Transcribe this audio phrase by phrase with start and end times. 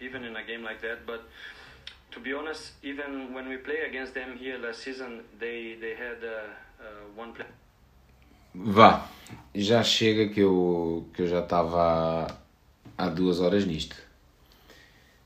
[0.00, 1.06] even in a game like that.
[1.06, 1.22] But
[2.12, 6.22] to be honest, even when we play against them here last season, they they had
[6.24, 7.46] uh, uh, one play.
[8.54, 9.08] Vá,
[9.54, 12.26] já chega que eu, que eu já estava
[12.98, 13.96] há, há duas horas nisto.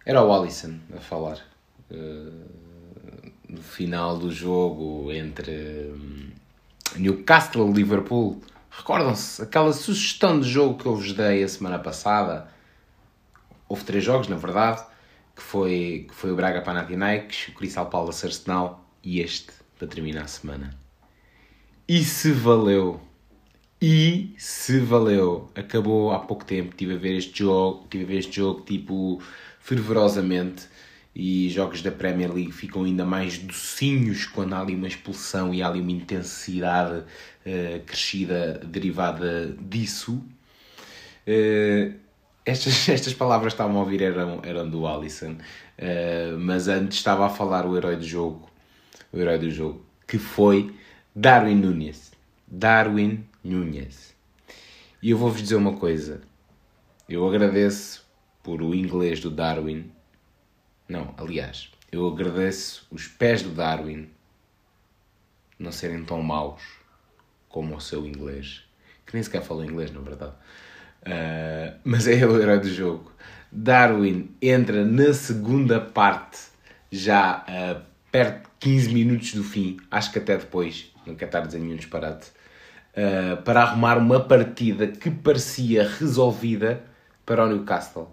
[0.05, 1.39] Era o Alisson a falar.
[1.91, 2.65] Uh,
[3.49, 6.31] no final do jogo entre hum,
[6.97, 8.43] Newcastle e Liverpool.
[8.71, 12.49] Recordam-se aquela sugestão de jogo que eu vos dei a semana passada?
[13.69, 14.83] Houve três jogos, na verdade,
[15.35, 20.23] que foi, que foi o Braga Panathinaikos, o Crystal Palace Arsenal e este, para terminar
[20.23, 20.77] a semana.
[21.89, 23.01] E se valeu
[23.87, 25.51] e se valeu.
[25.55, 29.21] Acabou há pouco tempo, estive a ver este jogo, tive a ver este jogo tipo
[29.61, 30.69] fervorosamente
[31.15, 35.63] e jogos da Premier League ficam ainda mais docinhos quando há ali uma expulsão e
[35.63, 40.25] há ali uma intensidade uh, crescida derivada disso.
[41.27, 41.95] Uh,
[42.45, 47.27] estas, estas palavras que estavam a ouvir eram, eram do Alisson, uh, mas antes estava
[47.27, 48.49] a falar o herói do jogo,
[49.13, 50.75] o herói do jogo, que foi
[51.15, 52.13] Darwin Nunes.
[52.47, 54.15] Darwin Nunes.
[55.03, 56.23] E eu vou-vos dizer uma coisa.
[57.09, 58.05] Eu agradeço
[58.43, 59.91] por o inglês do Darwin.
[60.89, 64.09] Não, aliás, eu agradeço os pés do Darwin
[65.59, 66.63] não serem tão maus
[67.49, 68.65] como o seu inglês.
[69.07, 70.35] Que nem sequer fala inglês, na verdade.
[71.07, 73.13] Uh, mas é o herói do jogo.
[73.53, 76.39] Darwin entra na segunda parte,
[76.91, 77.81] já uh,
[78.11, 81.61] perto de 15 minutos do fim, acho que até depois, não quero estar a dizer
[81.61, 82.31] nenhum disparate,
[82.97, 86.83] uh, para arrumar uma partida que parecia resolvida
[87.25, 88.11] para o Newcastle.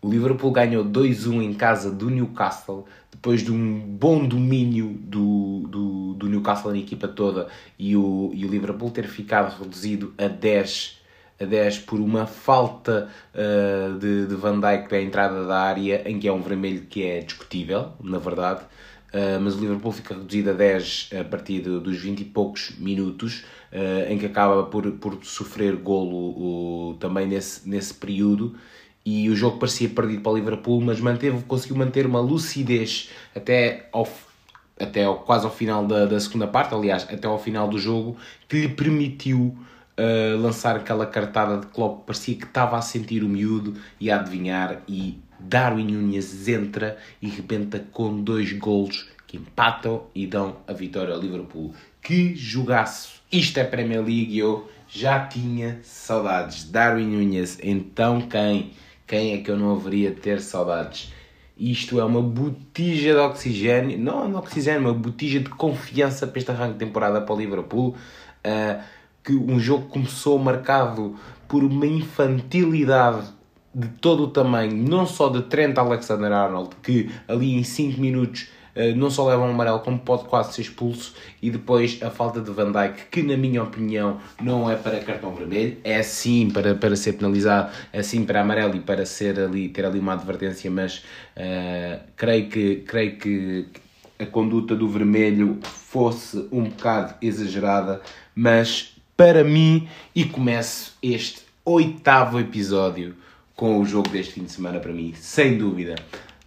[0.00, 6.14] O Liverpool ganhou 2-1 em casa do Newcastle, depois de um bom domínio do, do,
[6.14, 10.97] do Newcastle na equipa toda e o, e o Liverpool ter ficado reduzido a 10,
[11.40, 16.18] a 10 por uma falta uh, de, de Van Dijk à entrada da área, em
[16.18, 18.62] que é um vermelho que é discutível, na verdade.
[19.08, 22.74] Uh, mas o Liverpool fica reduzido a 10 a partir de, dos 20 e poucos
[22.78, 28.54] minutos, uh, em que acaba por, por sofrer golo também nesse, nesse período
[29.10, 33.88] e o jogo parecia perdido para o Liverpool, mas manteve, conseguiu manter uma lucidez até
[33.90, 34.06] ao,
[34.78, 38.18] até ao, quase ao final da, da segunda parte, aliás, até ao final do jogo,
[38.46, 39.56] que lhe permitiu
[39.98, 44.20] uh, lançar aquela cartada de Klopp, parecia que estava a sentir o miúdo e a
[44.20, 50.72] adivinhar, e Darwin Nunes entra e rebenta com dois golos que empatam e dão a
[50.72, 51.74] vitória ao Liverpool.
[52.00, 53.20] Que jogaço!
[53.30, 56.64] Isto é Premier League e eu já tinha saudades.
[56.70, 58.72] Darwin Nunes, então quem?
[59.06, 61.12] Quem é que eu não haveria de ter saudades?
[61.58, 66.50] Isto é uma botija de oxigênio, não, não oxigênio, uma botija de confiança para este
[66.50, 67.96] arranque de temporada para o Liverpool.
[68.44, 68.82] Uh,
[69.28, 71.14] que um jogo começou marcado
[71.46, 73.28] por uma infantilidade
[73.74, 78.96] de todo o tamanho, não só de Trent Alexander-Arnold, que ali em 5 minutos uh,
[78.96, 81.12] não só leva um amarelo, como pode quase ser expulso,
[81.42, 85.34] e depois a falta de Van Dijk, que na minha opinião não é para cartão
[85.34, 89.68] vermelho, é sim para, para ser penalizado, é sim para amarelo e para ser ali,
[89.68, 91.04] ter ali uma advertência, mas
[91.36, 93.66] uh, creio, que, creio que
[94.18, 98.00] a conduta do vermelho fosse um bocado exagerada,
[98.34, 103.16] mas para mim, e começo este oitavo episódio
[103.56, 105.96] com o jogo deste fim de semana para mim, sem dúvida.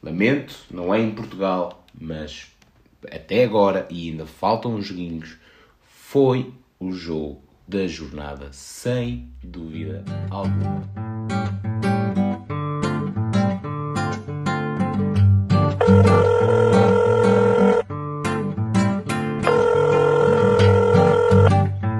[0.01, 2.47] Lamento, não é em Portugal, mas
[3.11, 5.35] até agora, e ainda faltam uns joguinhos,
[5.83, 11.90] foi o jogo da jornada, sem dúvida alguma.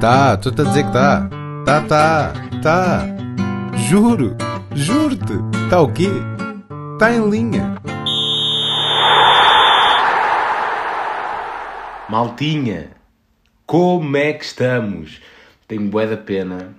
[0.01, 1.29] Tá, tu tá a dizer que tá.
[1.63, 3.05] Tá, tá, tá.
[3.87, 4.35] Juro,
[4.73, 5.33] juro-te.
[5.69, 6.07] Tá o quê?
[6.97, 7.75] Tá em linha.
[12.09, 12.89] Maltinha,
[13.67, 15.21] como é que estamos?
[15.67, 16.75] Tenho bué da pena.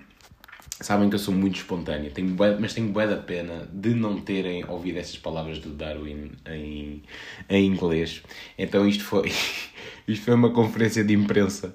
[0.81, 4.21] Sabem que eu sou muito espontâneo, tenho bué, mas tenho bué da pena de não
[4.21, 7.05] terem ouvido essas palavras do Darwin em,
[7.49, 8.21] em inglês.
[8.59, 9.31] Então isto foi,
[10.09, 11.73] isto foi uma conferência de imprensa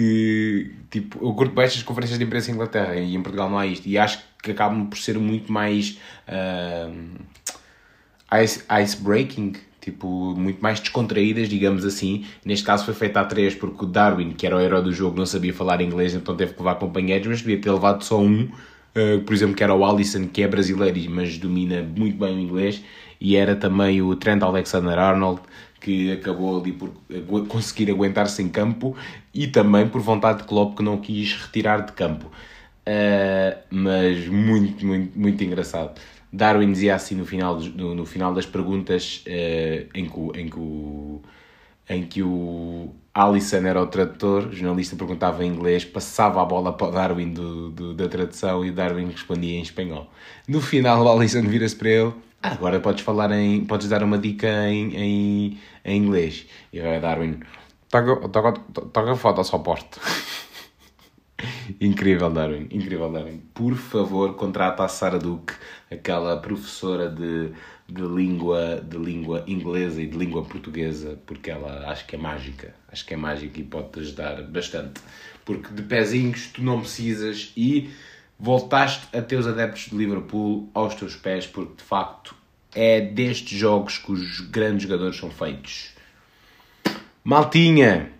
[0.00, 3.58] que, tipo, eu curto bem estas conferências de imprensa em Inglaterra e em Portugal não
[3.58, 3.86] há isto.
[3.86, 10.80] E acho que acabam por ser muito mais uh, ice, ice breaking, tipo, muito mais
[10.80, 12.24] descontraídas, digamos assim.
[12.42, 15.18] Neste caso foi feita a três porque o Darwin, que era o herói do jogo,
[15.18, 18.44] não sabia falar inglês, então teve que levar companheiros, mas devia ter levado só um,
[18.44, 22.40] uh, por exemplo, que era o Alisson, que é brasileiro, mas domina muito bem o
[22.40, 22.82] inglês,
[23.20, 25.42] e era também o Trent Alexander-Arnold,
[25.80, 26.90] que acabou ali por
[27.48, 28.96] conseguir aguentar-se em campo
[29.34, 32.26] e também por vontade de Klopp que não quis retirar de campo.
[32.86, 36.00] Uh, mas muito, muito, muito engraçado.
[36.32, 40.58] Darwin dizia assim no final, no, no final das perguntas eh, em, que, em, que
[40.58, 41.20] o,
[41.88, 46.72] em que o Alisson era o tradutor, o jornalista perguntava em inglês, passava a bola
[46.72, 50.08] para o Darwin do, do- da tradução e Darwin respondia em espanhol.
[50.46, 54.18] No final o Alisson vira-se para ele, "Ah, agora podes falar em, podes dar uma
[54.18, 56.46] dica em, em, em inglês.
[56.72, 57.40] E vai Darwin,
[57.88, 58.52] toca,
[58.92, 60.00] toca foto ao suporte.
[61.80, 62.68] Incrível, Darwin.
[62.70, 63.38] Incrível, Darwin.
[63.54, 65.54] Por favor, contrata a Sara Duque,
[65.90, 67.52] aquela professora de,
[67.88, 72.74] de, língua, de língua inglesa e de língua portuguesa, porque ela acho que é mágica.
[72.90, 75.00] Acho que é mágica e pode-te ajudar bastante.
[75.44, 77.90] Porque de pezinhos tu não precisas e
[78.40, 82.34] voltaste a teus adeptos de Liverpool aos teus pés, porque de facto
[82.74, 85.90] é destes jogos que os grandes jogadores são feitos.
[87.22, 88.10] Maltinha!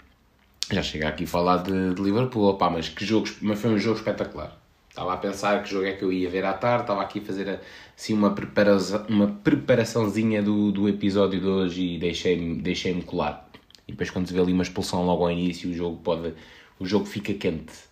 [0.70, 3.78] Já chega aqui a falar de, de Liverpool, pá, mas que jogo, mas foi um
[3.78, 4.56] jogo espetacular.
[4.88, 7.22] Estava a pensar que jogo é que eu ia ver à tarde, estava aqui a
[7.22, 7.60] fazer
[7.96, 13.48] assim uma, preparação, uma preparaçãozinha do, do episódio de hoje e deixei-me deixei colar.
[13.88, 16.34] E depois quando se vê ali uma expulsão logo ao início, o jogo pode.
[16.78, 17.89] O jogo fica quente.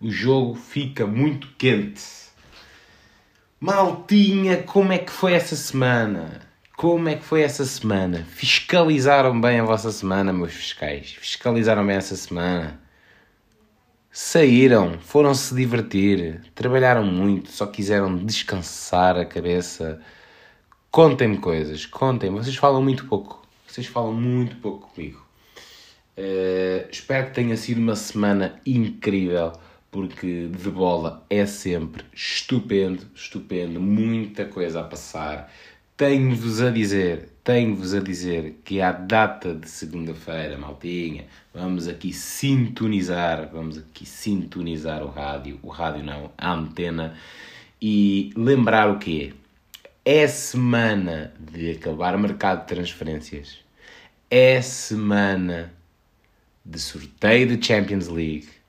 [0.00, 2.00] O jogo fica muito quente.
[3.60, 6.40] Maltinha, como é que foi essa semana?
[6.74, 8.24] Como é que foi essa semana?
[8.24, 11.12] Fiscalizaram bem a vossa semana, meus fiscais?
[11.12, 12.80] Fiscalizaram bem essa semana?
[14.10, 20.00] Saíram, foram-se divertir, trabalharam muito, só quiseram descansar a cabeça.
[20.90, 22.38] Contem-me coisas, contem-me.
[22.38, 23.46] Vocês falam muito pouco.
[23.66, 25.22] Vocês falam muito pouco comigo.
[26.16, 29.52] Eh, espero que tenha sido uma semana incrível,
[29.90, 35.52] porque de bola é sempre estupendo, estupendo, muita coisa a passar.
[35.96, 43.50] Tenho-vos a dizer, tenho-vos a dizer que à data de segunda-feira, maltinha, vamos aqui sintonizar,
[43.52, 47.14] vamos aqui sintonizar o rádio, o rádio não, a antena,
[47.82, 49.34] e lembrar o quê?
[50.04, 53.58] É semana de acabar o mercado de transferências.
[54.30, 55.72] É semana
[56.64, 58.59] de sorteio de Champions League.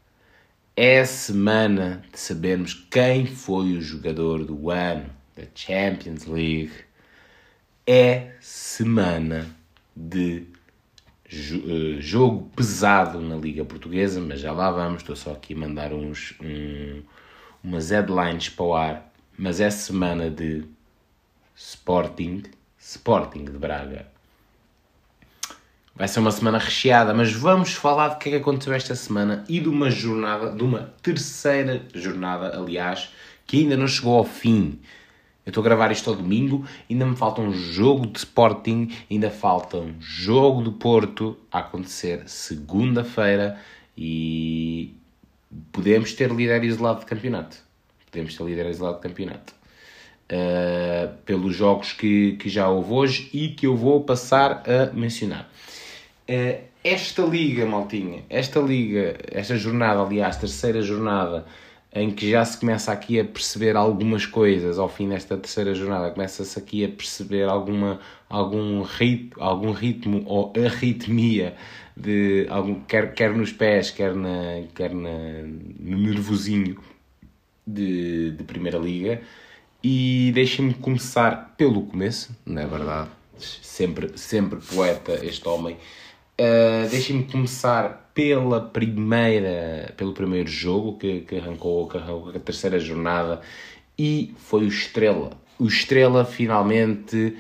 [0.76, 6.72] É semana de sabermos quem foi o jogador do ano da Champions League.
[7.86, 9.54] É semana
[9.94, 10.48] de
[11.30, 15.02] eh, jogo pesado na Liga Portuguesa, mas já lá vamos.
[15.02, 17.02] Estou só aqui a mandar uns, um,
[17.62, 19.14] umas headlines para o ar.
[19.38, 20.64] Mas é semana de
[21.54, 22.44] Sporting,
[22.80, 24.08] Sporting de Braga.
[26.02, 29.46] Vai ser uma semana recheada, mas vamos falar de que é que aconteceu esta semana
[29.48, 33.14] e de uma jornada, de uma terceira jornada, aliás,
[33.46, 34.80] que ainda não chegou ao fim.
[35.46, 39.30] Eu estou a gravar isto ao domingo, ainda me falta um jogo de Sporting, ainda
[39.30, 43.60] falta um jogo do Porto a acontecer segunda-feira
[43.96, 44.96] e
[45.72, 47.58] podemos ter líder isolado de campeonato.
[48.10, 49.54] Podemos ter líder isolado de campeonato.
[50.32, 55.48] Uh, pelos jogos que, que já houve hoje e que eu vou passar a mencionar.
[56.32, 61.46] Uh, esta liga, maltinha, esta liga, esta jornada, aliás, terceira jornada,
[61.94, 66.10] em que já se começa aqui a perceber algumas coisas, ao fim desta terceira jornada,
[66.10, 68.00] começa-se aqui a perceber alguma,
[68.30, 71.54] algum, ritmo, algum ritmo ou arritmia,
[71.98, 75.44] de algum, quer, quer nos pés, quer, na, quer na,
[75.80, 76.80] no nervosinho
[77.68, 79.22] de, de Primeira Liga.
[79.84, 83.10] E deixem-me começar pelo começo, não é verdade?
[83.38, 85.78] Sempre, sempre poeta este homem.
[86.42, 92.80] Uh, deixem-me começar pela primeira, pelo primeiro jogo que, que, arrancou, que arrancou a terceira
[92.80, 93.42] jornada
[93.96, 95.34] e foi o Estrela.
[95.60, 97.38] O Estrela finalmente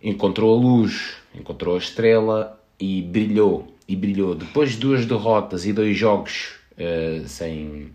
[0.00, 3.74] encontrou a luz, encontrou a estrela e brilhou.
[3.88, 4.36] E brilhou.
[4.36, 7.90] Depois de duas derrotas e dois jogos uh, sem,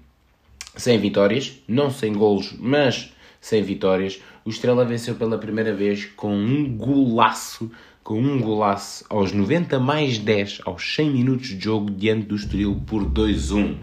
[0.75, 6.35] sem vitórias, não sem golos, mas sem vitórias, o Estrela venceu pela primeira vez com
[6.35, 7.71] um golaço,
[8.03, 12.81] com um golaço aos 90 mais 10, aos 100 minutos de jogo diante do Estoril
[12.85, 13.77] por 2-1.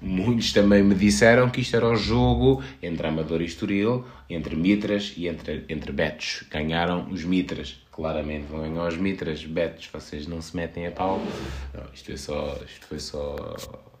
[0.00, 5.14] Muitos também me disseram que isto era o jogo entre Amador e Estoril, entre Mitras
[5.16, 6.44] e entre, entre Betos.
[6.50, 9.44] Ganharam os Mitras, claramente vão ganhar os Mitras.
[9.44, 11.22] Betos, vocês não se metem a pau.
[11.72, 12.58] Não, isto foi só...
[12.66, 13.91] Isto foi só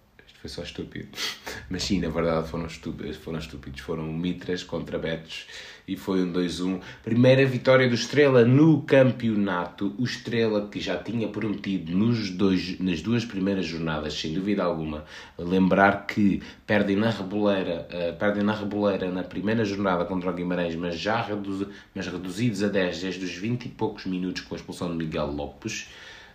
[0.42, 1.06] foi só estúpido.
[1.70, 3.80] Mas sim, na verdade foram estúpidos, foram estúpidos.
[3.80, 5.46] Foram Mitras contra Betos
[5.86, 6.80] e foi um 2-1.
[7.04, 9.94] Primeira vitória do Estrela no campeonato.
[9.96, 15.04] O Estrela que já tinha prometido nos dois, nas duas primeiras jornadas, sem dúvida alguma,
[15.38, 20.74] lembrar que perdem na Reboleira, uh, perdem na Reboleira na primeira jornada contra o Guimarães,
[20.74, 24.58] mas já reduz, mas reduzidos a 10 desde os 20 e poucos minutos com a
[24.58, 25.88] expulsão de Miguel Lopes.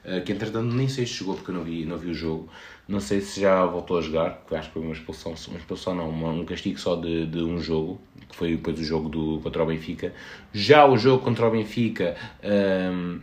[0.08, 2.50] Uh, que entretanto nem sei se chegou porque eu não vi, não vi o jogo.
[2.88, 5.94] Não sei se já voltou a jogar, porque acho que foi uma expulsão, uma expulsão
[5.94, 8.00] não, um castigo só de, de um jogo,
[8.30, 10.14] que foi depois o jogo do, contra o Benfica.
[10.54, 13.20] Já o jogo contra o Benfica, um,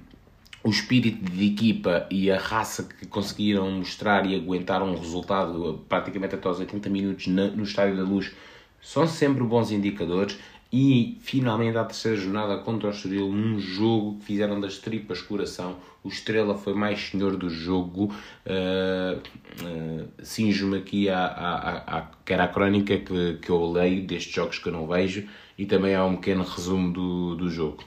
[0.62, 6.34] o espírito de equipa e a raça que conseguiram mostrar e aguentar um resultado praticamente
[6.34, 8.32] até aos 80 minutos na, no Estádio da Luz
[8.80, 10.38] são sempre bons indicadores
[10.76, 15.76] e finalmente a terceira jornada contra o Estoril, num jogo que fizeram das tripas coração.
[16.02, 18.12] O Estrela foi mais senhor do jogo.
[18.44, 19.20] Uh,
[19.64, 24.58] uh, Sinjo-me aqui à, à, à, quer à crónica que, que eu leio destes jogos
[24.58, 27.84] que eu não vejo e também há um pequeno resumo do, do jogo.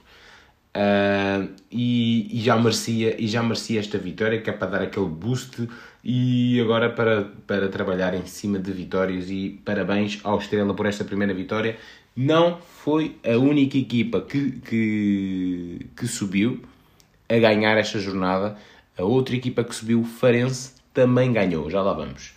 [0.73, 5.07] Uh, e, e, já merecia, e já merecia esta vitória, que é para dar aquele
[5.07, 5.67] boost
[6.01, 11.03] e agora para, para trabalhar em cima de vitórias e parabéns ao Estrela por esta
[11.03, 11.77] primeira vitória
[12.17, 16.63] não foi a única equipa que, que, que subiu
[17.29, 18.57] a ganhar esta jornada.
[18.97, 21.69] A outra equipa que subiu, Farense, também ganhou.
[21.69, 22.33] Já lá vamos.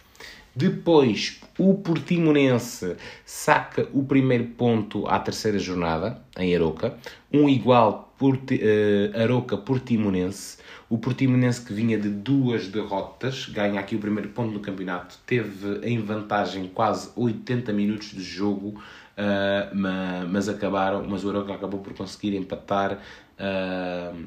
[0.54, 6.98] Depois, o Portimonense saca o primeiro ponto à terceira jornada, em Aroca.
[7.32, 10.58] Um igual Porti, uh, Aroca-Portimonense.
[10.90, 15.86] O Portimonense que vinha de duas derrotas, ganha aqui o primeiro ponto no campeonato, teve
[15.86, 18.82] em vantagem quase 80 minutos de jogo
[19.20, 22.98] uh, mas, acabaram, mas o Aroca acabou por conseguir empatar
[23.38, 24.24] uh,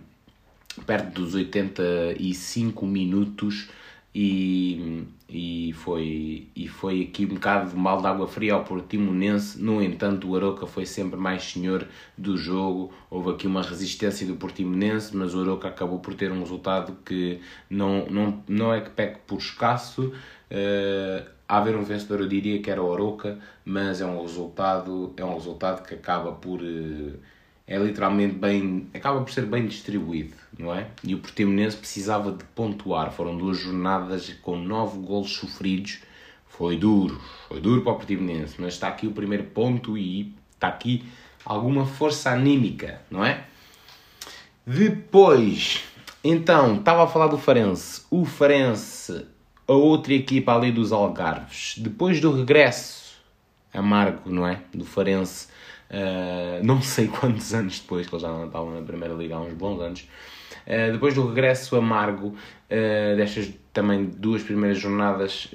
[0.85, 3.69] perto dos 85 minutos
[4.15, 9.59] e, e, foi, e foi aqui um bocado de mal de água fria ao Portimonense.
[9.59, 12.93] No entanto, o Aroca foi sempre mais senhor do jogo.
[13.09, 17.39] Houve aqui uma resistência do Portimonense, mas o Aroca acabou por ter um resultado que
[17.67, 20.13] não, não, não é que peque por escasso.
[20.51, 25.23] Uh, haver um vencedor, eu diria que era o Oroca, mas é um resultado, é
[25.23, 27.13] um resultado que acaba por eh,
[27.65, 30.87] é literalmente bem, acaba por ser bem distribuído, não é?
[31.03, 35.99] E o Portimonense precisava de pontuar, foram duas jornadas com nove golos sofridos,
[36.47, 40.67] foi duro, foi duro para o Portimonense, mas está aqui o primeiro ponto e está
[40.67, 41.05] aqui
[41.45, 43.45] alguma força anímica, não é?
[44.65, 45.83] Depois,
[46.23, 48.03] então, estava a falar do Farense.
[48.09, 49.25] O Farense
[49.67, 51.75] a outra equipa ali dos Algarves.
[51.77, 53.03] Depois do regresso
[53.73, 54.61] amargo, não é?
[54.73, 55.47] Do Farense,
[55.89, 59.41] uh, não sei quantos anos depois, que eles já não estavam na Primeira Liga há
[59.41, 60.07] uns bons anos.
[60.67, 65.49] Uh, depois do regresso amargo uh, destas também duas primeiras jornadas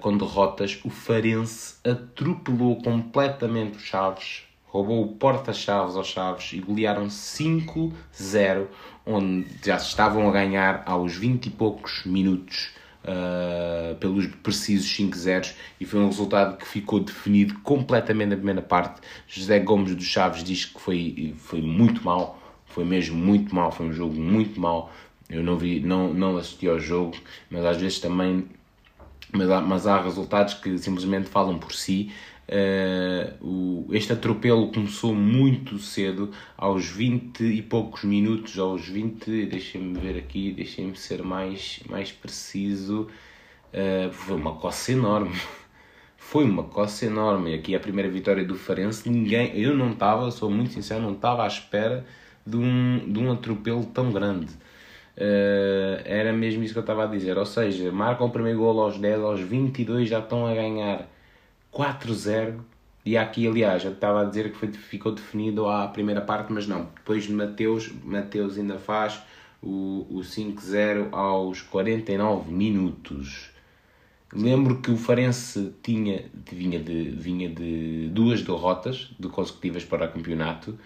[0.00, 7.06] com derrotas, o Farense atropelou completamente os Chaves, roubou o porta-chaves aos Chaves e golearam
[7.06, 8.66] 5-0
[9.04, 12.70] onde já estavam a ganhar aos 20 e poucos minutos
[13.04, 15.48] uh, pelos precisos 5 0
[15.80, 19.00] e foi um resultado que ficou definido completamente na primeira parte.
[19.28, 23.86] José Gomes dos Chaves diz que foi, foi muito mal, foi mesmo muito mal, foi
[23.86, 24.90] um jogo muito mal.
[25.28, 27.16] Eu não vi, não, não assisti ao jogo,
[27.50, 28.46] mas às vezes também
[29.32, 32.12] mas há, mas há resultados que simplesmente falam por si
[32.48, 39.98] Uh, o, este atropelo começou muito cedo, aos 20 e poucos minutos, aos 20, deixem-me
[39.98, 43.08] ver aqui, deixem-me ser mais, mais preciso.
[43.72, 45.34] Uh, foi uma coça enorme.
[46.18, 47.54] Foi uma coça enorme.
[47.54, 51.44] Aqui a primeira vitória do Farense, ninguém, eu não estava, sou muito sincero, não estava
[51.44, 52.04] à espera
[52.44, 54.52] de um, de um atropelo tão grande.
[55.16, 57.38] Uh, era mesmo isso que eu estava a dizer.
[57.38, 61.08] Ou seja, marcam o primeiro gol aos 10, aos 22 já estão a ganhar
[61.76, 62.60] 4-0.
[63.04, 66.66] E aqui, aliás, eu estava a dizer que foi, ficou definido a primeira parte, mas
[66.66, 66.88] não.
[66.96, 69.22] Depois de Mateus, Mateus ainda faz
[69.62, 73.50] o, o 5-0 aos 49 minutos.
[74.32, 80.12] Lembro que o Farense tinha, vinha, de, vinha de duas derrotas de consecutivas para o
[80.12, 80.76] campeonato.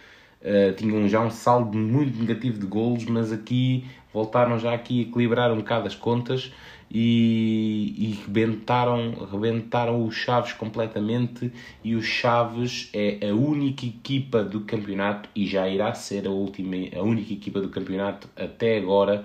[0.43, 5.03] Uh, tinham já um saldo muito negativo de golos, mas aqui voltaram já aqui a
[5.09, 6.53] equilibrar um bocado as contas
[6.91, 11.53] e, e rebentaram, rebentaram os Chaves completamente
[11.85, 16.77] e os Chaves é a única equipa do campeonato e já irá ser a, última,
[16.97, 19.25] a única equipa do campeonato até agora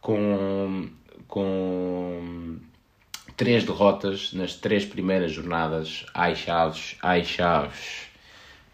[0.00, 0.88] com,
[1.26, 2.58] com
[3.36, 6.06] três derrotas nas três primeiras jornadas.
[6.14, 8.08] Ai Chaves, ai Chaves.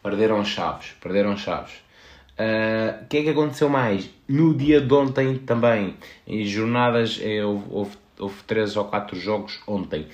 [0.03, 1.87] Perderam Chaves, perderam Chaves.
[2.39, 4.11] Ah, o uh, que é que aconteceu mais?
[4.29, 9.59] No dia de ontem também, em jornadas, é, houve, houve houve três ou quatro jogos
[9.67, 10.07] ontem.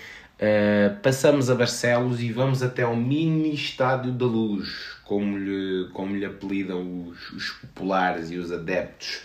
[0.43, 6.17] Uh, passamos a Barcelos e vamos até ao mini estádio da Luz, como lhe, como
[6.17, 9.21] lhe apelidam os, os populares e os adeptos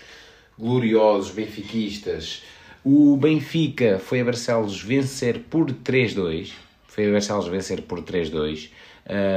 [0.57, 2.43] gloriosos benfiquistas.
[2.83, 6.51] O Benfica foi a Barcelos vencer por 3-2.
[6.87, 8.67] Foi a Barcelos vencer por 3-2.
[8.67, 8.69] Uh,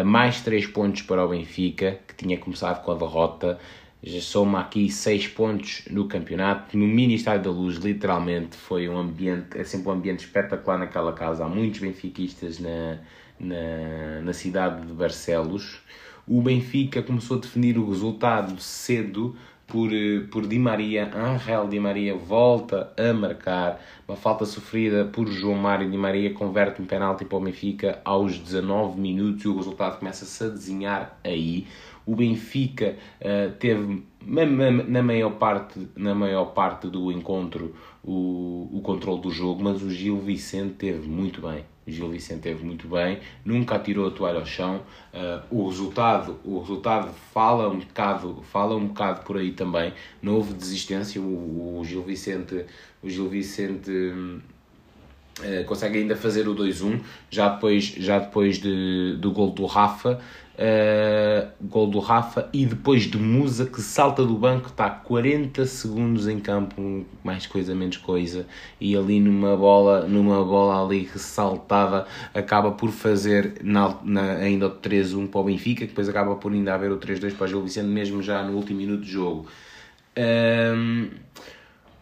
[0.00, 3.58] ah, mais 3 pontos para o Benfica, que tinha começado com a derrota.
[4.02, 6.76] Já soma aqui 6 pontos no campeonato.
[6.76, 11.12] No mini estádio da Luz, literalmente, foi um ambiente, é sempre um ambiente espetacular naquela
[11.12, 11.44] casa.
[11.44, 12.98] Há muitos benfiquistas na,
[13.38, 15.80] na, na cidade de Barcelos.
[16.26, 21.10] O Benfica começou a definir o resultado cedo por, eh, por Di Maria.
[21.14, 23.80] Angel Di Maria volta a marcar.
[24.06, 28.38] Uma falta sofrida por João Mário Di Maria converte um penalti para o Benfica aos
[28.38, 31.66] 19 minutos e o resultado começa-se a desenhar aí
[32.10, 39.20] o Benfica uh, teve na maior parte, na maior parte do encontro o, o controle
[39.20, 41.64] do jogo, mas o Gil Vicente teve muito bem.
[41.86, 44.82] O Gil Vicente teve muito bem, nunca atirou a toalha ao chão.
[45.14, 49.92] Uh, o resultado, o resultado fala um bocado, fala um bocado por aí também.
[50.20, 51.20] Não houve desistência.
[51.20, 52.66] O, o Gil Vicente,
[53.02, 57.00] o Gil Vicente uh, consegue ainda fazer o 2-1
[57.30, 60.20] já depois, já depois de, do gol do Rafa
[60.60, 66.28] Uh, gol do Rafa e depois de Musa que salta do banco, está 40 segundos
[66.28, 68.46] em campo, mais coisa menos coisa,
[68.78, 74.70] e ali numa bola, numa bola ali ressaltada, acaba por fazer na, na, ainda o
[74.70, 77.62] 3-1 para o Benfica, que depois acaba por ainda haver o 3-2 para o Gil
[77.62, 79.46] Vicente, mesmo já no último minuto de jogo.
[80.14, 81.08] Uh,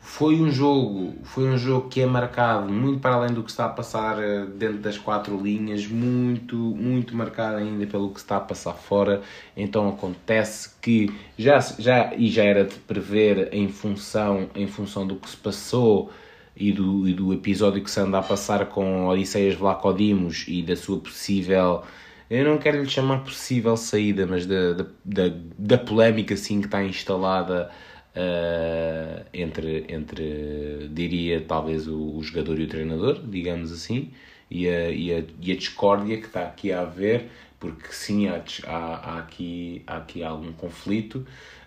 [0.08, 3.66] foi um jogo, foi um jogo que é marcado muito para além do que está
[3.66, 8.40] a passar eh, dentro das quatro linhas, muito, muito marcado ainda pelo que está a
[8.40, 9.20] passar fora.
[9.54, 15.14] Então acontece que já, já e já era de prever em função, em função do
[15.14, 16.10] que se passou
[16.56, 20.74] e do, e do episódio que se anda a passar com Odisseias Vlacodimos e da
[20.74, 21.84] sua possível
[22.30, 26.66] eu não quero lhe chamar possível saída, mas da, da, da, da polémica assim que
[26.66, 27.70] está instalada
[28.18, 34.10] uh, entre, entre, diria, talvez o, o, jogador e o treinador, digamos assim,
[34.50, 38.42] e a, e a, e a discórdia que está aqui a haver, porque sim, há,
[38.66, 41.24] há, há aqui, há aqui algum conflito.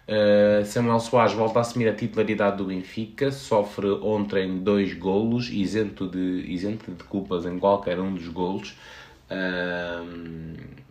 [0.08, 6.08] Uh, Samuel Soares volta a assumir a titularidade do Benfica, sofre ontem dois golos, isento
[6.08, 8.76] de, isento de culpas em qualquer um dos golos.
[9.30, 10.82] Uh,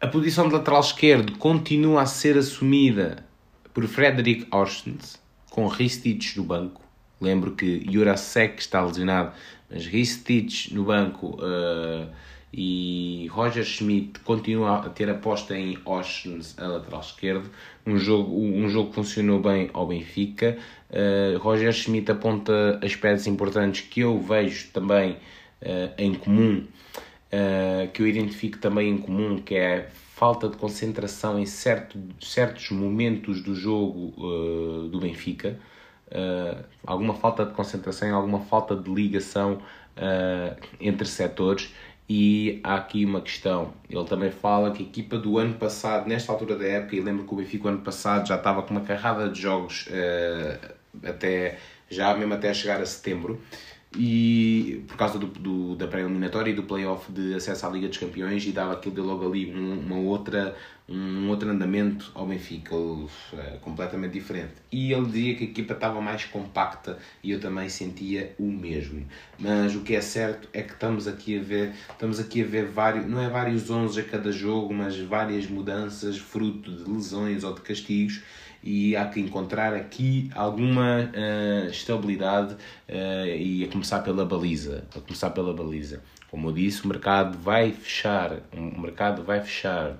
[0.00, 3.29] a posição de lateral esquerdo continua a ser assumida
[3.72, 6.82] por Frederick Orsens, com Ristich no banco.
[7.20, 9.32] Lembro que Jurasek está lesionado,
[9.70, 12.08] mas Ristich no banco uh,
[12.52, 17.50] e Roger Schmidt continua a ter aposta em Orsens a lateral esquerdo.
[17.86, 20.56] Um jogo, um jogo que funcionou bem ao Benfica.
[20.88, 26.66] Uh, Roger Schmidt aponta aspectos importantes que eu vejo também uh, em comum,
[27.92, 29.88] que eu identifico também em comum, que é
[30.20, 35.58] falta de concentração em certo, certos momentos do jogo uh, do Benfica,
[36.08, 39.54] uh, alguma falta de concentração, alguma falta de ligação
[39.96, 41.74] uh, entre setores.
[42.06, 43.72] E há aqui uma questão.
[43.88, 47.24] Ele também fala que a equipa do ano passado, nesta altura da época, e lembro
[47.24, 49.88] que o Benfica, ano passado, já estava com uma carrada de jogos
[51.04, 53.40] até já mesmo até chegar a setembro
[53.96, 57.98] e por causa do, do da pré-eliminatória e do playoff de acesso à Liga dos
[57.98, 60.54] Campeões e dava aquilo de logo ali um, uma outra,
[60.88, 62.76] um outro andamento ao Benfica.
[63.36, 64.54] É, completamente diferente.
[64.70, 69.04] E ele dizia que a equipa estava mais compacta e eu também sentia o mesmo.
[69.38, 72.66] Mas o que é certo é que estamos aqui a ver estamos aqui a ver
[72.66, 77.54] vários não é vários 11 a cada jogo mas várias mudanças fruto de lesões ou
[77.54, 78.22] de castigos
[78.62, 85.00] e há que encontrar aqui alguma uh, estabilidade uh, e a começar pela baliza, a
[85.00, 86.02] começar pela baliza.
[86.30, 89.96] Como eu disse, o mercado vai fechar, o mercado vai fechar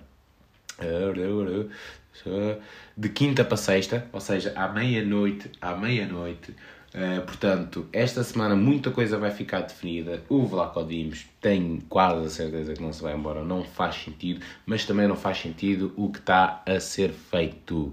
[2.96, 6.55] de quinta para sexta, ou seja, à meia-noite, à meia-noite.
[6.92, 10.23] Uh, portanto, esta semana muita coisa vai ficar definida.
[10.29, 14.44] O Vlaco Dimos tenho quase a certeza que não se vai embora, não faz sentido,
[14.66, 17.92] mas também não faz sentido o que está a ser feito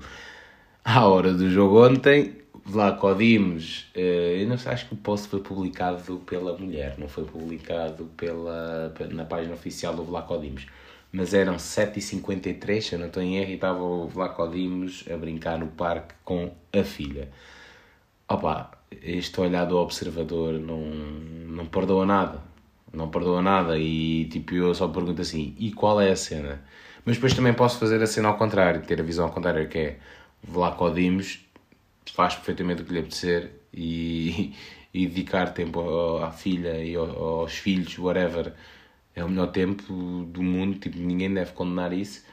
[0.95, 5.28] à hora do jogo ontem, Vlaco Dimos, eh, eu não sei, acho que o post
[5.28, 10.65] foi publicado pela mulher, não foi publicado pela, na página oficial do Vlaco Dimos.
[11.12, 15.58] Mas eram 7h53, se eu não estou em erro, e estava o Vlaco a brincar
[15.58, 17.30] no parque com a filha.
[18.30, 22.41] Opa, este olhar do observador não, não perdoa nada.
[22.93, 26.62] Não perdoa nada e tipo, eu só pergunto assim, e qual é a cena?
[27.06, 29.78] Mas depois também posso fazer a cena ao contrário, ter a visão ao contrário, que
[29.78, 30.00] é
[30.43, 31.45] Vlaco Dimos
[32.13, 34.54] faz perfeitamente o que lhe apetecer e,
[34.93, 38.54] e dedicar tempo à filha e aos filhos, whatever,
[39.15, 42.23] é o melhor tempo do mundo, tipo, ninguém deve condenar isso.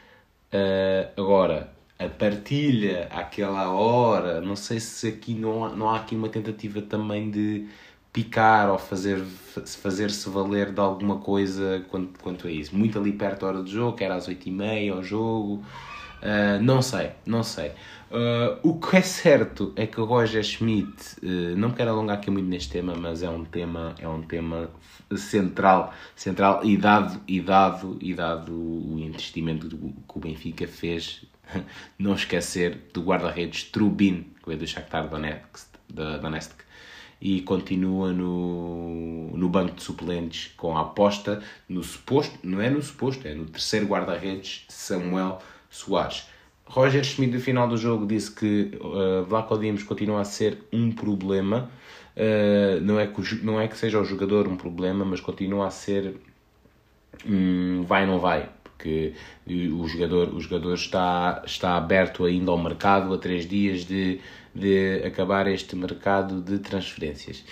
[0.52, 6.14] Uh, agora, a partilha àquela hora, não sei se aqui não há, não há aqui
[6.14, 7.66] uma tentativa também de
[8.12, 12.76] picar ou fazer, fazer-se valer de alguma coisa quanto, quanto a isso.
[12.76, 15.64] Muito ali perto da hora do jogo, que era às 8h30 ao jogo
[16.24, 17.72] Uh, não sei, não sei.
[18.10, 22.48] Uh, o que é certo é que Roger Schmidt, uh, não quero alongar aqui muito
[22.48, 24.70] neste tema, mas é um tema, é um tema
[25.14, 31.26] central, central e dado, e dado, e dado o investimento que o Benfica fez,
[31.98, 36.64] não esquecer do guarda-redes Trubin, que veio do Shakhtar Donetsk, da Donetsk
[37.20, 42.82] e continua no, no banco de suplentes com a aposta no suposto, não é no
[42.82, 45.40] suposto, é no terceiro guarda-redes Samuel
[45.74, 46.28] Soares.
[46.66, 50.92] Roger Schmidt, no final do jogo, disse que uh, Vlaco Dimos continua a ser um
[50.92, 51.68] problema.
[52.16, 55.70] Uh, não, é que, não é que seja o jogador um problema, mas continua a
[55.70, 56.14] ser
[57.26, 58.48] um vai não vai.
[58.62, 59.14] Porque
[59.46, 64.20] o jogador, o jogador está, está aberto ainda ao mercado a três dias de,
[64.54, 67.44] de acabar este mercado de transferências.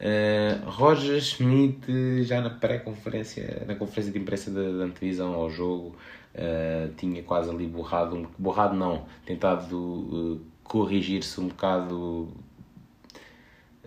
[0.00, 5.94] Uh, Roger Schmidt, já na pré-conferência, na conferência de imprensa da, da ao jogo,
[6.34, 12.28] uh, tinha quase ali borrado, borrado não, tentado uh, corrigir-se um bocado,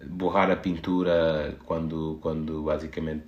[0.06, 3.24] borrar a pintura quando, quando basicamente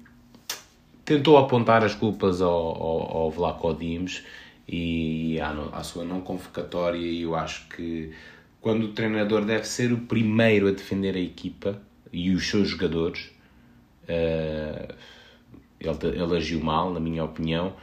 [1.05, 4.23] tentou apontar as culpas ao, ao, ao Vlaco Dimes
[4.67, 6.97] e à, à sua não convocatória.
[6.97, 8.11] E eu acho que
[8.59, 11.79] quando o treinador deve ser o primeiro a defender a equipa
[12.11, 13.31] e os seus jogadores
[14.09, 14.93] uh,
[15.79, 17.73] ele, ele agiu mal, na minha opinião.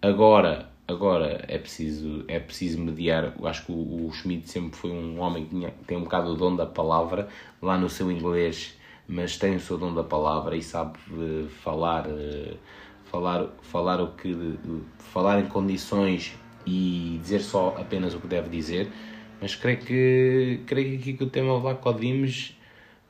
[0.00, 3.34] Agora Agora é preciso, é preciso mediar.
[3.38, 6.30] Eu acho que o, o Schmidt sempre foi um homem que tinha, tem um bocado
[6.30, 7.28] o dom da palavra,
[7.60, 8.78] lá no seu inglês,
[9.08, 12.56] mas tem o seu dom da palavra e sabe uh, falar, uh,
[13.04, 14.58] falar, falar o que
[14.98, 16.34] falar em condições
[16.66, 18.92] e dizer só apenas o que deve dizer.
[19.40, 22.56] Mas creio que creio que aqui que o tema lá Codimos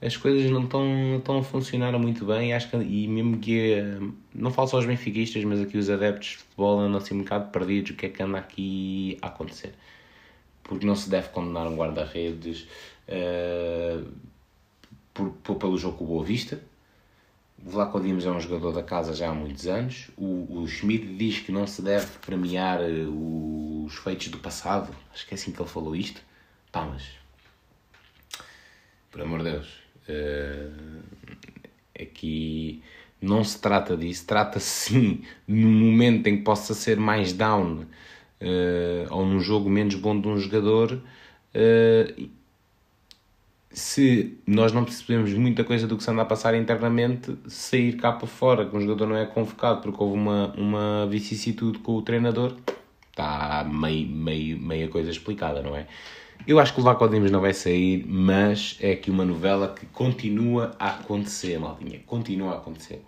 [0.02, 2.52] as coisas não estão, estão a funcionar muito bem.
[2.52, 4.00] Acho que, e mesmo que eh,
[4.34, 7.50] não falo só aos benfiquistas mas aqui os adeptos de futebol andam assim um bocado
[7.50, 7.92] perdidos.
[7.92, 9.74] O que é que anda aqui a acontecer?
[10.64, 12.66] Porque não se deve condenar um guarda-redes
[13.08, 14.08] uh,
[15.14, 16.60] por, pelo jogo com Boa Vista.
[17.64, 20.10] O Vlaco Dimos é um jogador da casa já há muitos anos.
[20.16, 24.92] O, o Schmidt diz que não se deve premiar eh, os feitos do passado.
[25.14, 26.20] Acho que é assim que ele falou isto.
[26.72, 27.04] Pá mas
[29.12, 29.82] por amor de Deus
[32.00, 32.82] aqui
[33.22, 37.84] não se trata disso, trata-se sim no momento em que possa ser mais down
[38.42, 41.00] uh, ou num jogo menos bom de um jogador.
[41.54, 42.28] Uh,
[43.70, 48.12] se nós não percebemos muita coisa do que se anda a passar internamente, sair cá
[48.12, 52.02] para fora, que um jogador não é convocado porque houve uma, uma vicissitude com o
[52.02, 52.54] treinador,
[53.08, 55.86] está meio, meio, meia coisa explicada, não é?
[56.46, 59.87] Eu acho que o Vaco Dimos não vai sair, mas é aqui uma novela que
[59.87, 62.00] continua a acontecer, maldinha.
[62.05, 63.00] Continua a acontecer.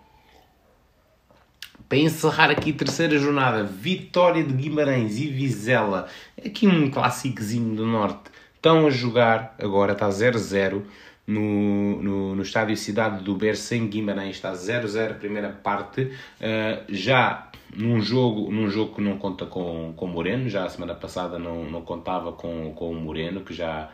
[1.89, 6.07] Para encerrar aqui a terceira jornada, Vitória de Guimarães e Vizela.
[6.45, 8.31] Aqui um clássicozinho do Norte.
[8.55, 10.83] Estão a jogar, agora está 0-0
[11.27, 14.37] no, no, no estádio Cidade do Berço em Guimarães.
[14.37, 16.03] Está 0-0 primeira parte.
[16.03, 20.95] Uh, já num jogo, num jogo que não conta com, com Moreno, já a semana
[20.95, 23.91] passada não, não contava com, com o Moreno, que já,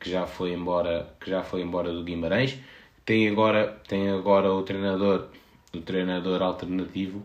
[0.00, 2.58] que já foi embora, que já foi embora do Guimarães.
[3.04, 5.28] Tem agora, tem agora o treinador,
[5.74, 7.22] o treinador alternativo,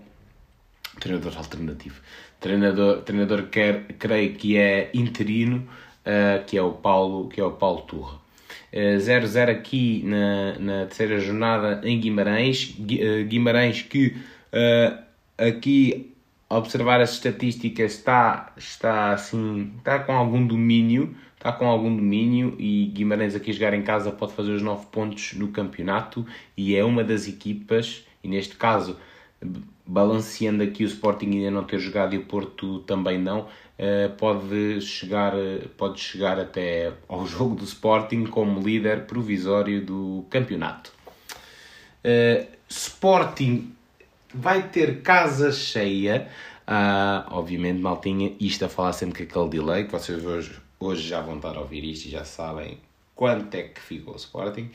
[0.99, 2.01] treinador alternativo,
[2.39, 5.67] treinador, treinador quer, creio que é interino,
[6.05, 8.19] uh, que é o Paulo, que é o Paulo Turra.
[8.73, 14.15] 0-0 uh, aqui na, na terceira jornada em Guimarães, uh, Guimarães que
[14.53, 15.08] uh,
[15.39, 16.13] aqui
[16.49, 22.87] observar as estatísticas está, está assim, está com algum domínio, está com algum domínio e
[22.87, 26.25] Guimarães aqui jogar em casa pode fazer os 9 pontos no campeonato
[26.57, 28.97] e é uma das equipas, e neste caso
[29.85, 33.47] balanceando aqui o Sporting ainda não ter jogado e o Porto também não,
[33.77, 35.33] eh, pode chegar,
[35.77, 40.91] pode chegar até ao jogo do Sporting como líder provisório do campeonato.
[42.03, 43.73] Uh, Sporting
[44.33, 46.27] vai ter casa cheia.
[46.67, 51.21] Uh, obviamente, maltinha, isto a falar sempre com aquele delay, que vocês hoje, hoje já
[51.21, 52.77] vão estar a ouvir isto e já sabem
[53.15, 54.69] quanto é que ficou o Sporting.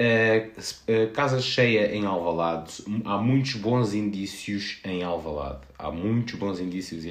[0.00, 0.60] Uh,
[0.92, 5.60] uh, casa cheia em Alvalade, há muitos bons indícios em Alvalade.
[5.78, 7.04] Há muitos bons indícios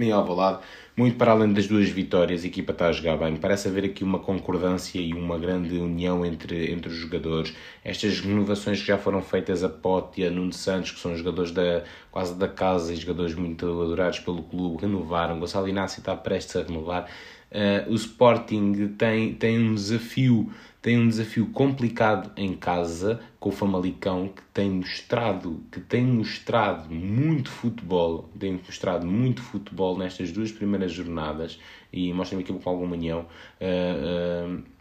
[0.00, 0.60] em Alvalade,
[0.96, 3.34] muito para além das duas vitórias, a equipa está a jogar bem.
[3.36, 7.52] Parece haver aqui uma concordância e uma grande união entre, entre os jogadores.
[7.84, 11.50] Estas renovações que já foram feitas a Pote e a Nuno Santos, que são jogadores
[11.50, 11.82] da,
[12.12, 15.40] quase da casa e jogadores muito adorados pelo clube, renovaram.
[15.40, 17.10] Gonçalo Inácio está prestes a renovar.
[17.50, 23.52] Uh, o Sporting tem, tem um desafio tem um desafio complicado em casa com o
[23.52, 30.52] Famalicão que tem mostrado que tem mostrado muito futebol tem mostrado muito futebol nestas duas
[30.52, 31.58] primeiras jornadas
[31.92, 33.26] e mostra-me aquilo com alguma união.
[33.60, 34.78] Uh, uh,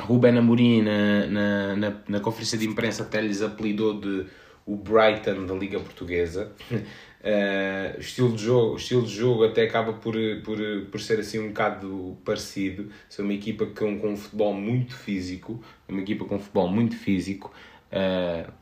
[0.00, 4.26] Ruben Amorim, na, na, na, na, conferência de imprensa, até lhes apelidou de
[4.66, 6.52] o Brighton da Liga Portuguesa.
[7.26, 10.58] O, estilo de jogo, estilo de jogo até acaba por, por,
[10.90, 12.88] por ser assim um bocado parecido.
[13.08, 16.96] São uma equipa com, com um futebol muito físico, uma equipa com um futebol muito
[16.96, 17.52] físico,
[17.90, 18.52] uh,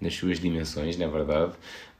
[0.00, 1.52] nas suas dimensões, na é verdade.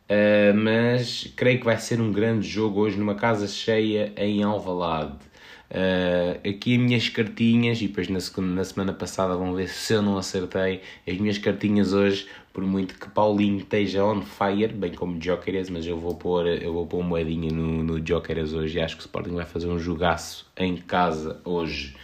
[0.09, 5.32] Uh, mas creio que vai ser um grande jogo hoje numa casa cheia em Alvalade.
[5.73, 9.95] Uh, aqui as minhas cartinhas, e depois na, segunda, na semana passada vão ver se
[9.95, 10.83] eu não acertei.
[11.09, 15.87] As minhas cartinhas hoje, por muito que Paulinho esteja on fire, bem como Jokeres, mas
[15.87, 19.07] eu vou pôr, eu vou pôr moedinha no, no Jokeres hoje e acho que o
[19.07, 21.97] Sporting vai fazer um jogaço em casa hoje.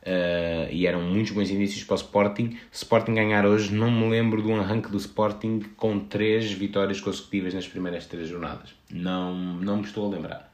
[0.00, 2.56] Uh, e eram muitos bons indícios para o Sporting.
[2.70, 7.52] Sporting ganhar hoje, não me lembro de um arranque do Sporting com três vitórias consecutivas
[7.52, 8.70] nas primeiras três jornadas.
[8.88, 10.47] Não, não me estou a lembrar.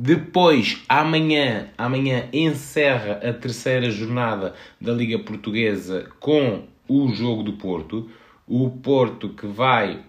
[0.00, 8.08] Depois, amanhã, amanhã encerra a terceira jornada da Liga Portuguesa com o jogo do Porto.
[8.46, 10.04] O Porto que vai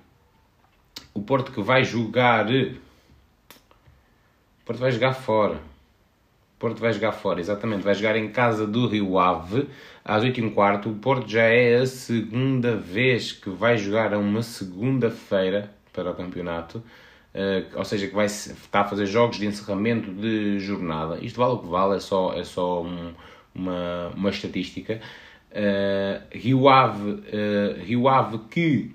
[1.12, 2.76] o Porto que vai jogar o
[4.64, 5.56] Porto vai jogar fora.
[5.56, 7.82] O Porto vai jogar fora, exatamente.
[7.82, 9.68] Vai jogar em casa do Rio Ave
[10.06, 10.86] às 8h15.
[10.86, 16.14] O Porto já é a segunda vez que vai jogar a uma segunda-feira para o
[16.14, 16.84] campeonato.
[17.34, 21.20] Uh, ou seja, que vai estar a fazer jogos de encerramento de jornada.
[21.22, 23.14] Isto vale o que vale, é só, é só um,
[23.54, 25.00] uma, uma estatística.
[25.52, 28.92] Uh, Rio, Ave, uh, Rio Ave que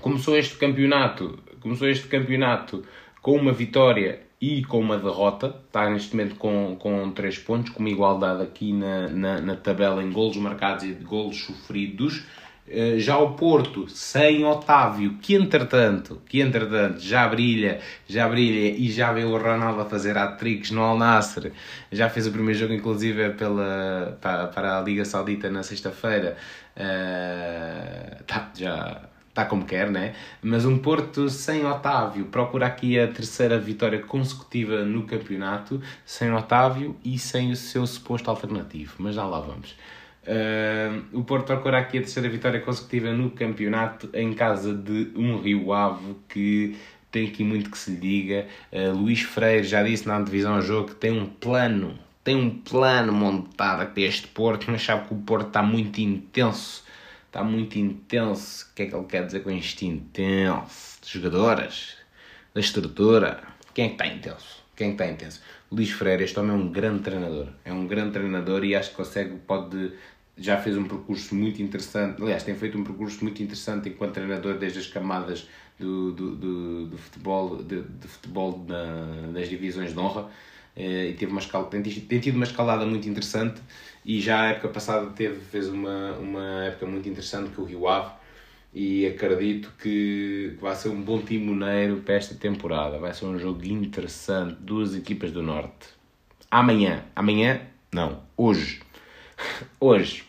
[0.00, 2.84] começou este campeonato, começou este campeonato
[3.20, 7.80] com uma vitória e com uma derrota, está neste momento com, com 3 pontos, com
[7.80, 12.24] uma igualdade aqui na, na, na tabela em golos marcados e de golos sofridos.
[12.66, 18.90] Eh, já o Porto, sem Otávio, que entretanto, que entretanto já brilha, já brilha e
[18.90, 21.50] já vê o Ronaldo a fazer hat-tricks no Al Nassr,
[21.92, 26.38] já fez o primeiro jogo inclusive pela, para, para a Liga Saudita na sexta-feira,
[26.74, 30.14] uh, tá, já está como quer, né?
[30.40, 36.96] Mas um Porto sem Otávio procura aqui a terceira vitória consecutiva no campeonato, sem Otávio
[37.04, 39.76] e sem o seu suposto alternativo, mas já lá vamos.
[40.26, 45.38] Uh, o Porto procura aqui a terceira vitória consecutiva no campeonato em casa de um
[45.38, 46.76] Rio Ave que
[47.10, 48.46] tem aqui muito que se lhe diga.
[48.72, 53.12] Uh, Luís Freire já disse na divisão jogo que tem um plano, tem um plano
[53.12, 56.82] montado aqui este Porto, mas sabe que o Porto está muito intenso.
[57.26, 58.68] Está muito intenso.
[58.70, 61.00] O que é que ele quer dizer com isto intenso?
[61.02, 61.96] De jogadoras,
[62.54, 63.42] da estrutura.
[63.74, 64.64] Quem é que está intenso?
[64.76, 65.40] Quem é que está intenso?
[65.70, 67.48] Luís Freire, este homem é um grande treinador.
[67.64, 69.92] É um grande treinador e acho que consegue, pode
[70.36, 74.58] já fez um percurso muito interessante, aliás, tem feito um percurso muito interessante enquanto treinador
[74.58, 79.98] desde as camadas do, do, do, do futebol, de, de futebol na, das divisões de
[79.98, 80.28] honra
[80.76, 83.60] eh, e teve uma escala, tem, tem tido uma escalada muito interessante
[84.04, 87.88] e já a época passada teve, fez uma, uma época muito interessante com o Rio
[87.88, 88.12] Ave
[88.74, 92.98] e acredito que vai ser um bom timoneiro para esta temporada.
[92.98, 95.88] Vai ser um jogo interessante, duas equipas do Norte.
[96.50, 97.60] Amanhã, amanhã,
[97.92, 98.80] não, hoje,
[99.80, 100.24] hoje.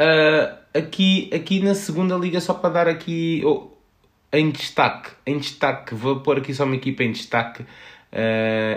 [0.00, 3.68] Uh, aqui, aqui na segunda liga, só para dar aqui oh,
[4.32, 7.66] em destaque, em destaque, vou pôr aqui só uma equipa em destaque, uh,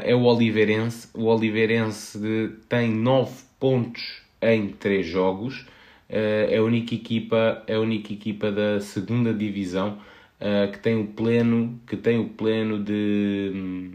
[0.04, 1.08] é o Oliveirense.
[1.14, 2.20] O Oliveirense
[2.68, 5.68] tem 9 pontos em 3 jogos, uh,
[6.10, 10.00] é, a única equipa, é a única equipa da segunda divisão
[10.74, 13.94] que tem o pleno, que tem o pleno de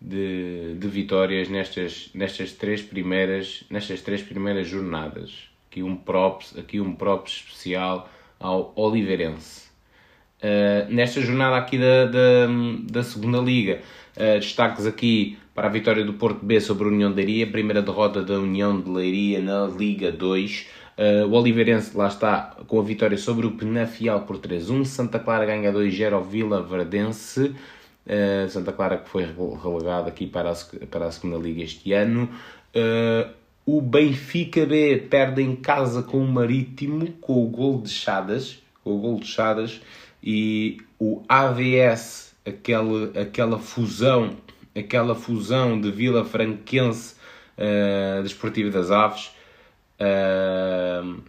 [0.00, 5.50] de, de vitórias nestas, nestas, três primeiras, nestas três primeiras jornadas.
[5.70, 8.08] Aqui um props, aqui um props especial
[8.38, 9.68] ao Oliveirense.
[10.42, 12.48] Uh, nesta jornada aqui da, da,
[12.90, 13.82] da segunda Liga,
[14.16, 17.82] uh, destaques aqui para a vitória do Porto B sobre a União de Leiria, primeira
[17.82, 20.66] derrota da União de Leiria na Liga 2.
[20.96, 24.86] Uh, ah, o Oliveirense lá está com a vitória sobre o Penafiel por 3-1.
[24.86, 27.54] Santa Clara ganha 2-0 ao Vila Verdense.
[28.06, 32.28] Uh, Santa Clara que foi relegado aqui para a, para a segunda liga este ano.
[32.74, 33.30] Uh,
[33.66, 38.96] o Benfica B perde em casa com o Marítimo com o gol de Chadas, com
[38.96, 39.80] o gol de Chadas
[40.22, 44.36] e o AVS, aquela, aquela fusão,
[44.76, 47.14] aquela fusão de Vila Franquense
[47.56, 49.30] uh, Desportivo das Aves,
[50.00, 51.22] uh,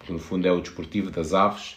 [0.00, 1.76] que no fundo é o Desportivo das Aves,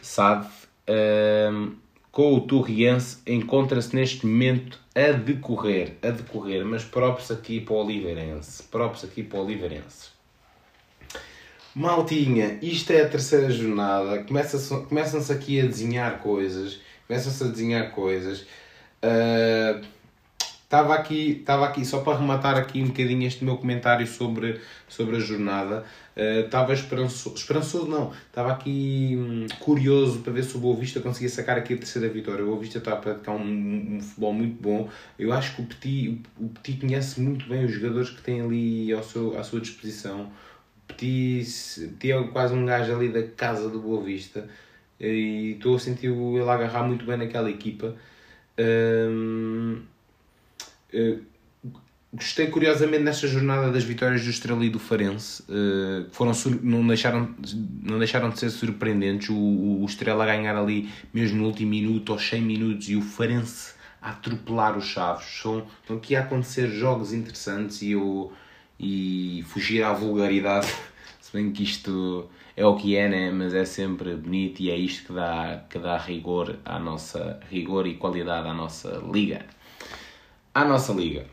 [0.00, 1.72] SAD, uh,
[2.10, 7.84] com o Torriense encontra-se neste momento a decorrer, a decorrer, mas próprios aqui para o
[7.84, 10.08] Oliveirense, próprios aqui para o Oliveirense.
[11.74, 18.44] Maltinha, isto é a terceira jornada, começam-se aqui a desenhar coisas, começam-se a desenhar coisas.
[20.70, 25.16] Estava aqui, estava aqui, só para rematar aqui um bocadinho este meu comentário sobre, sobre
[25.16, 25.84] a jornada.
[26.16, 31.00] Estava uh, esperançoso, esperançoso não, estava aqui hum, curioso para ver se o Boa Vista
[31.00, 32.44] conseguia sacar aqui a terceira vitória.
[32.44, 34.88] O Boa Vista está a praticar um, um, um, futebol muito bom.
[35.18, 38.92] Eu acho que o Petit, o, Petit conhece muito bem os jogadores que tem ali
[38.92, 40.30] ao seu, à sua disposição.
[40.84, 44.48] O Petit, Petit é quase um gajo ali da casa do Boa Vista
[45.00, 47.96] e estou a sentir ele agarrar muito bem naquela equipa.
[50.92, 51.30] Uh,
[52.12, 57.34] gostei curiosamente nesta jornada das vitórias do Estrela e do Farense, uh, foram não, deixaram,
[57.82, 59.28] não deixaram de ser surpreendentes.
[59.28, 63.02] O, o, Estrela a ganhar ali mesmo no último minuto, aos 100 minutos, e o
[63.02, 65.26] Farense a atropelar os Chaves.
[65.40, 67.94] São, estão aqui a acontecer jogos interessantes e,
[68.78, 70.66] e fugir à vulgaridade,
[71.20, 73.30] se bem que isto é o que é, né?
[73.30, 77.86] mas é sempre bonito e é isto que dá, que dá rigor à nossa rigor
[77.86, 79.46] e qualidade à nossa liga.
[80.52, 81.26] À nossa liga.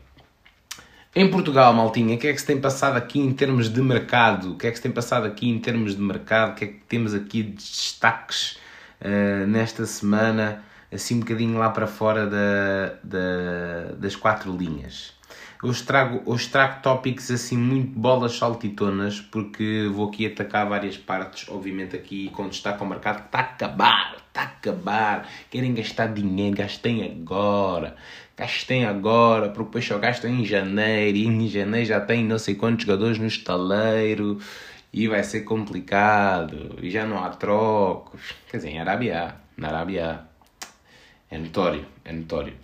[1.14, 4.52] Em Portugal, Maltinha, o que é que se tem passado aqui em termos de mercado?
[4.52, 6.52] O que é que se tem passado aqui em termos de mercado?
[6.52, 8.60] O que é que temos aqui de destaques
[9.00, 15.12] uh, nesta semana, assim um bocadinho lá para fora da, da, das quatro linhas?
[15.60, 21.48] Hoje trago, hoje trago tópicos assim muito bolas saltitonas, porque vou aqui atacar várias partes,
[21.48, 25.28] obviamente aqui com destaque ao mercado que está a acabar, está a acabar.
[25.50, 27.96] Querem gastar dinheiro, gastem agora.
[28.38, 32.54] Gastem agora, porque depois só gastam em janeiro, e em janeiro já tem não sei
[32.54, 34.38] quantos jogadores no estaleiro,
[34.92, 38.36] e vai ser complicado, e já não há trocos.
[38.48, 40.20] Quer dizer, em Arábia na Arábia
[41.28, 42.54] é notório, é notório.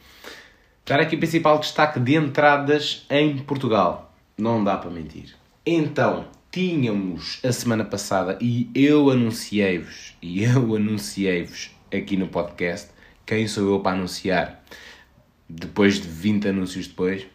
[0.86, 4.14] Dar aqui o principal destaque de entradas em Portugal.
[4.38, 5.34] Não dá para mentir.
[5.66, 12.90] Então, tínhamos a semana passada e eu anunciei-vos, e eu anunciei-vos aqui no podcast,
[13.26, 14.62] quem sou eu para anunciar?
[15.56, 17.26] Depois de 20 anúncios depois,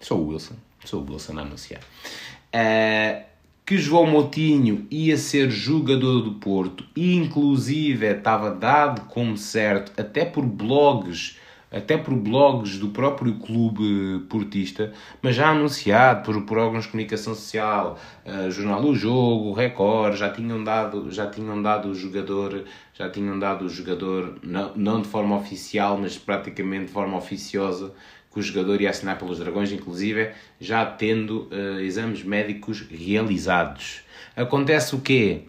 [0.00, 0.54] sou o Wilson,
[0.84, 1.82] sou o Wilson a anunciar.
[1.82, 3.22] Uh,
[3.66, 10.24] que João Moutinho ia ser jogador do Porto, e inclusive estava dado como certo, até
[10.24, 11.36] por blogs
[11.70, 17.34] até por blogs do próprio clube portista, mas já anunciado por, por órgãos de comunicação
[17.34, 23.08] social, uh, Jornal do Jogo, Record, já tinham dado, já tinham dado o jogador, já
[23.08, 27.92] tinham dado o jogador, não, não de forma oficial, mas praticamente de forma oficiosa,
[28.32, 30.30] que o jogador ia assinar pelos Dragões, inclusive
[30.60, 34.02] já tendo uh, exames médicos realizados.
[34.36, 35.42] Acontece o quê?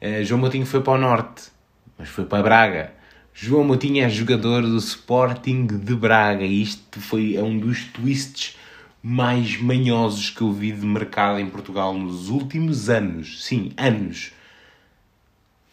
[0.00, 1.50] Uh, João Moutinho foi para o Norte,
[1.98, 3.03] mas foi para Braga
[3.36, 8.56] João Moutinho é jogador do Sporting de Braga e isto foi é um dos twists
[9.02, 13.42] mais manhosos que eu vi de mercado em Portugal nos últimos anos.
[13.42, 14.30] Sim, anos.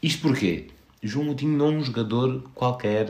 [0.02, 0.70] Isto porquê?
[1.04, 3.06] João Moutinho não é um jogador qualquer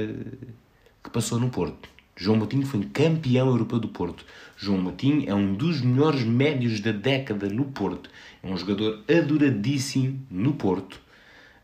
[1.02, 1.88] que passou no Porto.
[2.18, 4.26] João Moutinho foi campeão europeu do Porto.
[4.58, 8.10] João Moutinho é um dos melhores médios da década no Porto.
[8.44, 11.00] É um jogador adoradíssimo no Porto.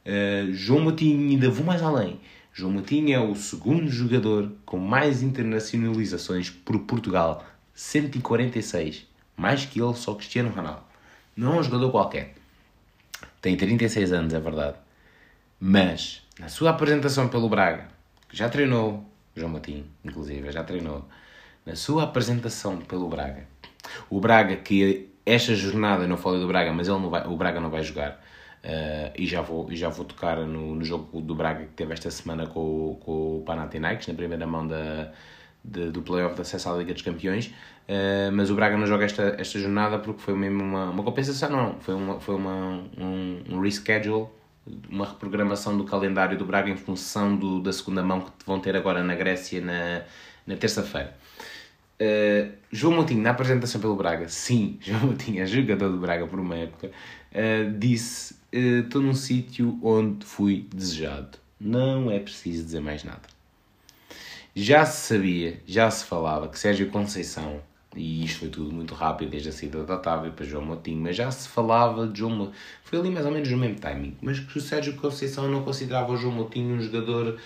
[0.05, 2.17] Uh, João Moutinho, ainda vou mais além,
[2.57, 9.05] João Moutinho é o segundo jogador com mais internacionalizações por Portugal, 146.
[9.37, 10.81] Mais que ele, só Cristiano Ronaldo.
[11.35, 12.33] Não é um jogador qualquer.
[13.39, 14.75] Tem 36 anos, é verdade.
[15.59, 17.89] Mas, na sua apresentação pelo Braga,
[18.27, 21.07] que já treinou, João Moutinho, inclusive, já treinou,
[21.63, 23.47] na sua apresentação pelo Braga,
[24.09, 27.59] o Braga que esta jornada, não falei do Braga, mas ele não vai, o Braga
[27.59, 28.19] não vai jogar,
[28.63, 32.11] Uh, e já vou, já vou tocar no, no jogo do Braga que teve esta
[32.11, 35.11] semana com, com o Panathinaikos, na primeira mão da,
[35.63, 37.47] de, do playoff de acesso à Liga dos Campeões.
[37.47, 41.49] Uh, mas o Braga não joga esta, esta jornada porque foi mesmo uma, uma compensação,
[41.49, 44.27] não, foi, uma, foi uma, um, um reschedule,
[44.89, 48.75] uma reprogramação do calendário do Braga em função do, da segunda mão que vão ter
[48.75, 50.03] agora na Grécia na,
[50.45, 51.15] na terça-feira.
[51.99, 56.39] Uh, João Moutinho, na apresentação pelo Braga, sim, João Moutinho é jogador do Braga por
[56.39, 56.91] uma época,
[57.31, 61.37] uh, disse estou uh, num sítio onde fui desejado.
[61.59, 63.37] Não é preciso dizer mais nada.
[64.55, 67.61] Já se sabia, já se falava que Sérgio Conceição,
[67.95, 71.15] e isto foi tudo muito rápido desde a saída da Otávio para João Moutinho, mas
[71.15, 74.39] já se falava de João Moutinho, foi ali mais ou menos no mesmo timing, mas
[74.39, 77.37] que o Sérgio Conceição não considerava o João Moutinho um jogador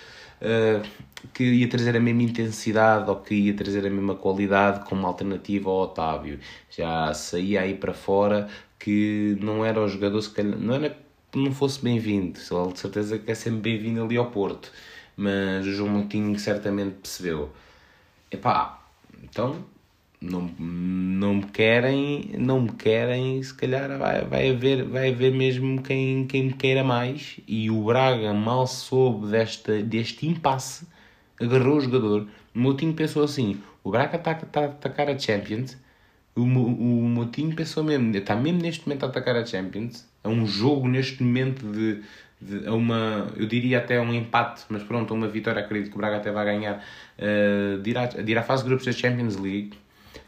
[1.34, 5.70] que ia trazer a mesma intensidade ou que ia trazer a mesma qualidade como alternativa
[5.70, 6.40] ao Otávio.
[6.70, 8.48] Já saía aí para fora
[8.80, 10.98] que não era o jogador, se calhar, não era
[11.32, 14.72] que não fosse bem-vindo, de certeza que é sempre bem-vindo ali ao Porto,
[15.16, 17.50] mas o João Moutinho certamente percebeu,
[18.30, 18.82] epá,
[19.24, 19.64] então
[20.22, 25.82] não, não me querem, não me querem, se calhar vai, vai, haver, vai haver mesmo
[25.82, 30.86] quem, quem me queira mais, e o Braga mal soube desta, deste impasse,
[31.40, 32.28] agarrou o jogador.
[32.56, 35.78] O Moutinho pensou assim: o Braga está tá a atacar a Champions.
[36.36, 40.08] O, Mo- o Moutinho pensou mesmo, está mesmo neste momento a atacar a Champions.
[40.24, 42.02] É um jogo neste momento de,
[42.42, 45.62] de a uma, eu diria até um empate, mas pronto, uma vitória.
[45.62, 46.84] Acredito que o Braga até vai ganhar
[47.18, 49.74] eh, de, ir à, de ir à fase de grupos da Champions League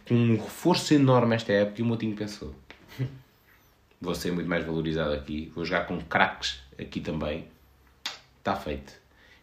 [0.08, 1.82] com um reforço enorme esta época.
[1.82, 2.54] E o Moutinho pensou:
[4.02, 7.46] vou ser muito mais valorizado aqui, vou jogar com craques aqui também.
[8.40, 8.94] Está feito.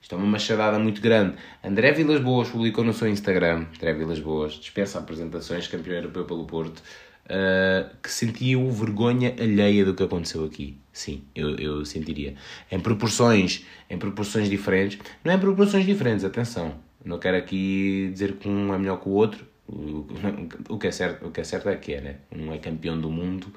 [0.03, 1.37] Isto é uma machadada muito grande.
[1.63, 6.47] André Vilas Boas publicou no seu Instagram, André Vilas Boas, dispensa apresentações, campeão europeu pelo
[6.47, 6.83] Porto,
[7.27, 10.79] uh, que sentiu vergonha alheia do que aconteceu aqui.
[10.93, 12.35] Sim, eu, eu sentiria.
[12.71, 14.99] Em proporções, em proporções diferentes.
[15.23, 16.75] Não é em proporções diferentes, atenção.
[17.05, 19.47] Não quero aqui dizer que um é melhor que o outro.
[20.69, 22.17] O, que, é certo, o que é certo é que é, né?
[22.33, 23.53] Um é campeão do mundo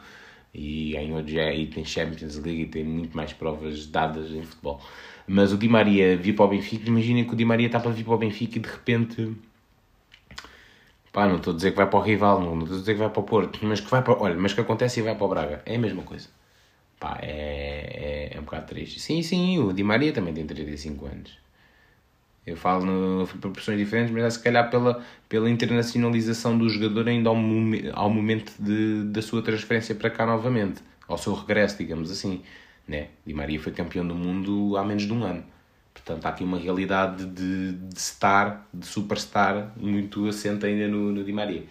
[0.54, 4.80] e ganhou já e tem Champions League e tem muito mais provas dadas em futebol.
[5.28, 7.92] Mas o Di Maria vir para o Benfica, imaginem que o Di Maria está para
[7.92, 9.36] vir para o Benfica e de repente.
[11.12, 12.94] Pá, não estou a dizer que vai para o rival, não, não estou a dizer
[12.94, 14.14] que vai para o Porto, mas que vai para.
[14.20, 15.62] Olha, mas que acontece e vai para o Braga.
[15.66, 16.28] É a mesma coisa.
[17.00, 19.00] Pá, é, é, é um bocado triste.
[19.00, 21.43] Sim, sim, o Di Maria também tem 35 anos.
[22.46, 27.30] Eu falo no, proporções diferentes, mas é se calhar pela, pela internacionalização do jogador ainda
[27.30, 27.38] ao,
[27.94, 32.42] ao momento de, da sua transferência para cá novamente, ao seu regresso, digamos assim.
[32.86, 33.08] Né?
[33.26, 35.44] Di Maria foi campeão do mundo há menos de um ano.
[35.94, 41.24] Portanto, há aqui uma realidade de, de star, de superstar, muito assente ainda no, no
[41.24, 41.64] Di Maria.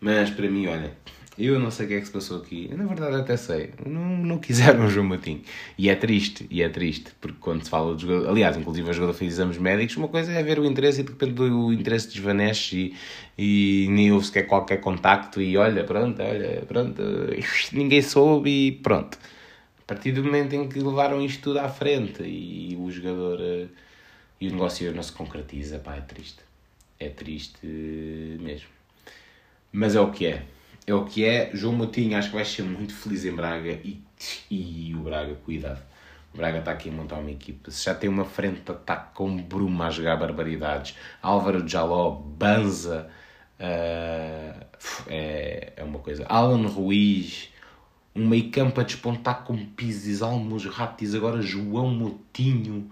[0.00, 0.92] Mas para mim, olha,
[1.38, 2.68] eu não sei o que é que se passou aqui.
[2.74, 3.70] Na verdade, até sei.
[3.86, 5.40] Não, não quiseram o João Matinho.
[5.78, 8.28] E é triste, e é triste, porque quando se fala de jogador.
[8.28, 9.96] Aliás, inclusive, o jogador fez exames médicos.
[9.96, 12.94] Uma coisa é ver o interesse e de repente o interesse desvanece
[13.38, 15.40] e, e nem houve sequer qualquer contacto.
[15.40, 17.02] E olha, pronto, olha, pronto,
[17.72, 19.16] ninguém soube e pronto.
[19.80, 23.66] A partir do momento em que levaram isto tudo à frente e o jogador eh,
[24.40, 26.42] e o negócio não se concretiza, pá, é triste.
[27.00, 27.66] É triste
[28.40, 28.77] mesmo.
[29.72, 30.44] Mas é o que é.
[30.86, 31.50] É o que é.
[31.54, 34.02] João Moutinho acho que vai ser muito feliz em Braga e,
[34.50, 35.82] e o Braga, cuidado.
[36.32, 37.70] O Braga está aqui a montar uma equipa.
[37.70, 43.10] Se já tem uma frente de ataque com Bruma a jogar barbaridades, Álvaro Jaló, Banza,
[43.58, 44.54] eh,
[45.08, 46.24] é, é uma coisa.
[46.28, 47.52] Alan Ruiz,
[48.14, 52.90] um meio campo a despontar com Pizes, Almos, Ratis, agora João Moutinho.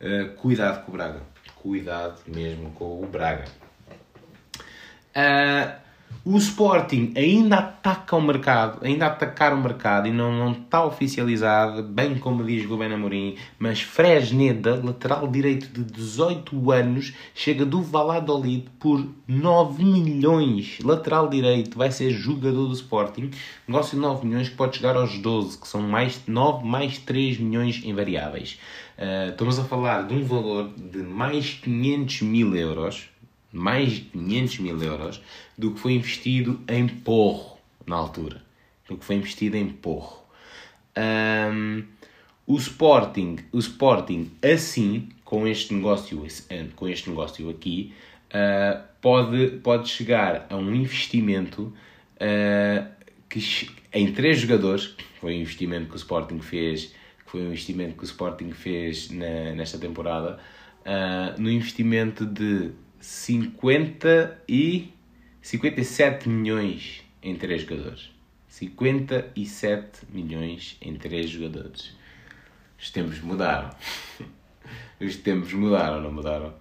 [0.00, 1.22] Eh, cuidado com o Braga.
[1.56, 3.44] Cuidado mesmo com o Braga.
[5.14, 5.78] Ah,
[6.28, 11.84] o Sporting ainda ataca o mercado, ainda atacar o mercado e não, não está oficializado,
[11.84, 18.66] bem como diz Ruben Amorim, mas Fresneda, lateral direito de 18 anos, chega do Valladolid
[18.80, 20.80] por 9 milhões.
[20.82, 23.30] Lateral direito, vai ser jogador do Sporting.
[23.68, 27.38] Negócio de 9 milhões que pode chegar aos 12, que são mais 9 mais 3
[27.38, 28.58] milhões em variáveis.
[28.98, 33.08] Ah, estamos a falar de um valor de mais 500 mil euros
[33.56, 35.22] mais de 500 mil euros
[35.56, 38.42] do que foi investido em porro na altura.
[38.88, 40.24] Do que foi investido em porro.
[40.94, 41.82] Ahm,
[42.46, 46.24] o Sporting, o Sporting assim, com este negócio,
[46.76, 47.92] com este negócio aqui,
[48.32, 51.72] ah, pode, pode chegar a um investimento
[52.20, 52.86] ah,
[53.28, 56.94] que, em três jogadores, foi o investimento que o Sporting fez,
[57.26, 60.38] foi o investimento que o Sporting fez na- nesta temporada,
[60.84, 62.70] ah, no investimento de
[63.06, 64.92] 50 e
[65.40, 68.10] 57 milhões em três jogadores.
[68.48, 71.94] 57 milhões em três jogadores.
[72.76, 73.70] Os tempos mudaram.
[75.00, 76.52] Os tempos mudaram, não mudaram?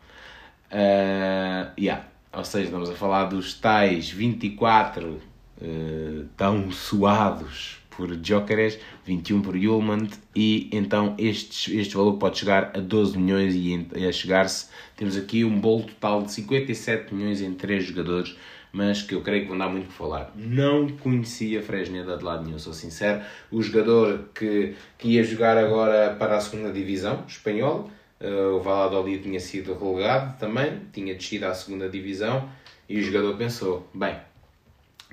[0.70, 2.06] Ah, yeah.
[2.32, 5.20] Ou seja, estamos a falar dos tais 24
[5.60, 12.72] eh, tão suados por Jokeres, 21 por Yulman e então este, este valor pode chegar
[12.76, 17.42] a 12 milhões e e a chegar-se temos aqui um bolo total de 57 milhões
[17.42, 18.36] em três jogadores
[18.76, 20.34] mas que eu creio que vão dar muito que falar.
[20.36, 23.24] Não conhecia Fresneda de lado nenhum, sou sincero.
[23.50, 27.86] O jogador que, que ia jogar agora para a segunda divisão espanhola,
[28.20, 32.50] eh, o Valladolid tinha sido relegado também, tinha descido à segunda divisão
[32.90, 34.18] e o jogador pensou, bem,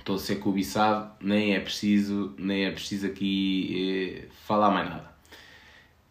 [0.02, 5.12] estou a ser cobiçado, nem é preciso, nem é preciso aqui eh, falar mais nada.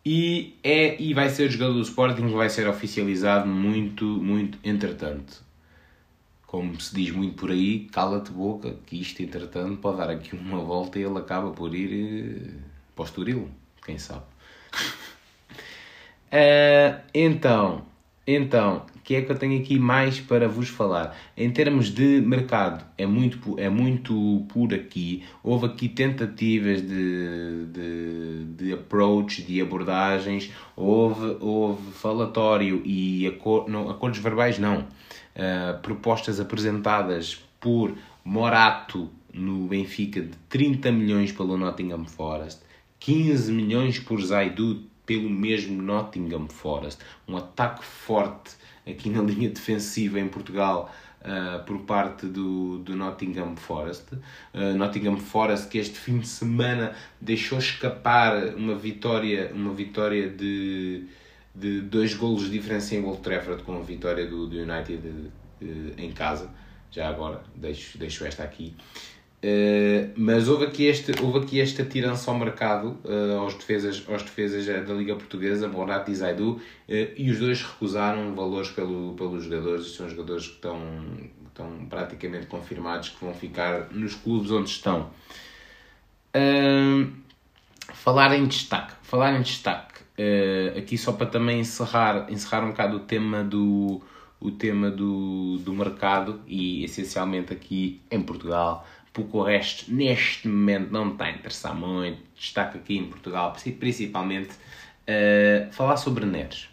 [0.03, 5.43] E, é, e vai ser jogador do Sporting vai ser oficializado muito, muito entretanto.
[6.47, 10.59] Como se diz muito por aí, cala-te boca, que isto entretanto pode dar aqui uma
[10.59, 12.53] volta e ele acaba por ir eh,
[12.95, 13.49] para o Estoril,
[13.85, 14.23] quem sabe.
[16.33, 17.85] Eh, então,
[18.25, 21.17] Então, o que é que eu tenho aqui mais para vos falar?
[21.35, 25.23] Em termos de mercado, é muito, é muito por aqui.
[25.43, 33.89] Houve aqui tentativas de, de, de approach, de abordagens, houve, houve falatório e acor, não,
[33.89, 34.81] acordos verbais, não.
[35.35, 42.61] Uh, propostas apresentadas por Morato no Benfica de 30 milhões pelo Nottingham Forest,
[42.99, 47.01] 15 milhões por Zaidu pelo mesmo Nottingham Forest.
[47.27, 48.51] Um ataque forte
[48.87, 50.89] aqui na linha defensiva em Portugal
[51.19, 54.13] uh, por parte do, do Nottingham Forest.
[54.53, 61.07] Uh, Nottingham Forest que este fim de semana deixou escapar uma vitória, uma vitória de,
[61.53, 65.65] de dois golos de diferença em Old Trafford com a vitória do, do United uh,
[65.97, 66.49] em casa.
[66.89, 68.73] Já agora deixo, deixo esta aqui.
[69.43, 74.21] Uh, mas houve aqui, este, houve aqui esta tirança ao mercado uh, aos, defesas, aos
[74.21, 79.45] defesas da Liga Portuguesa, Morat e Zaidu, uh, e os dois recusaram valores pelo, pelos
[79.45, 79.95] jogadores.
[79.95, 80.79] São jogadores que estão,
[81.47, 85.09] estão praticamente confirmados que vão ficar nos clubes onde estão.
[87.95, 90.01] falar em destaque, falar em destaque,
[90.77, 94.03] aqui só para também encerrar, encerrar um bocado o tema do,
[94.39, 100.91] o tema do, do mercado e essencialmente aqui em Portugal porque o resto neste momento
[100.91, 102.21] não me está a interessar muito.
[102.35, 106.69] Destaco aqui em Portugal, principalmente, uh, falar sobre Neres.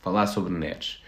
[0.00, 1.02] Falar sobre Neres.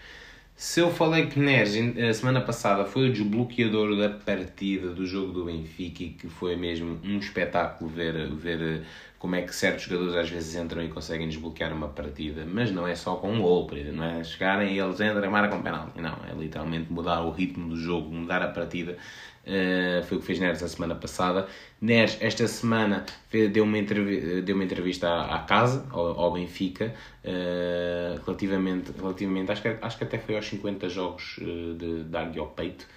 [0.55, 5.31] Se eu falei que Neres, a semana passada, foi o desbloqueador da partida do jogo
[5.31, 8.83] do Benfica e que foi mesmo um espetáculo ver, ver
[9.17, 12.87] como é que certos jogadores às vezes entram e conseguem desbloquear uma partida, mas não
[12.87, 15.99] é só com um gol, não é chegarem e eles entram e marcam um penalti,
[15.99, 18.97] não, é literalmente mudar o ritmo do jogo, mudar a partida
[19.41, 21.47] Uh, foi o que fez Neres a semana passada.
[21.81, 23.05] Neres, esta semana,
[23.51, 26.93] deu uma, entrevista, deu uma entrevista à, à casa, ao, ao Benfica,
[27.25, 32.41] uh, relativamente, relativamente acho, que, acho que até foi aos 50 jogos uh, de, águia
[32.41, 32.87] ao peito.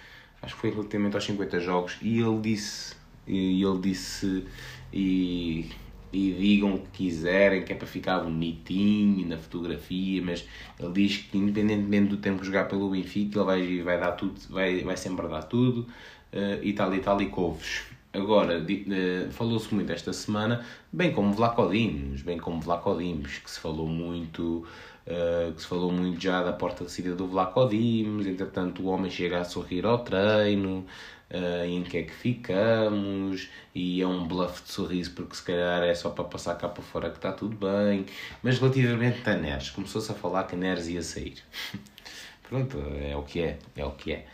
[0.41, 1.97] Acho que foi relativamente aos 50 jogos.
[2.01, 4.45] E ele disse, e ele disse,
[4.93, 5.71] e,
[6.13, 10.47] e digam o que quiserem, que é para ficar bonitinho na fotografia, mas
[10.79, 14.39] ele diz que independentemente do tempo que jogar pelo Benfica, ele vai, vai dar tudo,
[14.51, 15.87] vai, vai sempre dar tudo
[16.35, 17.95] uh, e tal e tal e couves.
[18.15, 23.51] Agora, uh, falou-se muito esta semana, bem como Vlaco Dimos, bem como Vlaco Dimos, que
[23.51, 24.65] se falou muito,
[25.05, 28.85] uh, que se falou muito já da porta de saída do Vlaco Dimos, entretanto o
[28.85, 30.85] homem chega a sorrir ao treino,
[31.29, 35.83] uh, em que é que ficamos, e é um bluff de sorriso porque se calhar
[35.83, 38.05] é só para passar cá para fora que está tudo bem,
[38.41, 41.35] mas relativamente a Neres, começou-se a falar que Neres ia sair.
[42.47, 44.25] Pronto, é o que é, é o que é.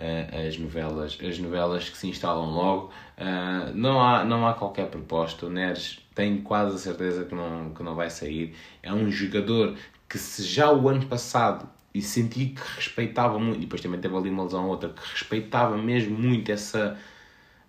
[0.00, 2.90] Uh, as novelas, as novelas que se instalam logo.
[3.18, 5.44] Uh, não, há, não há qualquer proposta.
[5.44, 8.56] O Neres tenho quase a certeza que não, que não vai sair.
[8.82, 9.76] É um jogador
[10.08, 14.16] que se já o ano passado e senti que respeitava muito, e depois também teve
[14.16, 16.98] ali uma lesão outra, que respeitava mesmo muito essa.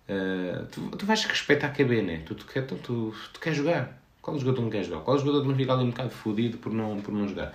[0.08, 2.22] Uh, tu, tu vais respeitar a KB, né?
[2.24, 4.00] Tu, tu, quer, tu, tu, tu queres jogar.
[4.22, 5.00] Qual jogador não quer jogar?
[5.00, 7.52] Qual jogador não fica ali um bocado fodido por não, por não jogar?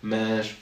[0.00, 0.56] Mas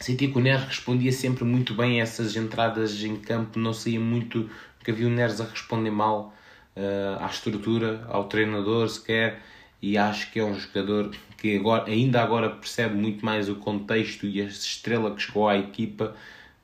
[0.00, 4.00] Senti que o Neres respondia sempre muito bem a essas entradas em campo, não saía
[4.00, 4.48] muito,
[4.82, 6.34] que havia o Neres a responder mal
[6.74, 9.42] uh, à estrutura, ao treinador sequer,
[9.82, 14.26] e acho que é um jogador que agora, ainda agora percebe muito mais o contexto
[14.26, 16.14] e a estrela que chegou à equipa.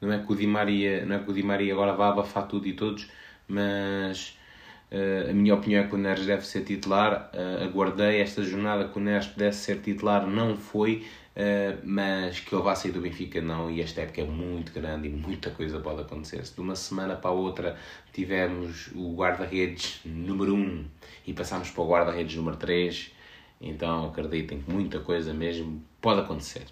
[0.01, 2.49] Não é que o Di Maria, não é que o Di Maria agora vá abafar
[2.49, 3.07] tudo e todos,
[3.47, 4.39] mas
[4.91, 7.31] uh, a minha opinião é que o Neres deve ser titular.
[7.35, 11.07] Uh, aguardei esta jornada que o Neres pudesse ser titular, não foi.
[11.37, 15.07] Uh, mas que ele vá sair do Benfica não, e esta época é muito grande
[15.07, 16.47] e muita coisa pode acontecer.
[16.47, 17.77] Se de uma semana para a outra
[18.11, 20.85] tivermos o guarda-redes número 1 um,
[21.27, 23.13] e passamos para o guarda-redes número 3,
[23.61, 26.65] então acreditem que muita coisa mesmo pode acontecer.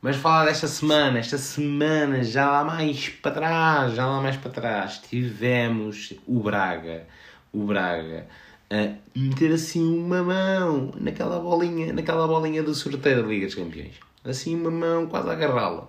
[0.00, 4.50] Mas falar desta semana, esta semana já lá mais para trás, já lá mais para
[4.52, 7.04] trás, tivemos o Braga,
[7.52, 8.28] o Braga
[8.70, 13.94] a meter assim uma mão naquela bolinha, naquela bolinha do sorteio da Liga dos Campeões.
[14.24, 15.88] Assim uma mão quase a agarrá-la.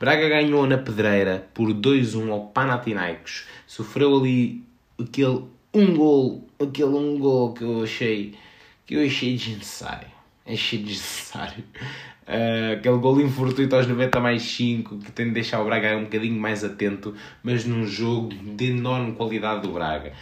[0.00, 3.46] Braga ganhou na pedreira por 2-1 ao Panathinaikos.
[3.68, 4.64] Sofreu ali
[5.00, 8.34] aquele um gol, aquele um gol que eu achei
[8.84, 10.08] que eu achei desnecessário.
[10.44, 11.62] Achei desnecessário.
[12.26, 16.02] Uh, aquele gol infortuito aos 90 mais 5 que tem de deixar o Braga um
[16.02, 20.12] bocadinho mais atento, mas num jogo de enorme qualidade do Braga.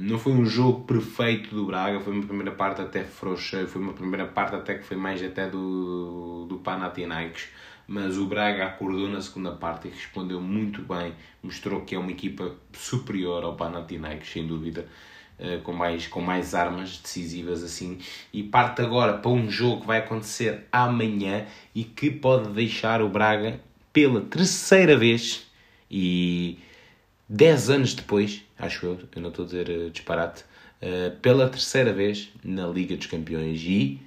[0.00, 3.92] Não foi um jogo perfeito do Braga, foi uma primeira parte até frouxa, foi uma
[3.92, 7.46] primeira parte até que foi mais até do, do Panathinaikos,
[7.86, 11.12] mas o Braga acordou na segunda parte e respondeu muito bem,
[11.42, 14.86] mostrou que é uma equipa superior ao Panathinaikos, sem dúvida.
[15.38, 17.98] uh, com, mais, com mais armas decisivas assim.
[18.32, 23.08] E parte agora para um jogo que vai acontecer amanhã e que pode deixar o
[23.08, 23.60] Braga
[23.92, 25.46] pela terceira vez
[25.90, 26.58] e
[27.28, 30.44] 10 anos depois, acho eu, eu não estou a dizer uh, disparate,
[30.82, 34.00] uh, pela terceira vez na Liga dos Campeões e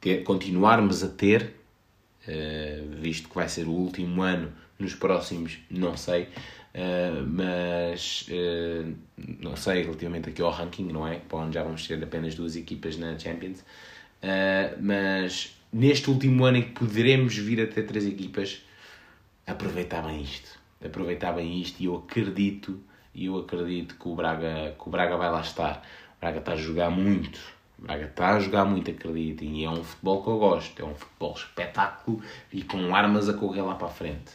[0.00, 1.54] ter, continuarmos a ter,
[2.26, 6.28] uh, visto que vai ser o último ano nos próximos, não sei,
[7.28, 8.26] mas
[9.38, 11.20] não sei relativamente aqui ao ranking, não é?
[11.20, 13.64] Para onde já vamos ter apenas duas equipas na Champions,
[14.80, 18.60] mas neste último ano em que poderemos vir a ter três equipas,
[19.46, 22.82] aproveitar bem isto, aproveitar bem isto e eu acredito,
[23.14, 25.82] e eu acredito que o Braga, que o Braga vai lá estar.
[26.16, 27.40] O Braga está a jogar muito,
[27.78, 30.94] Braga está a jogar muito, acreditem, e é um futebol que eu gosto, é um
[30.94, 34.32] futebol espetáculo e com armas a correr lá para a frente.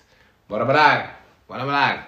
[0.50, 1.12] Bora Braga!
[1.48, 2.08] Bora Braga!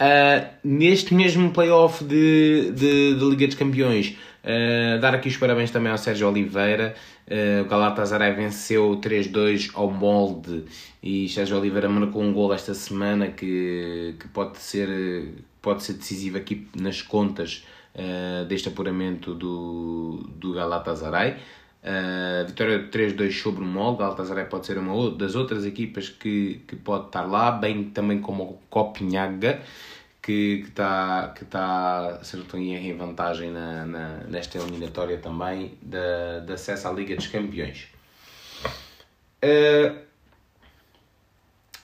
[0.00, 5.70] Uh, neste mesmo playoff de, de, de, Liga dos Campeões, uh, dar aqui os parabéns
[5.70, 6.94] também ao Sérgio Oliveira.
[7.28, 10.64] Uh, o Galatasaray venceu 3-2 ao Molde
[11.02, 16.38] e Sérgio Oliveira marcou um gol esta semana que, que pode, ser, pode ser decisivo
[16.38, 21.36] aqui nas contas uh, deste apuramento do, do Galatasaray.
[21.84, 23.96] Uh, vitória 3-2 sobre o MOL.
[23.96, 28.42] Galatasaray pode ser uma das outras equipas que, que pode estar lá, bem também como
[28.42, 29.60] o Copenhaga,
[30.28, 36.52] que está, que está se não em vantagem na, na, nesta eliminatória também da, da
[36.52, 37.88] acesso à Liga dos Campeões.
[39.42, 39.96] Uh,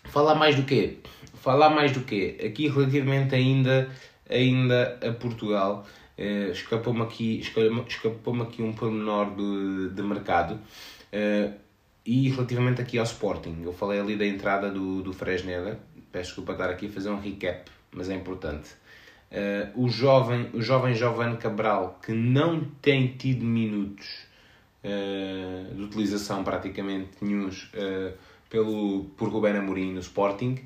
[0.04, 0.98] falar mais do quê?
[1.32, 2.36] Falar mais do quê?
[2.44, 3.90] Aqui relativamente ainda,
[4.28, 5.86] ainda a Portugal.
[6.18, 10.60] Uh, escapou-me aqui, escapou aqui um pormenor de, de mercado.
[11.10, 11.54] Uh,
[12.04, 15.80] e relativamente aqui ao Sporting, eu falei ali da entrada do, do Fresneda,
[16.12, 18.70] peço desculpa estar aqui a fazer um recap, mas é importante.
[19.34, 24.06] Uh, o jovem, o jovem Giovanni Cabral, que não tem tido minutos
[24.84, 28.16] uh, de utilização praticamente nenhums uh,
[28.48, 30.58] pelo, por Rubén Amorim no Sporting,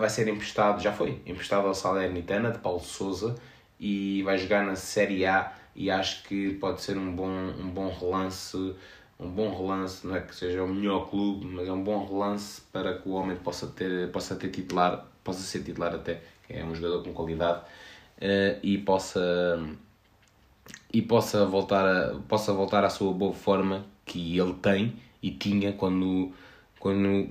[0.00, 3.36] vai ser emprestado, já foi, emprestado ao Salernitana de Paulo Souza
[3.78, 7.88] e vai jogar na Série A e acho que pode ser um bom, um bom
[7.88, 8.74] relance,
[9.20, 12.60] um bom relance, não é que seja o melhor clube, mas é um bom relance
[12.72, 16.74] para que o homem possa ter, possa ter titular, possa ser titular até, é um
[16.74, 19.58] jogador com qualidade uh, e possa
[20.92, 25.72] e possa voltar a, possa voltar à sua boa forma que ele tem e tinha
[25.72, 26.32] quando
[26.78, 27.28] quando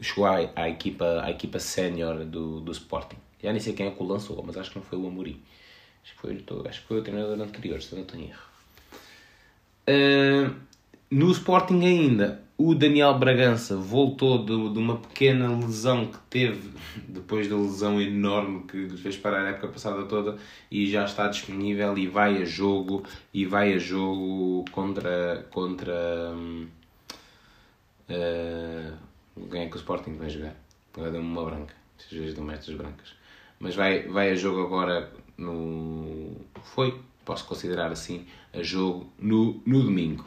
[0.00, 3.16] chegou à, à equipa à equipa sénior do, do Sporting.
[3.42, 5.40] Já nem sei quem é que o lançou, mas acho que não foi o Amorim.
[6.02, 8.54] Acho que foi, acho que foi o treinador anterior, se não tenho erro.
[9.86, 10.54] Uh,
[11.10, 16.70] no Sporting ainda, o Daniel Bragança voltou de, de, uma pequena lesão que teve
[17.08, 20.36] depois da lesão enorme que fez parar a época passada toda
[20.70, 26.32] e já está disponível e vai a jogo e vai a jogo contra contra
[28.08, 28.92] uh,
[29.50, 30.54] quem é que o Sporting vai jogar?
[30.94, 31.74] Agora deu-me uma branca,
[32.10, 33.24] vezes dão estas brancas
[33.64, 36.36] mas vai, vai a jogo agora no.
[36.62, 40.24] Foi, posso considerar assim, a jogo no, no domingo.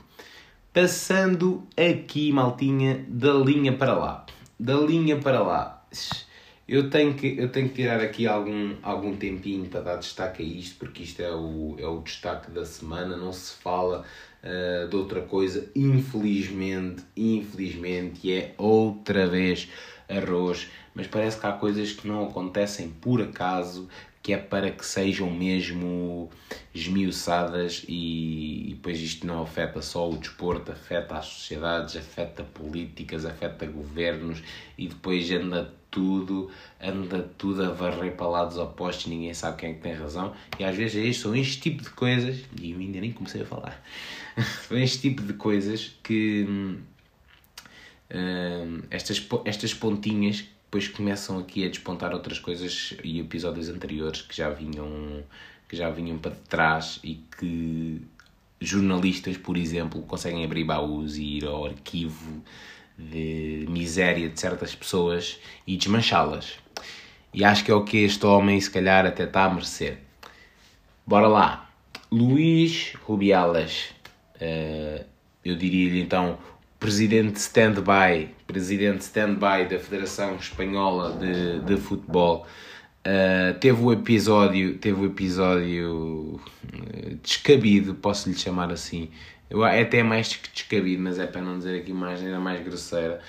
[0.80, 4.28] Passando aqui, maltinha, da linha para lá.
[4.60, 5.84] Da linha para lá.
[6.68, 10.46] Eu tenho que, eu tenho que tirar aqui algum, algum tempinho para dar destaque a
[10.46, 14.06] isto, porque isto é o, é o destaque da semana, não se fala
[14.44, 19.68] uh, de outra coisa, infelizmente, infelizmente, e é outra vez
[20.08, 23.90] arroz, mas parece que há coisas que não acontecem por acaso,
[24.28, 26.30] que é para que sejam mesmo
[26.76, 33.24] esmiuçadas e, e depois isto não afeta só o desporto, afeta as sociedades, afeta políticas,
[33.24, 34.44] afeta governos
[34.78, 36.52] e depois anda tudo,
[36.82, 40.36] anda tudo a varrer para lados opostos, ninguém sabe quem é que tem razão.
[40.60, 43.46] E às vezes é são este tipo de coisas, e eu ainda nem comecei a
[43.46, 43.82] falar,
[44.68, 46.82] são este tipo de coisas que hum,
[48.90, 54.50] estas, estas pontinhas depois começam aqui a despontar outras coisas e episódios anteriores que já
[54.50, 55.24] vinham
[55.68, 58.02] que já vinham para trás e que
[58.60, 62.44] jornalistas, por exemplo, conseguem abrir baús e ir ao arquivo
[62.98, 66.58] de miséria de certas pessoas e desmanchá-las.
[67.34, 70.00] E acho que é o que este homem, se calhar, até está a merecer.
[71.06, 71.70] Bora lá.
[72.12, 73.90] Luís Rubiales.
[74.36, 75.06] Uh,
[75.44, 76.40] eu diria-lhe então
[76.80, 82.46] presidente stand-by, presidente stand-by da Federação Espanhola de, de Futebol,
[83.06, 89.10] uh, teve o episódio, teve o episódio uh, descabido, posso lhe chamar assim.
[89.50, 92.64] Eu, é até mais que descabido, mas é para não dizer aqui mais, ainda mais
[92.64, 93.20] grosseira.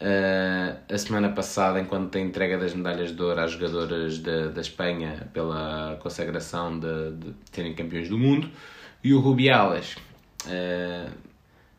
[0.00, 5.28] Uh, a semana passada, enquanto a entrega das medalhas de ouro às jogadoras da, Espanha
[5.32, 8.48] pela consagração de, de serem campeões do mundo,
[9.02, 9.96] e o Rubiales,
[10.46, 11.27] uh,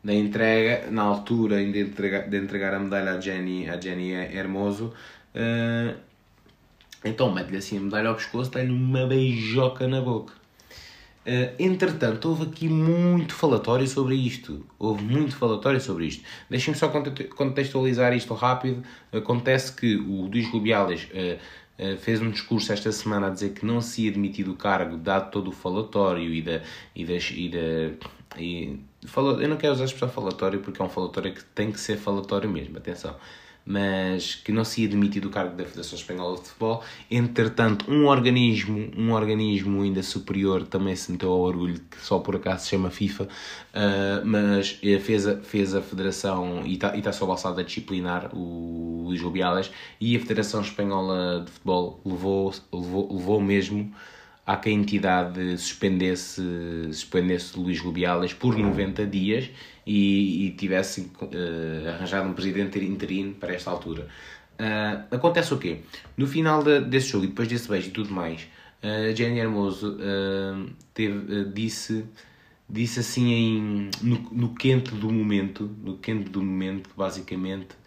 [0.02, 4.92] da entrega, na altura de entregar, de entregar a medalha à Jenny, à Jenny Hermoso,
[5.34, 5.98] uh,
[7.04, 10.40] então mete-lhe assim a medalha ao pescoço, dá-lhe uma beijoca na boca.
[11.20, 14.66] Uh, entretanto, houve aqui muito falatório sobre isto.
[14.78, 16.24] Houve muito falatório sobre isto.
[16.48, 18.82] Deixem-me só contextualizar isto rápido.
[19.12, 23.66] Acontece que o Luís Rubiales uh, uh, fez um discurso esta semana a dizer que
[23.66, 26.62] não se ia demitir do cargo, dado todo o falatório e da.
[26.96, 30.84] E das, e da e, fala, eu não quero usar a expressão falatório porque é
[30.84, 33.14] um falatório que tem que ser falatório mesmo, atenção.
[33.64, 36.82] Mas que não se ia demitir do cargo da Federação Espanhola de Futebol.
[37.10, 42.36] Entretanto, um organismo, um organismo ainda superior também se meteu ao orgulho, que só por
[42.36, 43.28] acaso se chama FIFA, uh,
[44.24, 49.20] mas eh, fez a, fez a Federação, e está tá sob alçada disciplinar, o Luís
[49.20, 49.70] Rubiales,
[50.00, 53.94] e a Federação Espanhola de Futebol levou, levou, levou mesmo
[54.50, 56.42] a que a entidade suspendesse,
[56.86, 59.48] suspendesse Luís Rubiales por 90 dias
[59.86, 64.08] e, e tivesse uh, arranjado um presidente interino para esta altura.
[64.58, 65.82] Uh, acontece o quê?
[66.16, 68.48] No final de, desse jogo e depois desse beijo e tudo mais,
[68.82, 72.04] uh, Jenny Hermoso uh, teve, disse,
[72.68, 77.78] disse assim em, no, no quente do momento, no quente do momento, basicamente,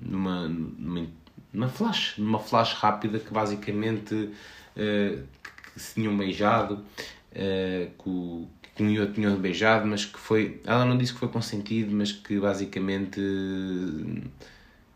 [0.00, 1.06] numa, numa,
[1.52, 4.30] numa flash, numa flash rápida que basicamente
[4.74, 10.60] que se tinham beijado, uh, que, o, que um outro tinham beijado, mas que foi.
[10.64, 13.20] Ela não disse que foi consentido, mas que basicamente.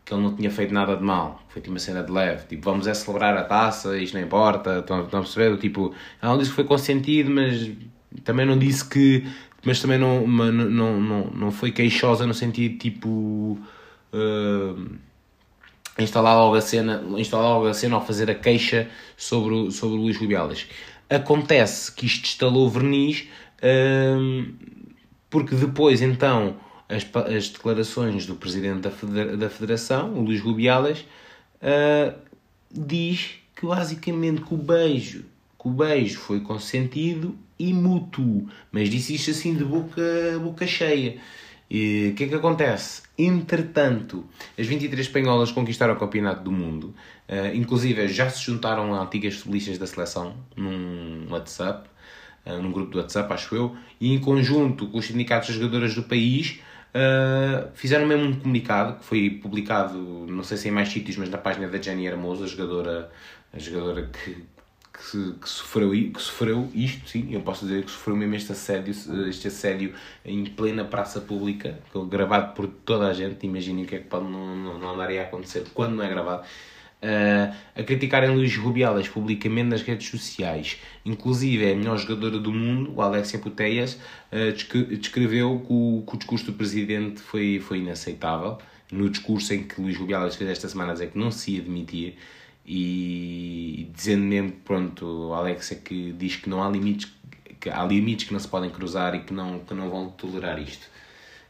[0.05, 1.41] que ele não tinha feito nada de mal.
[1.49, 2.47] Foi tipo uma cena de leve.
[2.47, 4.79] Tipo, vamos é celebrar a taça, isto não importa.
[4.79, 5.57] Estão, estão a perceber?
[5.57, 7.71] Tipo, ela não disse que foi consentido, mas
[8.23, 9.25] também não disse que.
[9.65, 13.59] Mas também não, não, não, não, não foi queixosa no sentido tipo.
[14.11, 15.08] Uh,
[15.97, 19.97] instalar logo a cena, instalar logo a cena ao fazer a queixa sobre o, sobre
[19.97, 20.67] o Luís Rubiales.
[21.09, 23.27] Acontece que isto instalou verniz
[23.63, 24.53] hum,
[25.29, 30.99] porque depois então as, as declarações do presidente da, federa, da federação, o Luís Rubiales,
[31.61, 32.15] uh,
[32.71, 35.25] diz que basicamente que o beijo
[35.61, 40.01] que o beijo foi consentido e mútuo, mas disse isto assim de boca,
[40.41, 41.17] boca cheia.
[41.69, 43.03] E o que é que acontece?
[43.17, 44.25] Entretanto,
[44.57, 46.95] as 23 espanholas conquistaram o campeonato do mundo,
[47.29, 51.87] uh, inclusive já se juntaram a antigas futebolistas da seleção num WhatsApp,
[52.45, 55.93] uh, num grupo do WhatsApp, acho eu, e em conjunto com os sindicatos de jogadoras
[55.93, 56.59] do país,
[56.89, 59.97] uh, fizeram mesmo um comunicado que foi publicado,
[60.27, 63.11] não sei se em mais sítios, mas na página da Jenny Hermoso, a jogadora,
[63.53, 64.43] a jogadora que,
[64.99, 68.93] que, que, sofreu, que sofreu isto, sim, eu posso dizer que sofreu mesmo este assédio,
[69.29, 69.93] este assédio
[70.25, 71.79] em plena praça pública,
[72.09, 75.21] gravado por toda a gente, imaginem o que é que pode não, não, não andaria
[75.21, 76.43] a acontecer quando não é gravado.
[77.01, 80.81] Uh, a criticarem Luís Rubiales publicamente nas redes sociais.
[81.05, 83.97] Inclusive, é a melhor jogadora do mundo, o Alexia Puteias,
[84.33, 84.51] uh,
[84.97, 88.57] descreveu que o, que o discurso do presidente foi, foi inaceitável.
[88.91, 92.17] No discurso em que Luís Rubiales fez esta semana dizer que não se ia demitir,
[92.65, 97.11] e dizendo mesmo, pronto, Alex é que diz que não há limites,
[97.59, 100.59] que há limites que não se podem cruzar e que não, que não vão tolerar
[100.59, 100.87] isto.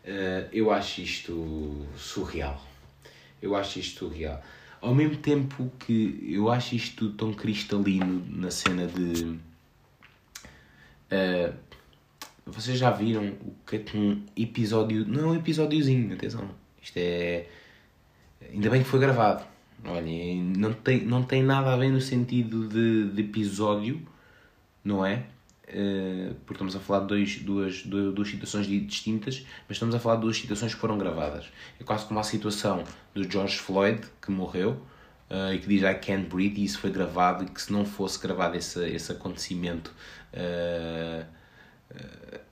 [0.06, 2.66] Uh, eu acho isto surreal.
[3.42, 4.42] Eu acho isto surreal.
[4.82, 9.38] Ao mesmo tempo que eu acho isto tão cristalino na cena de.
[11.12, 11.54] Uh,
[12.46, 15.06] vocês já viram o que é um episódio.
[15.06, 16.50] Não é um episódiozinho, atenção.
[16.82, 17.46] Isto é.
[18.52, 19.44] Ainda bem que foi gravado
[19.86, 24.02] Olha, não tem, não tem nada a ver no sentido de, de episódio,
[24.84, 25.26] não é?
[25.70, 30.00] Uh, porque estamos a falar de dois, duas, duas, duas situações distintas, mas estamos a
[30.00, 31.46] falar de duas situações que foram gravadas.
[31.80, 34.82] É quase como a situação do George Floyd, que morreu,
[35.30, 37.86] uh, e que diz I can't breathe, e isso foi gravado, e que se não
[37.86, 39.94] fosse gravado esse, esse acontecimento,
[40.34, 41.26] uh,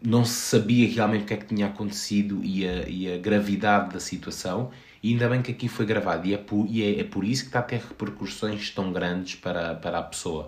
[0.01, 3.93] não se sabia realmente o que é que tinha acontecido e a, e a gravidade
[3.93, 4.71] da situação,
[5.01, 7.43] e ainda bem que aqui foi gravado, e é por, e é, é por isso
[7.43, 10.47] que está a ter repercussões tão grandes para, para a pessoa.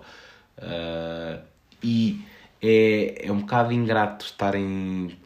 [0.58, 1.40] Uh,
[1.82, 2.20] e
[2.60, 5.16] é, é um bocado ingrato estarem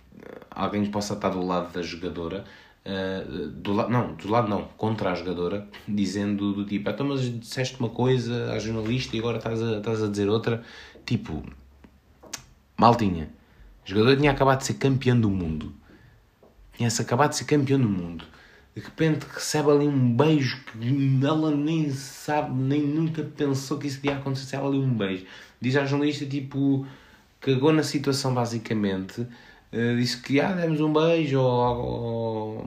[0.50, 2.44] alguém que possa estar do lado da jogadora,
[2.84, 7.22] uh, do la, não, do lado não, contra a jogadora, dizendo do tipo, então mas
[7.22, 10.62] disseste uma coisa à jornalista e agora estás a, estás a dizer outra.
[11.06, 11.42] Tipo,
[12.76, 13.30] maltinha,
[13.84, 15.74] a jogadora tinha acabado de ser campeã do mundo.
[16.76, 18.24] Tinha-se acabado de ser campeão do mundo
[18.74, 24.00] de repente recebe ali um beijo que ela nem sabe, nem nunca pensou que isso
[24.02, 25.24] ia acontecer, recebe ali um beijo.
[25.60, 26.84] Diz à jornalista, tipo,
[27.40, 32.66] cagou na situação basicamente, uh, disse que, ah, demos um beijo, ou,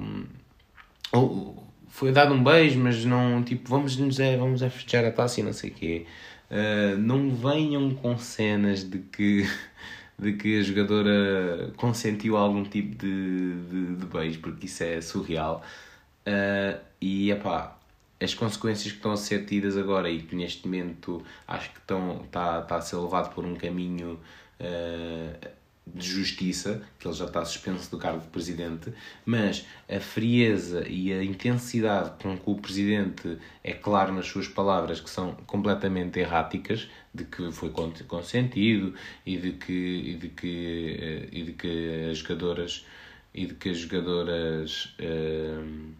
[1.11, 5.03] ou, ou, foi dado um beijo, mas não, tipo, vamos nos é, vamos é festejar
[5.03, 6.05] a taça e não sei o quê.
[6.49, 9.45] Uh, não venham com cenas de que,
[10.17, 15.61] de que a jogadora consentiu algum tipo de, de, de beijo, porque isso é surreal.
[16.27, 17.77] Uh, e, epá,
[18.19, 22.23] as consequências que estão a ser tidas agora e que neste momento acho que estão,
[22.25, 24.19] está, está a ser levado por um caminho
[24.59, 25.47] uh,
[25.85, 28.91] de justiça, que ele já está suspenso do cargo de presidente,
[29.25, 34.99] mas a frieza e a intensidade com que o presidente é claro nas suas palavras
[34.99, 38.93] que são completamente erráticas, de que foi consentido
[39.25, 42.85] e de que e de que e de que as jogadoras
[43.33, 45.95] e de que as jogadoras uh,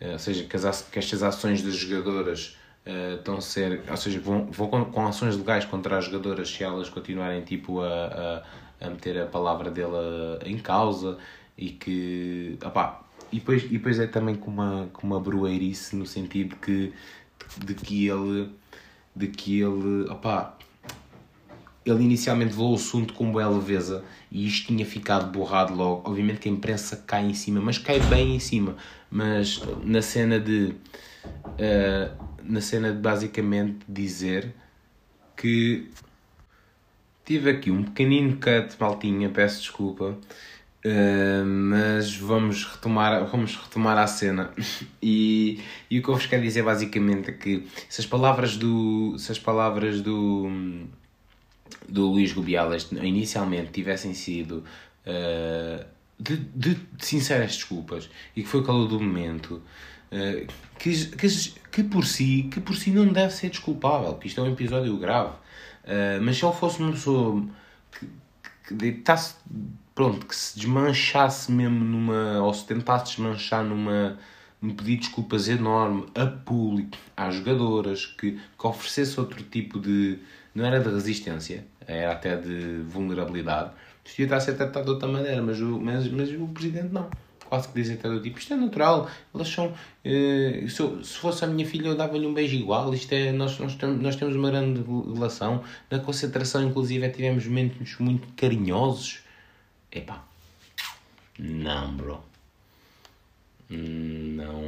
[0.00, 4.20] ou seja, que, as, que estas ações das jogadoras uh, estão a ser, ou seja,
[4.20, 8.42] vão, vão com, com, ações legais contra as jogadoras se elas continuarem tipo a,
[8.80, 9.90] a, a meter a palavra dele
[10.44, 11.18] em causa
[11.56, 16.06] e que, opá, e depois, e depois é também com uma, com uma broeirice no
[16.06, 16.92] sentido que,
[17.64, 18.50] de que ele,
[19.14, 20.56] de que ele, opá,
[21.84, 26.08] ele inicialmente levou o assunto com boa leveza e isto tinha ficado borrado logo.
[26.08, 28.76] Obviamente que a imprensa cai em cima, mas cai bem em cima.
[29.10, 30.74] Mas na cena de.
[31.46, 34.54] Uh, na cena de basicamente dizer
[35.36, 35.88] que
[37.24, 40.18] tive aqui um pequenino cut, maltinha, peço desculpa.
[40.84, 44.50] Uh, mas vamos retomar, vamos retomar a cena
[45.02, 45.60] e,
[45.90, 49.30] e o que eu vos quero dizer basicamente é que se as palavras do se
[49.30, 50.48] as palavras do
[51.88, 54.64] do Luís Rubiales inicialmente tivessem sido
[55.06, 55.84] uh,
[56.18, 59.62] de, de, sinceras desculpas e que foi o calor do momento
[60.12, 60.46] uh,
[60.78, 61.28] que, que,
[61.72, 64.96] que, por si, que por si não deve ser desculpável, porque isto é um episódio
[64.98, 65.34] grave.
[65.84, 67.42] Uh, mas se ele fosse uma pessoa
[67.98, 68.06] que,
[68.68, 69.34] que deitasse,
[69.94, 74.18] pronto, que se desmanchasse mesmo numa, ou se tentasse desmanchar numa,
[74.60, 80.18] num pedido de desculpas enorme a público, às jogadoras, que, que oferecesse outro tipo de,
[80.60, 83.70] não era de resistência, era até de vulnerabilidade.
[84.04, 86.92] Isto ia estar a ser tratado de outra maneira, mas o, mas, mas o presidente
[86.92, 87.08] não.
[87.48, 89.74] Quase que dizem até do tipo, isto é natural, elas são.
[90.04, 92.94] Eh, se, eu, se fosse a minha filha, eu dava-lhe um beijo igual.
[92.94, 95.64] Isto é, nós, nós, temos, nós temos uma grande relação.
[95.90, 99.20] Na concentração, inclusive, tivemos momentos muito carinhosos.
[99.90, 100.24] Epá,
[101.38, 102.20] não, bro.
[103.68, 104.62] Não.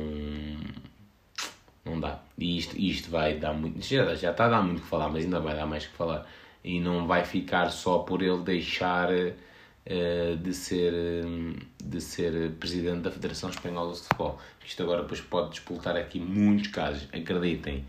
[1.85, 2.21] Não dá.
[2.39, 3.85] E isto, isto vai dar muito.
[3.85, 6.27] Já, já está a dar muito que falar, mas ainda vai dar mais que falar.
[6.63, 10.93] E não vai ficar só por ele deixar uh, de, ser,
[11.83, 14.39] de ser presidente da Federação Espanhola de Futebol.
[14.65, 17.09] Isto agora depois pode despoltar aqui muitos casos.
[17.13, 17.85] Acreditem,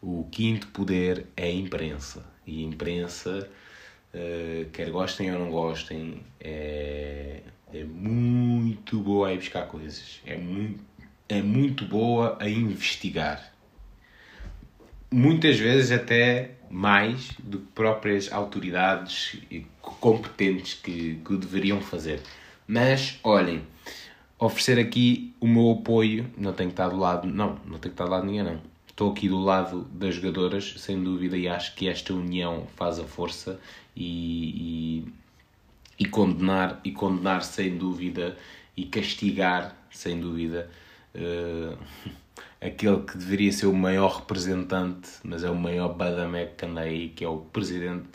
[0.00, 2.24] o quinto poder é a imprensa.
[2.46, 3.50] E a imprensa,
[4.14, 7.40] uh, quer gostem ou não gostem, é,
[7.74, 10.20] é muito boa a ir buscar coisas.
[10.24, 10.91] É muito
[11.32, 13.52] é muito boa a investigar.
[15.10, 19.38] Muitas vezes até mais do que próprias autoridades
[19.80, 22.20] competentes que, que o deveriam fazer.
[22.66, 23.62] Mas, olhem,
[24.38, 27.88] oferecer aqui o meu apoio, não tenho que estar do lado, não, não tenho que
[27.88, 28.60] estar do lado de ninguém, não.
[28.86, 33.04] Estou aqui do lado das jogadoras, sem dúvida, e acho que esta união faz a
[33.04, 33.58] força
[33.96, 35.04] e,
[35.98, 38.36] e, e condenar, e condenar sem dúvida,
[38.76, 40.70] e castigar sem dúvida
[41.14, 41.78] uh,
[42.60, 47.08] aquele que deveria ser o maior representante, mas é o maior badamec que anda aí,
[47.10, 48.08] que é o presidente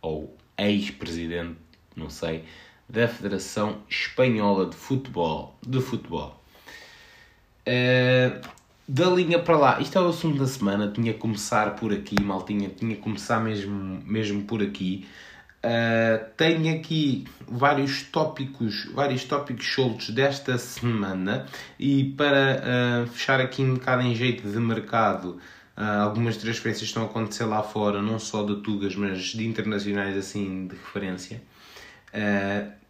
[0.00, 1.58] ou ex-presidente,
[1.96, 2.44] não sei,
[2.88, 5.56] da Federação Espanhola de Futebol.
[5.66, 6.40] De futebol.
[7.66, 11.92] Uh, da linha para lá, isto é o assunto da semana, tinha que começar por
[11.92, 15.06] aqui, maltinha, tinha que começar mesmo, mesmo por aqui.
[15.64, 21.46] Uh, tenho aqui vários tópicos, vários tópicos soltos desta semana
[21.78, 25.38] e para uh, fechar aqui um bocado em jeito de mercado,
[25.76, 30.16] uh, algumas transferências estão a acontecer lá fora, não só de Tugas, mas de internacionais
[30.16, 31.40] assim de referência.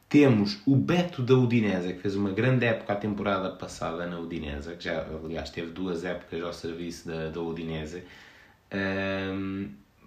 [0.09, 4.75] temos o Beto da Udinese, que fez uma grande época a temporada passada na Udinese,
[4.77, 8.03] que já, aliás, teve duas épocas ao serviço da, da Udinese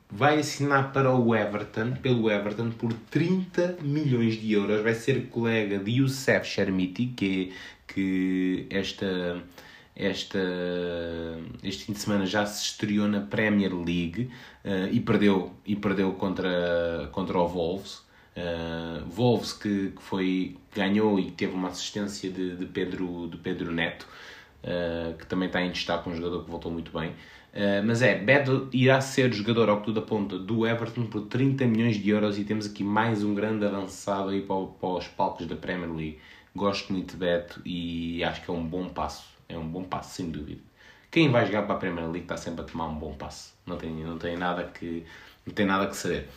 [0.10, 4.82] vai assinar para o Everton, pelo Everton, por 30 milhões de euros.
[4.82, 7.53] Vai ser colega de Youssef Chermiti, que,
[7.88, 9.41] que esta,
[9.95, 10.39] esta,
[11.64, 14.30] este fim de semana já se estreou na Premier League
[14.64, 18.03] uh, e perdeu, e perdeu contra, contra o Wolves.
[18.36, 23.72] Uh, Wolves que, que foi, ganhou e teve uma assistência de, de, Pedro, de Pedro
[23.72, 24.06] Neto,
[24.64, 27.14] uh, que também está em destaque, um jogador que voltou muito bem.
[27.56, 31.66] Uh, mas é, Beto irá ser jogador, ao que tudo aponta, do Everton por 30
[31.66, 35.47] milhões de euros e temos aqui mais um grande avançado aí para, para os palcos
[35.47, 36.20] da Premier League.
[36.53, 39.24] Gosto muito de Beto e acho que é um bom passo.
[39.47, 40.60] É um bom passo, sem dúvida.
[41.10, 43.53] Quem vai jogar para a Premier League está sempre a tomar um bom passo.
[43.66, 45.06] Não tem, não tem, nada, que,
[45.45, 46.28] não tem nada que saber.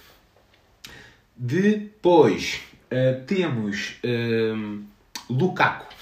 [1.37, 2.61] Depois
[2.93, 4.85] uh, temos uh,
[5.29, 5.93] Lukaku.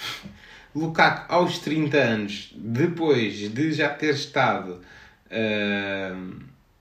[0.75, 4.79] Lukaku aos 30 anos, depois de já ter estado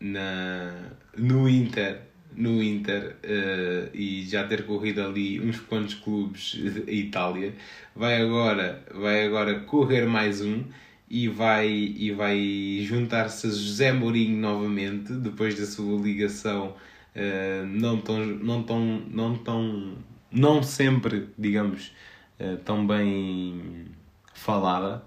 [0.00, 2.02] na, no Inter,
[2.36, 7.54] no Inter uh, e já ter corrido ali uns quantos clubes de Itália,
[7.94, 10.64] vai agora, vai agora correr mais um
[11.08, 16.74] e vai, e vai juntar-se a José Mourinho novamente, depois da sua ligação
[17.14, 19.96] uh, não tão, não tão, não tão,
[20.30, 21.92] não sempre, digamos,
[22.40, 23.86] uh, tão bem
[24.34, 25.02] falada.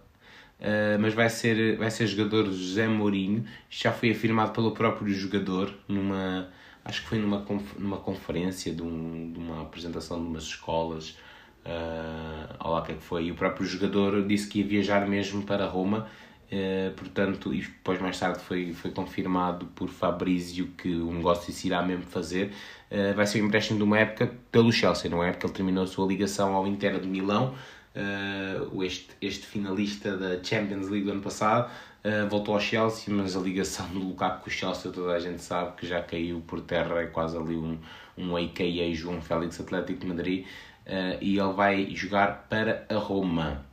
[0.60, 5.74] Uh, mas vai ser, vai ser jogador José Mourinho, já foi afirmado pelo próprio jogador
[5.88, 6.49] numa,
[6.84, 7.45] acho que foi numa,
[7.78, 11.18] numa conferência de, um, de uma apresentação de umas escolas,
[11.66, 14.68] uh, olha lá o que é que foi, e o próprio jogador disse que ia
[14.68, 16.10] viajar mesmo para Roma,
[16.51, 21.68] uh, portanto, e depois mais tarde foi, foi confirmado por Fabrício que o negócio se
[21.68, 22.51] irá mesmo fazer,
[22.91, 25.32] uh, vai ser um empréstimo de uma época pelo Chelsea, não é?
[25.32, 27.55] Porque ele terminou a sua ligação ao Inter de Milão,
[27.96, 31.70] uh, este, este finalista da Champions League do ano passado,
[32.04, 35.42] uh, voltou ao Chelsea, mas a ligação do Lukaku com o Chelsea toda a gente
[35.42, 37.78] sabe que já caiu por terra, é quase ali um,
[38.18, 40.46] um AKA João Félix Atlético de Madrid,
[40.86, 43.66] uh, e ele vai jogar para a Roma.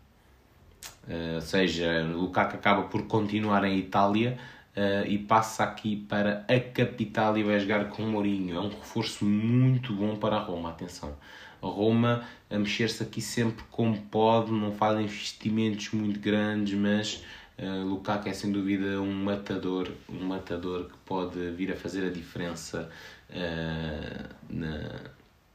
[1.34, 4.38] ou seja, o Lukaku acaba por continuar em Itália,
[4.76, 8.56] Uh, e passa aqui para a capital e vai jogar com o Mourinho.
[8.56, 11.16] É um reforço muito bom para a Roma, atenção.
[11.62, 17.24] Roma a mexer-se aqui sempre como pode, não faz investimentos muito grandes, mas
[17.58, 22.10] uh, Lukaku é sem dúvida um matador, um matador que pode vir a fazer a
[22.10, 22.90] diferença
[23.30, 25.00] uh, na,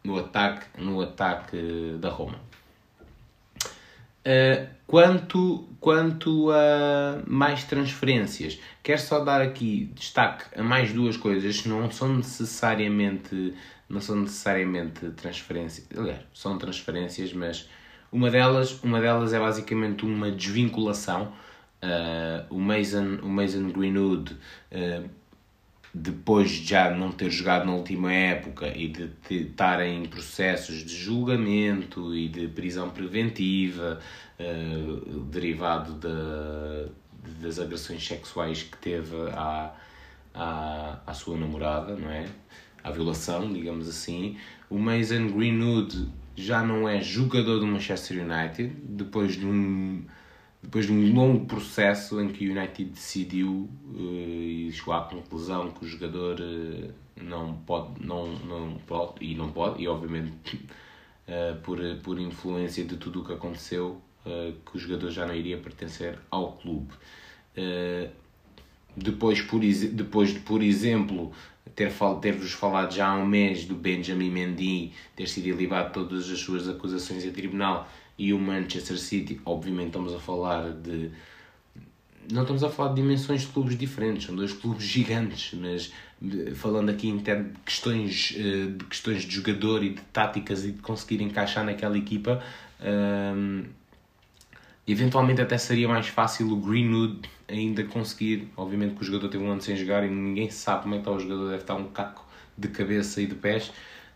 [0.03, 2.39] no ataque, no ataque da Roma.
[4.23, 11.65] Uh, quanto, quanto a mais transferências, quero só dar aqui destaque a mais duas coisas,
[11.65, 13.55] não são necessariamente
[13.91, 17.69] não são necessariamente transferências, aliás, são transferências, mas
[18.11, 21.33] uma delas, uma delas é basicamente uma desvinculação.
[21.83, 25.09] Uh, o, Mason, o Mason Greenwood, uh,
[25.93, 30.85] depois de já não ter jogado na última época e de, de estar em processos
[30.85, 33.99] de julgamento e de prisão preventiva,
[34.39, 39.73] uh, derivado de, das agressões sexuais que teve à,
[40.33, 42.25] à, à sua namorada, não é?
[42.83, 44.37] À violação, digamos assim.
[44.69, 50.03] O Mason Greenwood já não é jogador do Manchester United depois de um
[50.63, 55.71] depois de um longo processo em que o United decidiu uh, e chegou à conclusão
[55.71, 60.55] que o jogador uh, não pode não não pode e não pode e obviamente
[61.27, 65.57] uh, por por influência de tudo o que aconteceu que o jogador já não iria
[65.57, 66.93] pertencer ao clube
[68.95, 71.31] depois por depois de por exemplo
[71.75, 71.91] ter
[72.21, 76.67] ter-vos falado já há um mês do Benjamin Mendy ter sido elevado todas as suas
[76.67, 81.11] acusações a tribunal e o Manchester City, obviamente estamos a falar de
[82.31, 85.91] não estamos a falar de dimensões de clubes diferentes, são dois clubes gigantes, mas
[86.55, 90.71] falando aqui em termos de questões, eh, de questões de jogador e de táticas e
[90.71, 92.43] de conseguir encaixar naquela equipa,
[92.79, 93.63] um,
[94.87, 99.51] eventualmente até seria mais fácil o Greenwood ainda conseguir, obviamente que o jogador teve um
[99.51, 101.87] ano sem jogar e ninguém sabe como é que está o jogador, deve estar um
[101.89, 102.25] caco
[102.57, 103.67] de cabeça e de pés,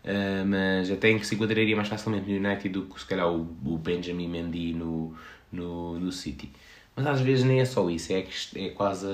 [0.04, 3.30] uh, mas até em que se enquadraria mais facilmente no United do que se calhar
[3.30, 5.14] o, o Benjamin Mendy no,
[5.52, 6.50] no, no City.
[6.94, 9.06] Mas às vezes nem é só isso, é, é quase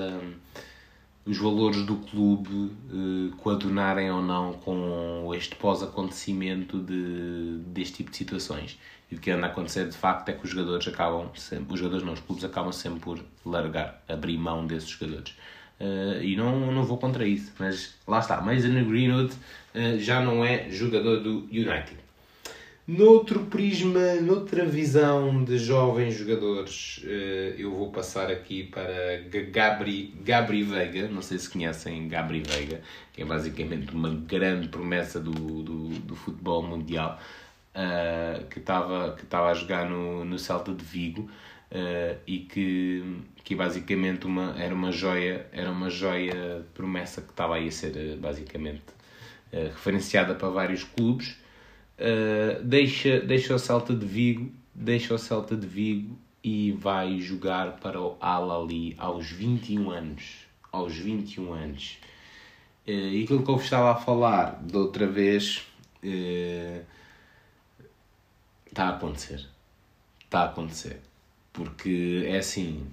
[1.25, 8.17] os valores do clube uh, coadunarem ou não com este pós-acontecimento de, deste tipo de
[8.17, 8.77] situações.
[9.13, 12.05] O que anda a acontecer de facto é que os jogadores acabam sempre, os jogadores
[12.05, 15.33] não, os clubes acabam sempre por largar, abrir mão desses jogadores.
[15.79, 20.45] Uh, e não, não vou contra isso, mas lá está, Mason Greenwood uh, já não
[20.45, 21.97] é jogador do United.
[22.85, 30.63] Noutro prisma, noutra visão de jovens jogadores, uh, eu vou passar aqui para Gabri, Gabri
[30.63, 32.81] Veiga, não sei se conhecem Gabri Veiga,
[33.13, 37.19] que é basicamente uma grande promessa do, do, do futebol mundial
[37.73, 41.23] uh, que estava que estava a jogar no, no Celta de Vigo
[41.71, 47.55] uh, e que que basicamente uma era uma joia era uma joia promessa que estava
[47.55, 48.83] aí a ser uh, basicamente
[49.51, 51.37] referenciada para vários clubes.
[52.63, 58.01] Deixa deixa o Celta de Vigo deixa o Celta de Vigo e vai jogar para
[58.01, 61.99] o Al Ali aos 21 anos aos 21 anos.
[62.85, 65.67] E aquilo que eu estava a falar de outra vez
[68.73, 69.45] Está a acontecer.
[70.19, 70.99] Está a acontecer.
[71.53, 72.87] Porque é assim,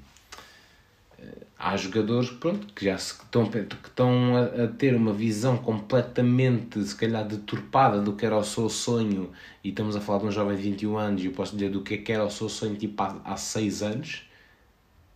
[1.59, 5.57] há jogadores pronto, que já se, que estão, que estão a, a, ter uma visão
[5.57, 9.33] completamente, se calhar, deturpada do que era o seu sonho.
[9.65, 11.81] E estamos a falar de um jovem de 21 anos, e eu posso dizer do
[11.81, 14.29] que, é que era o seu sonho tipo, há, há 6 anos,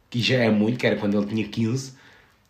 [0.09, 1.93] que já é muito, que era quando ele tinha 15,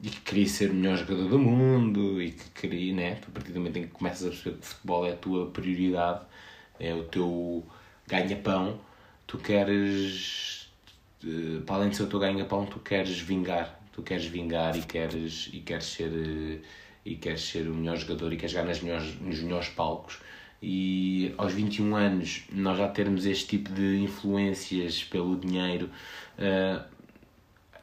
[0.01, 3.19] e que queria ser o melhor jogador do mundo, e que queria, né?
[3.27, 5.47] A partir do momento em que começas a perceber que o futebol é a tua
[5.51, 6.21] prioridade,
[6.79, 7.67] é o teu
[8.07, 8.79] ganha-pão,
[9.27, 10.71] tu queres,
[11.25, 13.81] eh, para além de ser o teu ganha-pão, tu queres vingar.
[13.93, 16.61] Tu queres vingar e queres, e queres ser eh,
[17.05, 20.21] e queres ser o melhor jogador e queres jogar nas melhores, nos melhores palcos.
[20.63, 25.91] E aos 21 anos nós já termos este tipo de influências pelo dinheiro
[26.39, 26.83] uh,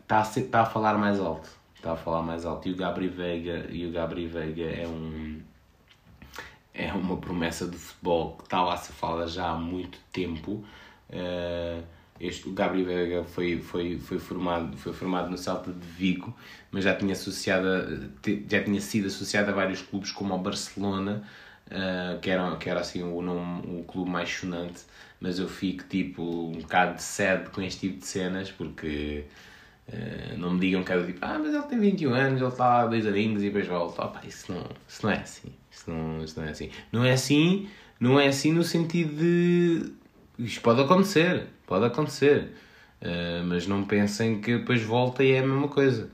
[0.01, 1.49] está, a ser, está a falar mais alto.
[1.75, 2.67] Está a falar mais alto.
[2.67, 5.39] E o Gabri Veiga e o Gabri Veiga é um
[6.73, 10.63] é uma promessa de futebol que está lá a ser falada já há muito tempo
[11.09, 11.83] uh,
[12.21, 16.31] este, o Gabriel Veiga foi, foi, foi, formado, foi formado no Celta de Vigo,
[16.69, 17.65] mas já tinha, associado
[18.47, 21.23] já tinha sido associado a vários clubes, como ao Barcelona,
[21.65, 24.81] uh, que, era, que era assim o, nome, o clube mais chonante.
[25.19, 29.25] Mas eu fico tipo um bocado de sede com este tipo de cenas, porque
[29.93, 32.67] uh, não me digam que é tipo, ah, mas ele tem 21 anos, ele está
[32.67, 34.03] lá dois aninhos e depois volta.
[34.03, 35.49] Opa, isso, não, isso não é assim.
[35.71, 36.69] Isso não, isso não é assim.
[36.91, 37.69] Não é assim,
[37.99, 39.91] não é assim no sentido de.
[40.39, 42.51] Isto pode acontecer Pode acontecer.
[43.01, 46.09] Uh, mas não pensem que depois volta e é a mesma coisa.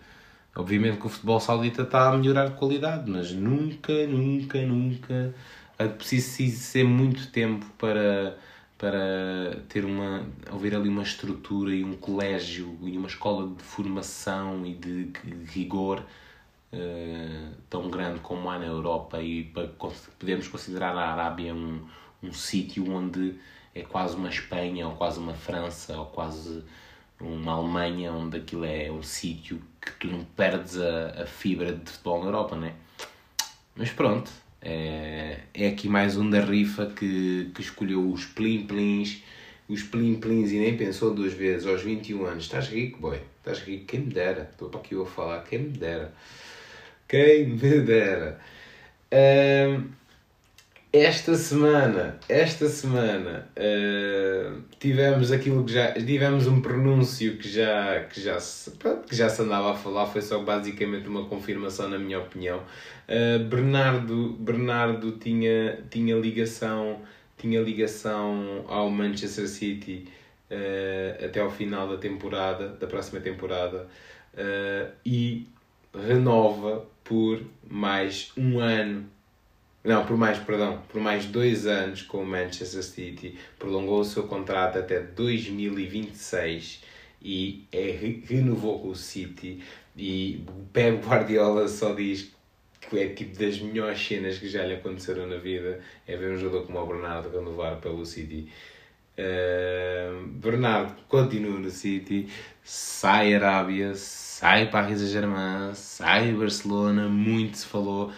[0.56, 5.34] Obviamente que o futebol saudita está a melhorar de qualidade, mas nunca, nunca, nunca
[5.80, 8.38] é preciso ser muito tempo para,
[8.78, 14.66] para ter uma, ouvir ali uma estrutura e um colégio e uma escola de formação
[14.66, 15.12] e de
[15.46, 16.04] rigor
[16.72, 19.68] uh, tão grande como há na Europa e para
[20.20, 21.82] podemos considerar a Arábia um,
[22.22, 23.36] um sítio onde
[23.74, 26.64] é quase uma Espanha, ou quase uma França, ou quase
[27.20, 31.92] uma Alemanha, onde aquilo é um sítio que tu não perdes a, a fibra de
[31.92, 32.74] futebol na Europa, né?
[33.76, 34.32] Mas pronto,
[34.62, 39.24] é, é aqui mais um da rifa que, que escolheu os plim-plins,
[39.70, 42.44] os plim-plins e nem pensou duas vezes, aos 21 anos.
[42.46, 44.50] Estás rico, boy, estás rico, quem me dera.
[44.52, 46.14] Estou para aqui eu a falar, quem me dera.
[47.08, 48.40] Quem me dera.
[49.12, 49.90] Um,
[50.98, 58.20] esta semana, esta semana uh, tivemos aquilo que já tivemos um pronúncio que já que
[58.20, 58.72] já se,
[59.08, 62.60] que já se andava a falar, foi só basicamente uma confirmação na minha opinião.
[63.08, 67.02] Uh, Bernardo Bernardo tinha tinha ligação
[67.38, 70.08] tinha ligação ao Manchester City
[70.50, 73.88] uh, até ao final da temporada da próxima temporada
[75.04, 75.48] e
[75.96, 79.17] renova por mais um ano
[79.88, 84.24] não, por mais, perdão, por mais dois anos com o Manchester City, prolongou o seu
[84.24, 86.84] contrato até 2026
[87.22, 89.64] e é, renovou com o City.
[89.96, 92.34] E o Pep Guardiola só diz
[92.82, 96.38] que é tipo das melhores cenas que já lhe aconteceram na vida é ver um
[96.38, 98.50] jogador como o Bernardo renovar pelo City.
[99.18, 102.28] Uh, Bernardo continua no City,
[102.62, 108.12] sai Arábia, sai Paris Saint-Germain, sai Barcelona, muito se falou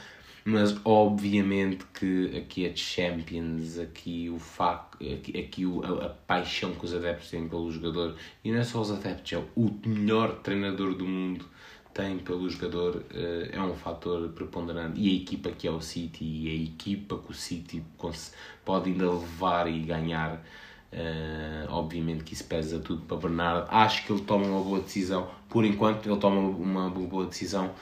[0.49, 6.73] mas obviamente que aqui a Champions, aqui o facto, aqui, aqui o, a, a, paixão
[6.73, 10.39] que os adeptos têm pelo jogador, e não é só os adeptos, é o melhor
[10.39, 11.45] treinador do mundo
[11.93, 14.99] tem pelo jogador, eh, é um fator preponderante.
[14.99, 17.83] E a equipa que é o City, e a equipa que o City
[18.63, 20.43] pode ainda levar e ganhar,
[20.91, 23.67] Uh, obviamente que isso pesa tudo para Bernardo.
[23.69, 25.29] Acho que ele toma uma boa decisão.
[25.47, 27.75] Por enquanto, ele toma uma boa decisão.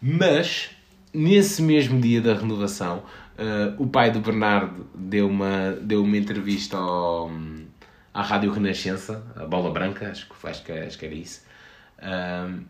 [0.00, 0.70] Mas
[1.14, 3.04] nesse mesmo dia da renovação,
[3.38, 7.30] uh, o pai do Bernardo deu uma, deu uma entrevista ao,
[8.12, 11.42] à Rádio Renascença, a Bola Branca, acho, acho, que, acho que era isso.
[11.98, 12.64] Uh,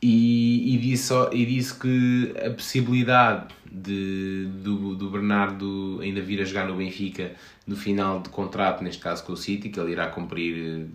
[0.00, 6.44] e, e, disse, e disse que a possibilidade de, do, do Bernardo ainda vir a
[6.44, 7.32] jogar no Benfica
[7.66, 10.86] no final de contrato, neste caso com o City, que ele irá cumprir,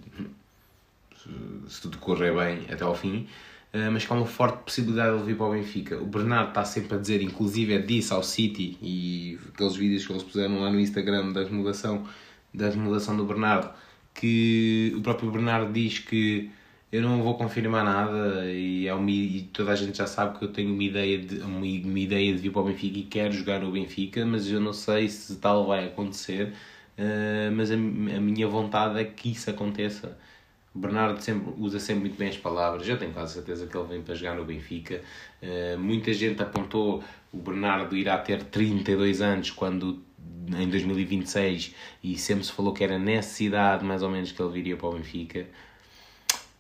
[1.68, 3.28] se tudo correr bem, até ao fim,
[3.72, 5.98] eh, mas com uma forte possibilidade de ele vir para o Benfica.
[5.98, 10.12] O Bernardo está sempre a dizer, inclusive é disse ao City, e aqueles vídeos que
[10.14, 12.06] eles puseram lá no Instagram da renovação,
[12.54, 13.72] da renovação do Bernardo,
[14.14, 16.52] que o próprio Bernardo diz que
[16.92, 20.46] eu não vou confirmar nada e, é uma, e toda a gente já sabe que
[20.46, 23.34] eu tenho uma ideia, de, uma, uma ideia de vir para o Benfica e quero
[23.34, 26.54] jogar no Benfica, mas eu não sei se tal vai acontecer,
[26.98, 30.18] uh, mas a, a minha vontade é que isso aconteça.
[30.74, 32.88] O Bernardo sempre, usa sempre muito bem as palavras.
[32.88, 35.02] Eu tenho quase certeza que ele vem para jogar no Benfica.
[35.42, 40.02] Uh, muita gente apontou o Bernardo irá ter 32 anos quando
[40.48, 44.52] em 2026 e sempre se falou que era nessa idade mais ou menos que ele
[44.52, 45.46] viria para o Benfica.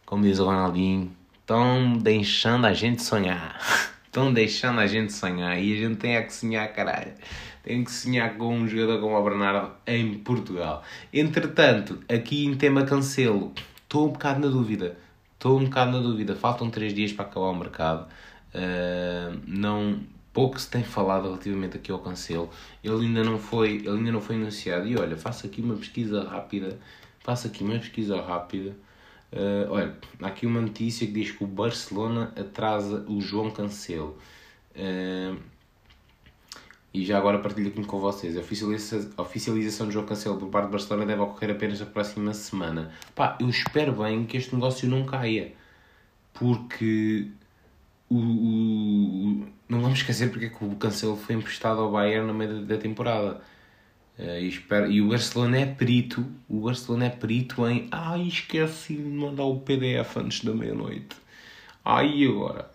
[0.05, 3.59] como diz o Ronaldinho, estão deixando a gente sonhar.
[4.09, 7.13] Estão deixando a gente sonhar e a gente tem é que sonhar, caralho.
[7.61, 10.83] Tem que sonhar com um jogador como o Bernardo em Portugal.
[11.13, 13.53] Entretanto, aqui em tema cancelo,
[13.89, 14.97] estou um bocado na dúvida.
[15.33, 16.35] Estou um bocado na dúvida.
[16.35, 18.07] Faltam 3 dias para acabar o mercado.
[18.53, 19.99] Uh, não,
[20.31, 22.49] pouco se tem falado relativamente aqui ao cancelo.
[22.83, 24.87] Ele ainda não foi, ele ainda não foi anunciado.
[24.87, 26.79] E olha, faço aqui uma pesquisa rápida.
[27.19, 28.75] Faço aqui uma pesquisa rápida
[29.31, 34.17] Uh, olha, há aqui uma notícia que diz que o Barcelona atrasa o João Cancelo.
[34.75, 35.37] Uh,
[36.93, 38.35] e já agora partilho aqui com vocês.
[38.35, 38.41] A
[39.21, 42.91] oficialização, de João Cancelo por parte do Barcelona deve ocorrer apenas na próxima semana.
[43.13, 45.53] Pá, eu espero bem que este negócio não caia.
[46.33, 47.27] Porque
[48.09, 52.33] o, o, não vamos esquecer porque é que o Cancelo foi emprestado ao Bayern no
[52.33, 53.41] meio da, da temporada.
[54.17, 58.95] Uh, e, espero, e o Barcelona é perito, o Barcelona é perito em ai esqueci
[58.95, 61.15] de mandar o PDF antes da meia-noite.
[61.85, 62.71] Ai agora.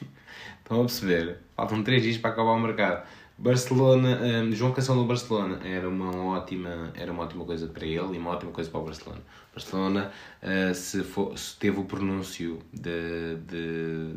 [0.62, 1.38] Estão a perceber?
[1.56, 3.06] Faltam 3 dias para acabar o mercado.
[3.38, 8.14] Barcelona, um, João Cancelo no Barcelona era uma ótima, era uma ótima coisa para ele
[8.14, 9.20] e uma ótima coisa para o Barcelona.
[9.52, 14.14] Barcelona uh, se, for, se teve o pronúncio de, de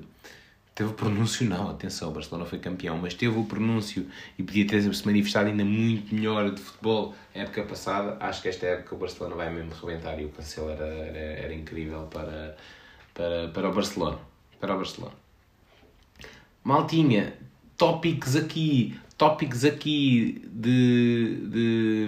[0.73, 4.65] teve o pronúncio, não, atenção, o Barcelona foi campeão, mas teve o pronúncio e podia
[4.65, 8.15] ter se manifestado ainda muito melhor de futebol época passada.
[8.21, 11.53] Acho que esta época o Barcelona vai mesmo rebentar e o Cancelo era, era, era
[11.53, 12.55] incrível para,
[13.13, 14.19] para, para o Barcelona.
[14.61, 15.13] Para o Barcelona.
[16.63, 17.33] Maltinha,
[17.75, 22.07] tópicos aqui, tópicos aqui de, de,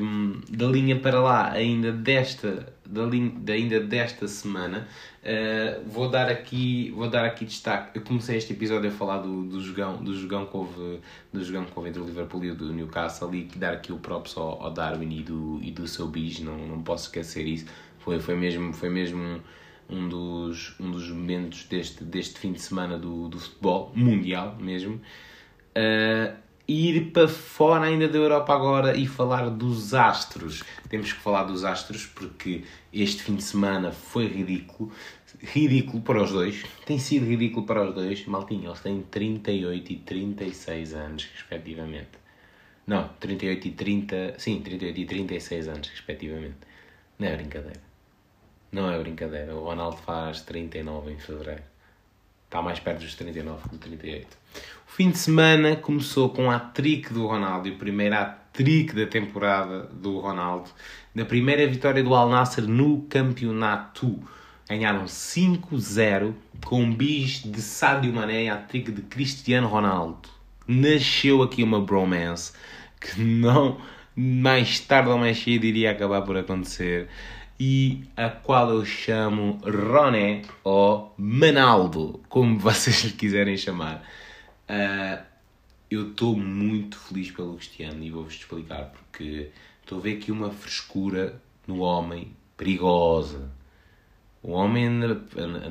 [0.49, 4.87] da linha para lá ainda desta, da linha, ainda desta semana.
[5.21, 9.43] Uh, vou dar aqui vou dar aqui destaque eu comecei este episódio a falar do,
[9.43, 10.99] do jogão do jogão que houve
[11.31, 13.99] do jogão que houve entre o Liverpool e o do Newcastle e dar aqui o
[13.99, 17.67] props ao, ao Darwin e do, e do seu bis não, não posso esquecer isso
[17.99, 19.39] foi, foi mesmo foi mesmo
[19.87, 24.95] um dos, um dos momentos deste, deste fim de semana do, do futebol mundial mesmo
[24.95, 26.35] uh,
[26.71, 30.63] ir para fora ainda da Europa agora e falar dos astros.
[30.89, 34.91] Temos que falar dos astros porque este fim de semana foi ridículo.
[35.41, 36.63] Ridículo para os dois.
[36.85, 38.25] Tem sido ridículo para os dois.
[38.25, 42.21] Maltinho, eles têm 38 e 36 anos, respectivamente.
[42.87, 44.35] Não, 38 e 30...
[44.37, 46.57] Sim, 38 e 36 anos, respectivamente.
[47.19, 47.81] Não é brincadeira.
[48.71, 49.55] Não é brincadeira.
[49.55, 51.63] O Ronaldo faz 39 em fevereiro.
[52.45, 54.37] Está mais perto dos 39 que do 38.
[54.91, 58.13] O fim de semana começou com a trick do Ronaldo, o primeiro
[58.51, 60.69] trick da temporada do Ronaldo,
[61.15, 64.19] na primeira vitória do Al Nasser no campeonato.
[64.69, 66.33] Ganharam 5-0
[66.65, 70.27] com um bis de Sadio Mané e a trick de Cristiano Ronaldo.
[70.67, 72.51] Nasceu aqui uma bromance
[72.99, 73.77] que não
[74.13, 77.07] mais tarde ou mais cedo iria acabar por acontecer
[77.57, 84.03] e a qual eu chamo Roné ou Manaldo, como vocês lhe quiserem chamar.
[84.69, 85.23] Uh,
[85.89, 89.51] eu estou muito feliz pelo Cristiano e vou-vos explicar porque
[89.81, 93.51] estou a ver aqui uma frescura no homem perigosa.
[94.41, 95.67] O homem anda, anda,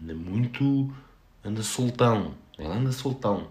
[0.00, 0.92] anda, muito.
[1.44, 2.34] anda soltão.
[2.58, 3.48] Ele anda soltão.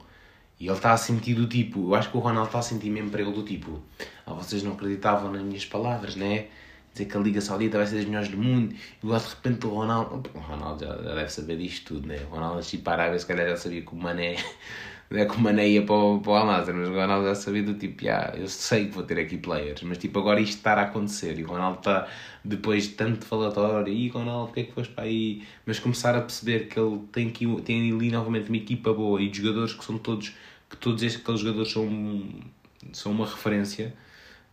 [0.60, 1.90] E ele está a sentir do tipo.
[1.90, 3.82] Eu acho que o Ronaldo está a sentir mesmo para ele do tipo.
[4.26, 6.48] Ah, vocês não acreditavam nas minhas palavras, né?
[6.94, 9.66] Dizer que a Liga Saudita vai ser das melhores do mundo e agora de repente
[9.66, 10.30] o Ronaldo.
[10.34, 12.20] O Ronaldo já, deve saber disto tudo, né?
[12.30, 14.36] O Ronaldo de ir para a Arábia, se calhar já sabia que o Mané.
[15.14, 17.74] é que o Mané ia para o, para o mas o Ronaldo já sabia do
[17.74, 20.84] tipo, yeah, eu sei que vou ter aqui players, mas tipo, agora isto está a
[20.84, 22.08] acontecer e o Ronaldo está,
[22.46, 25.44] depois de tanto falatório, e Ronaldo, porque é que foste para aí?
[25.66, 29.30] Mas começar a perceber que ele tem, que, tem ali novamente uma equipa boa e
[29.30, 30.34] de jogadores que são todos,
[30.70, 32.30] que todos estes, aqueles jogadores são,
[32.94, 33.94] são uma referência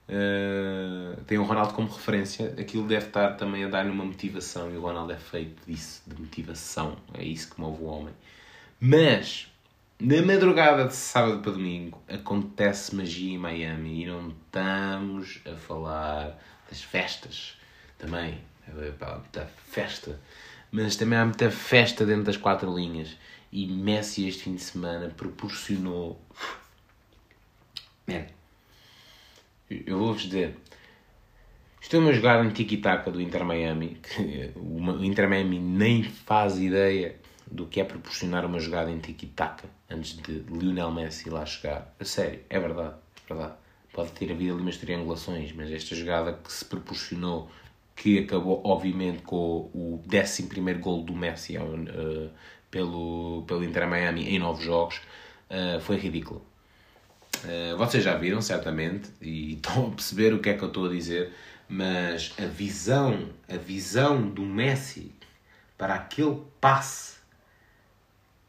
[0.08, 4.76] Uh, tem o Ronaldo como referência, aquilo deve estar também a dar-lhe uma motivação e
[4.76, 8.14] o Ronaldo é feito disso, de motivação, é isso que move o homem.
[8.80, 9.52] Mas,
[10.00, 16.38] na madrugada de sábado para domingo, acontece magia em Miami e não estamos a falar
[16.70, 17.58] das festas
[17.98, 20.18] também, é muita festa,
[20.70, 23.14] mas também há muita festa dentro das quatro linhas
[23.52, 26.20] e Messi este fim de semana proporcionou.
[28.06, 28.26] Man,
[29.70, 30.56] eu vou-vos dizer.
[31.80, 37.16] Estou a jogar em tiki-taka do Inter Miami, que o Inter Miami nem faz ideia
[37.50, 41.94] do que é proporcionar uma jogada em tiki-taka antes de Lionel Messi lá chegar.
[41.98, 43.54] A sério, é verdade, é verdade.
[43.92, 47.50] Pode ter havido ali umas triangulações, mas esta jogada que se proporcionou,
[47.96, 52.30] que acabou obviamente com o 11 gol do Messi uh,
[52.70, 55.00] pelo, pelo Inter Miami em 9 jogos,
[55.50, 56.47] uh, foi ridículo.
[57.44, 60.86] Uh, vocês já viram, certamente, e estão a perceber o que é que eu estou
[60.86, 61.32] a dizer,
[61.68, 65.12] mas a visão, a visão do Messi
[65.76, 67.18] para aquele passe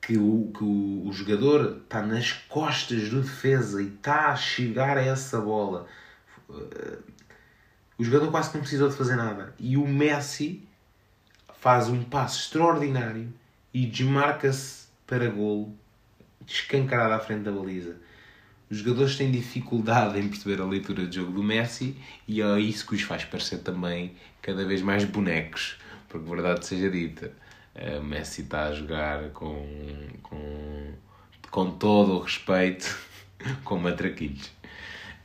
[0.02, 4.98] que o, que o, o jogador está nas costas do defesa e está a chegar
[4.98, 5.86] a essa bola.
[7.95, 9.53] O jogador quase não precisou de fazer nada.
[9.60, 10.68] E o Messi
[11.60, 13.32] faz um passo extraordinário
[13.72, 15.76] e desmarca-se para golo,
[16.45, 17.98] descancarado à frente da baliza.
[18.70, 21.96] Os jogadores têm dificuldade em perceber a leitura de jogo do Messi
[22.28, 25.78] e é isso que os faz parecer também cada vez mais bonecos.
[26.08, 27.32] Porque, verdade seja dita,
[28.00, 29.66] o Messi está a jogar com,
[30.22, 30.94] com,
[31.50, 32.98] com todo o respeito
[33.64, 34.52] com matraquilhos.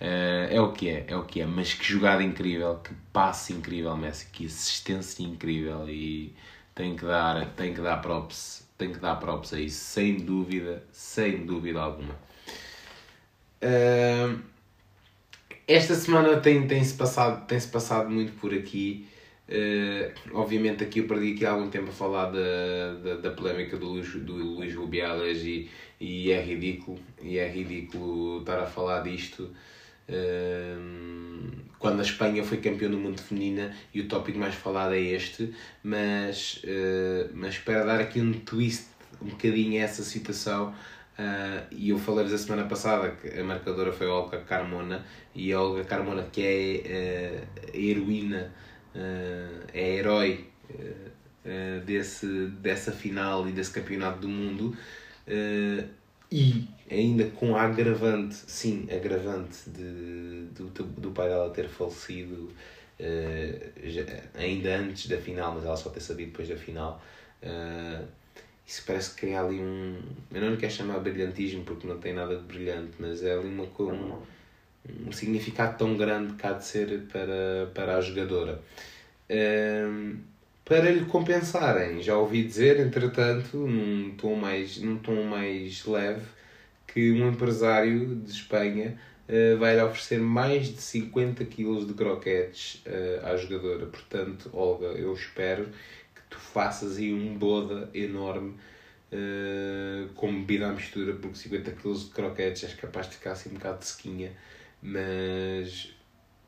[0.00, 3.52] Uh, é o que é, é o que é, mas que jogada incrível, que passe
[3.52, 6.34] incrível, Messi, que assistência incrível e
[6.74, 10.82] tem que dar, tem que dar props, tem que dar props a isso, sem dúvida,
[10.92, 12.14] sem dúvida alguma.
[13.64, 14.38] Uh,
[15.66, 19.06] esta semana tem, tem-se passado, tem -se passado muito por aqui.
[19.48, 23.86] Uh, obviamente aqui eu perdi aqui algum tempo a falar da, da, da polémica do
[23.86, 25.68] Luís, do Luís Rubiales e,
[26.00, 29.50] e é ridículo, e é ridículo estar a falar disto
[31.78, 35.52] quando a Espanha foi campeã do mundo feminina e o tópico mais falado é este,
[35.82, 38.86] mas, uh, mas para dar aqui um twist
[39.20, 40.74] um bocadinho a essa situação,
[41.18, 45.04] uh, e eu falei-vos a semana passada que a marcadora foi Olga Carmona,
[45.34, 48.52] e a Olga Carmona, que é uh, a heroína,
[49.72, 50.46] é a herói
[51.84, 52.26] desse,
[52.60, 54.76] dessa final e desse campeonato do mundo,
[56.30, 62.50] e ainda com a agravante, sim, agravante de, do, do pai dela ter falecido
[63.00, 64.04] uh, já,
[64.34, 67.02] ainda antes da final, mas ela só ter sabido depois da final.
[68.66, 69.98] Isso parece criar ali um.
[70.32, 73.48] Eu não lhe quero chamar brilhantismo porque não tem nada de brilhante, mas é ali
[73.48, 74.22] uma, um,
[75.06, 78.62] um significado tão grande que há de ser para, para a jogadora.
[79.30, 80.16] Uh,
[80.64, 82.02] para lhe compensarem.
[82.02, 86.24] Já ouvi dizer, entretanto, num tom mais, num tom mais leve,
[86.86, 92.82] que um empresário de Espanha uh, vai lhe oferecer mais de 50 kg de croquetes
[92.86, 93.86] uh, à jogadora.
[93.86, 95.72] Portanto, Olga, eu espero que
[96.34, 98.56] tu faças aí um boda enorme
[99.12, 103.50] uh, com bebida à mistura, porque 50 kg de croquetes és capaz de ficar assim
[103.50, 104.32] um bocado de sequinha,
[104.82, 105.94] mas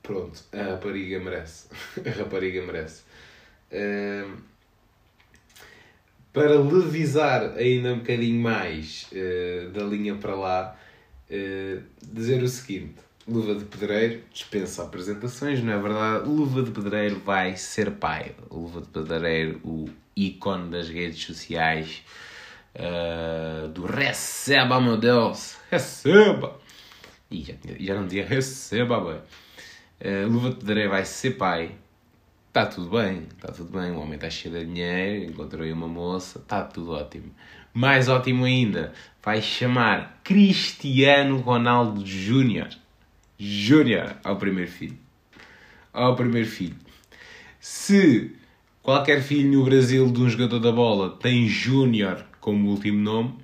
[0.03, 1.69] pronto, a rapariga merece.
[2.05, 3.03] a rapariga merece
[6.37, 10.79] para levisar ainda um bocadinho mais uh, da linha para lá,
[11.31, 12.97] uh, dizer o seguinte:
[13.29, 16.29] Luva de Pedreiro dispensa apresentações, não é verdade?
[16.29, 18.35] Luva de Pedreiro vai ser pai.
[18.51, 22.03] Luva de Pedreiro, o ícone das redes sociais,
[22.75, 26.61] uh, do receba, meu Deus, receba!
[27.31, 29.21] E já, já não dizia receba, bem.
[30.29, 31.77] Luva de Pedreiro vai ser pai
[32.61, 35.87] está tudo bem, está tudo bem, o homem está cheio de dinheiro, encontrou aí uma
[35.87, 37.31] moça, está tudo ótimo.
[37.75, 42.71] Mais ótimo ainda, vai chamar Cristiano Ronaldo Júnior.
[43.39, 44.99] Júnior ao primeiro filho.
[45.93, 46.77] Ao primeiro filho.
[47.61, 48.35] Se
[48.83, 53.35] qualquer filho no Brasil de um jogador da bola tem Júnior como último nome,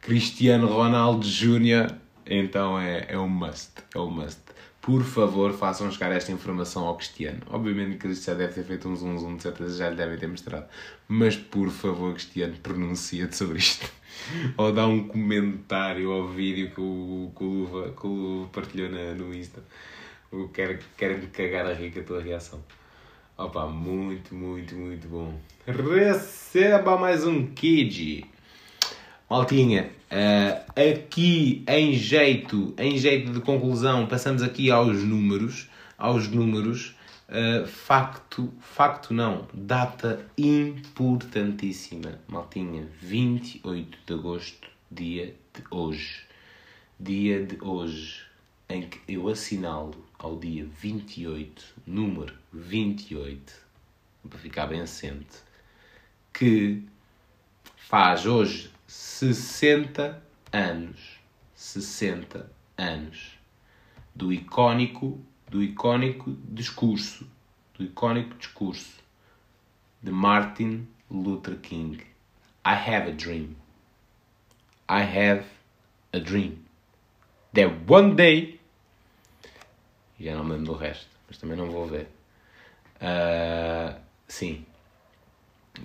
[0.00, 1.92] Cristiano Ronaldo Júnior,
[2.24, 3.72] então é, é um must.
[3.94, 4.40] É um must
[4.86, 7.40] por favor, façam chegar esta informação ao Cristiano.
[7.50, 10.28] Obviamente que já deve ter feito um zoom zoom, de certeza já lhe devem ter
[10.28, 10.66] mostrado.
[11.08, 13.90] Mas por favor, Cristiano, pronuncia-te sobre isto.
[14.56, 18.88] Ou dá um comentário ao vídeo que o, que o, Luva, que o Luva partilhou
[18.88, 19.60] na, no Insta.
[20.30, 20.78] Eu quero,
[21.32, 22.62] cagar a rir com a tua reação.
[23.36, 25.36] Opa, muito, muito, muito bom.
[25.66, 28.24] Receba mais um Kid.
[29.28, 35.68] Maltinha, uh, aqui em jeito, em jeito de conclusão, passamos aqui aos números.
[35.98, 36.94] Aos números.
[37.28, 46.24] Uh, facto, facto não, data importantíssima, maltinha, 28 de agosto, dia de hoje.
[47.00, 48.22] Dia de hoje,
[48.68, 53.52] em que eu assinalo ao dia 28, número 28,
[54.30, 55.38] para ficar bem assente,
[56.32, 56.82] que
[57.76, 60.22] faz hoje 60
[60.52, 61.18] anos.
[61.54, 63.38] 60 anos.
[64.14, 67.28] Do icónico, do icónico discurso,
[67.74, 69.00] do icónico discurso
[70.02, 71.98] de Martin Luther King.
[72.64, 73.56] I have a dream.
[74.88, 75.44] I have
[76.12, 76.64] a dream.
[77.54, 78.60] That one day.
[80.18, 82.08] Já não me lembro do resto, mas também não vou ver.
[82.96, 84.64] Uh, sim,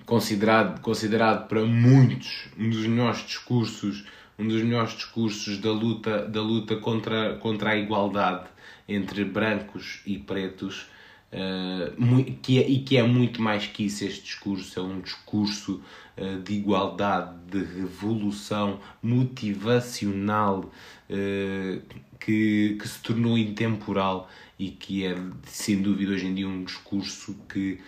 [0.05, 4.05] considerado, considerado para muitos um dos melhores discursos,
[4.38, 8.49] um dos melhores discursos da luta, da luta contra, contra a igualdade
[8.88, 10.88] entre brancos e pretos.
[11.31, 14.03] uh, que é, e que é muito mais que isso.
[14.03, 15.81] Este discurso é um discurso
[16.18, 20.72] uh, de igualdade, de revolução motivacional
[21.09, 21.81] uh,
[22.19, 25.15] que, que se tornou intemporal e que é
[25.45, 27.80] sem dúvida hoje em dia um discurso que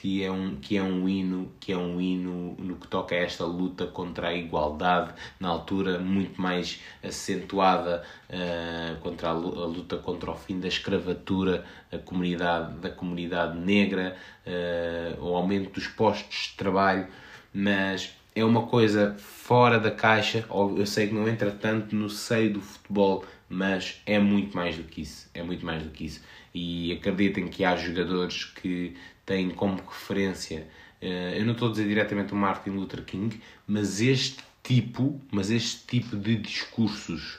[0.00, 3.18] que é um que é um hino que é um hino no que toca a
[3.18, 10.30] esta luta contra a igualdade na altura muito mais acentuada uh, contra a, luta contra
[10.30, 14.16] o fim da escravatura da comunidade da comunidade negra
[14.46, 17.08] uh, o aumento dos postos de trabalho
[17.52, 20.44] mas é uma coisa fora da caixa.
[20.76, 24.84] Eu sei que não entra tanto no seio do futebol mas é muito mais do
[24.84, 26.22] que isso é muito mais do que isso.
[26.54, 28.94] E acreditem que há jogadores que
[29.28, 30.66] têm como referência,
[31.02, 35.50] uh, eu não estou a dizer diretamente o Martin Luther King, mas este tipo, mas
[35.50, 37.38] este tipo de discursos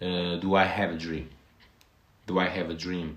[0.00, 1.24] uh, do I Have a Dream,
[2.24, 3.16] do I Have a Dream,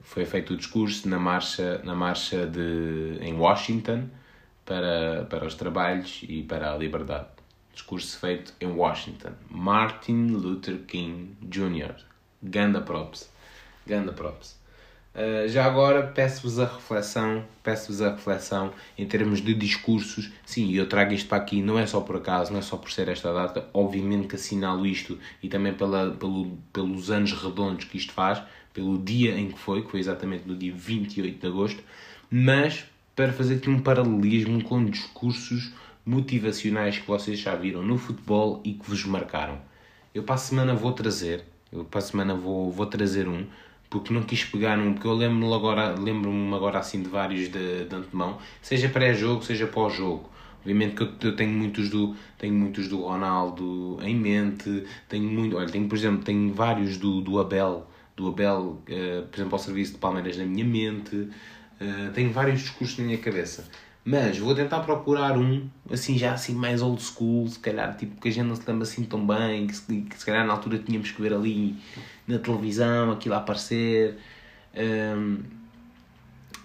[0.02, 4.10] foi feito o discurso na marcha, na marcha de, em Washington
[4.66, 7.33] para, para os trabalhos e para a liberdade.
[7.74, 9.34] Discurso feito em Washington.
[9.50, 11.96] Martin Luther King Jr.
[12.42, 13.30] Ganda props.
[13.86, 14.62] Ganda props.
[15.14, 20.32] Uh, já agora peço-vos a reflexão, peço-vos a reflexão em termos de discursos.
[20.44, 22.92] Sim, eu trago isto para aqui, não é só por acaso, não é só por
[22.92, 23.68] ser esta data.
[23.74, 28.42] Obviamente que assinalo isto e também pela, pelo, pelos anos redondos que isto faz,
[28.74, 31.84] pelo dia em que foi, que foi exatamente no dia 28 de agosto,
[32.32, 32.86] mas
[33.16, 35.72] para fazer aqui um paralelismo com discursos
[36.06, 39.60] motivacionais que vocês já viram no futebol e que vos marcaram.
[40.14, 43.46] Eu para a semana vou trazer, eu para a semana vou, vou trazer um,
[43.90, 47.86] porque não quis pegar um, porque eu lembro-me agora, lembro-me agora assim de vários de,
[47.86, 50.30] de antemão, seja pré-jogo, seja pós-jogo.
[50.60, 55.58] Obviamente que eu, eu, tenho muitos do tenho muitos do Ronaldo em mente, tenho muito,
[55.58, 59.60] olha, tenho por exemplo, tenho vários do, do Abel, do Abel, uh, por exemplo, ao
[59.60, 63.70] serviço de Palmeiras na minha mente, uh, tenho vários discursos na minha cabeça.
[64.06, 68.28] Mas vou tentar procurar um, assim, já assim mais old school, se calhar, tipo, que
[68.28, 70.78] a gente não se lembra assim tão bem, que se, que se calhar na altura
[70.78, 71.78] tínhamos que ver ali
[72.28, 74.18] na televisão, aquilo a aparecer,
[74.76, 75.38] um,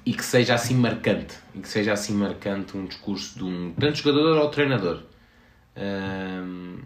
[0.04, 3.98] e que seja assim marcante, e que seja assim marcante um discurso de um, tanto
[3.98, 5.02] jogador ou treinador.
[5.76, 6.78] Um,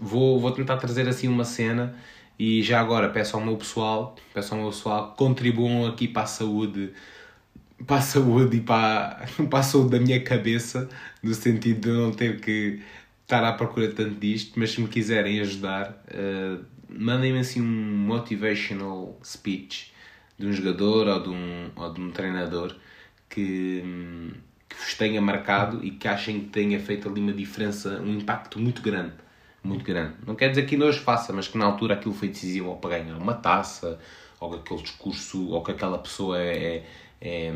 [0.00, 1.94] vou, vou tentar trazer assim uma cena
[2.36, 6.22] e já agora peço ao meu pessoal, peço ao meu pessoal que contribuam aqui para
[6.22, 6.92] a saúde
[7.86, 10.88] para a saúde e para, para a saúde da minha cabeça,
[11.22, 12.80] no sentido de não ter que
[13.22, 19.18] estar à procura tanto disto, mas se me quiserem ajudar, uh, mandem-me assim um motivational
[19.24, 19.92] speech
[20.38, 22.74] de um jogador ou de um, ou de um treinador
[23.28, 23.84] que,
[24.68, 28.58] que vos tenha marcado e que achem que tenha feito ali uma diferença, um impacto
[28.58, 29.12] muito grande.
[29.62, 30.14] Muito grande.
[30.26, 32.76] Não quer dizer que ainda hoje faça, mas que na altura aquilo foi decisivo ou
[32.76, 33.98] para ganhar uma taça,
[34.40, 36.86] ou que aquele discurso, ou que aquela pessoa é, é
[37.20, 37.52] é,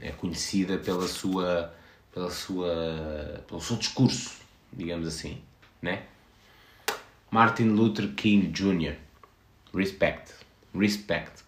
[0.00, 1.74] é conhecida pela sua,
[2.12, 4.40] pela sua, pelo seu discurso,
[4.72, 5.38] digamos assim,
[5.82, 6.02] né?
[7.30, 8.94] Martin Luther King Jr.
[9.74, 10.32] Respect.
[10.74, 11.44] Respect.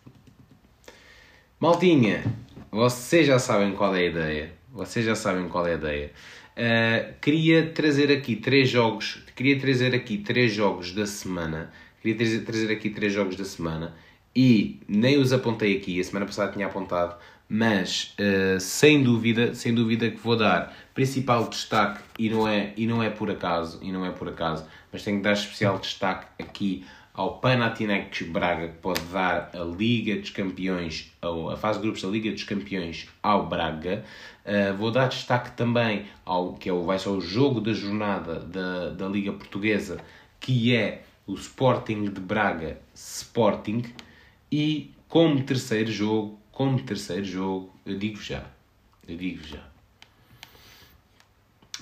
[1.60, 2.24] Maltinha,
[2.70, 4.52] vocês já sabem qual é a ideia.
[4.70, 6.12] Vocês já sabem qual é a ideia.
[6.56, 9.22] Uh, queria trazer aqui três jogos.
[9.34, 11.72] Queria trazer aqui três jogos da semana.
[12.02, 13.94] Queria trazer, trazer aqui três jogos da semana.
[14.34, 15.98] E nem os apontei aqui.
[15.98, 17.16] A semana passada tinha apontado
[17.48, 22.86] mas uh, sem dúvida, sem dúvida que vou dar principal destaque e não é e
[22.86, 26.26] não é por acaso e não é por acaso, mas tenho que dar especial destaque
[26.38, 26.84] aqui
[27.14, 32.02] ao Panathinaikos Braga que pode dar a Liga dos Campeões ou a fase de grupos
[32.02, 34.04] da Liga dos Campeões ao Braga.
[34.44, 38.40] Uh, vou dar destaque também ao que é o vai ser o jogo da jornada
[38.40, 39.98] da, da Liga Portuguesa
[40.40, 43.82] que é o Sporting de Braga Sporting
[44.50, 48.44] e como terceiro jogo, como terceiro jogo, eu digo já,
[49.06, 49.64] eu digo já.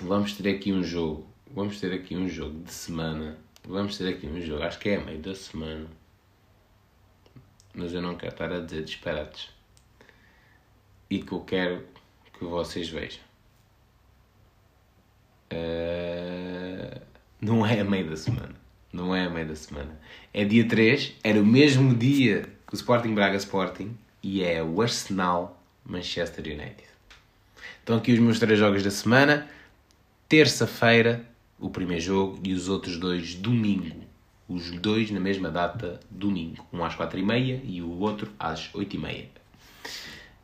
[0.03, 4.27] Vamos ter aqui um jogo, vamos ter aqui um jogo de semana, vamos ter aqui
[4.27, 5.87] um jogo, acho que é a meio da semana,
[7.73, 9.49] mas eu não quero estar a dizer disparates
[11.09, 11.83] e que eu quero
[12.39, 13.23] que vocês vejam.
[15.55, 17.01] Uh,
[17.41, 18.55] não é a meio da semana.
[18.93, 19.99] Não é a meio da semana.
[20.35, 23.97] É dia 3, era o mesmo dia que o Sporting Braga Sporting
[24.27, 26.83] e é o Arsenal Manchester United.
[27.79, 29.47] Estão aqui os meus três jogos da semana.
[30.29, 31.25] Terça-feira,
[31.61, 34.03] o primeiro jogo, e os outros dois domingo.
[34.49, 36.67] Os dois na mesma data, domingo.
[36.73, 39.27] Um às 4h30 e o outro às 8h30.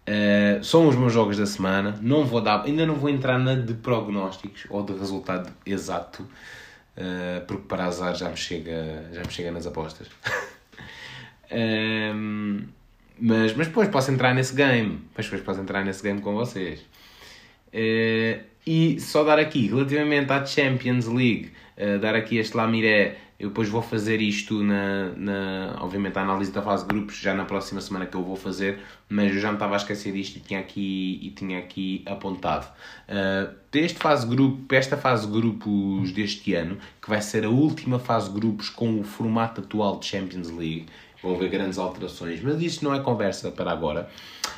[0.03, 1.99] Uh, são os meus jogos da semana.
[2.01, 7.45] Não vou dar, ainda não vou entrar na de prognósticos ou de resultado exato, uh,
[7.49, 10.07] porque para azar já me chega, já me chega nas apostas.
[11.51, 12.65] uh,
[13.21, 15.01] mas, mas depois posso entrar nesse game.
[15.17, 16.81] Mas depois posso entrar nesse game com vocês.
[17.69, 21.51] Uh, e só dar aqui, relativamente à Champions League,
[22.01, 26.63] dar aqui este Lamiré eu depois vou fazer isto na, na, obviamente, a análise da
[26.63, 28.79] fase de grupos já na próxima semana que eu vou fazer,
[29.09, 32.69] mas eu já me estava a esquecer disto e tinha aqui, e tinha aqui apontado.
[33.09, 37.99] Uh, deste fase grupo, esta fase de grupos deste ano, que vai ser a última
[37.99, 40.87] fase de grupos com o formato atual de Champions League,
[41.23, 44.09] vão haver grandes alterações, mas isto não é conversa para agora.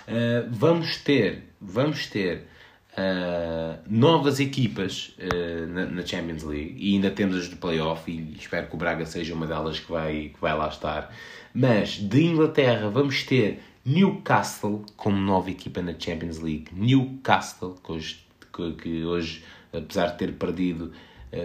[0.08, 2.46] Uh, vamos ter, vamos ter
[2.92, 8.36] uh, novas equipas uh, na, na, Champions League e ainda temos as do playoff e
[8.38, 11.14] espero que o Braga seja uma delas que vai, que vai lá estar.
[11.52, 16.66] Mas de Inglaterra vamos ter Newcastle como nova equipa na Champions League.
[16.72, 19.44] Newcastle, que hoje, que, que hoje
[19.78, 20.92] apesar de ter perdido,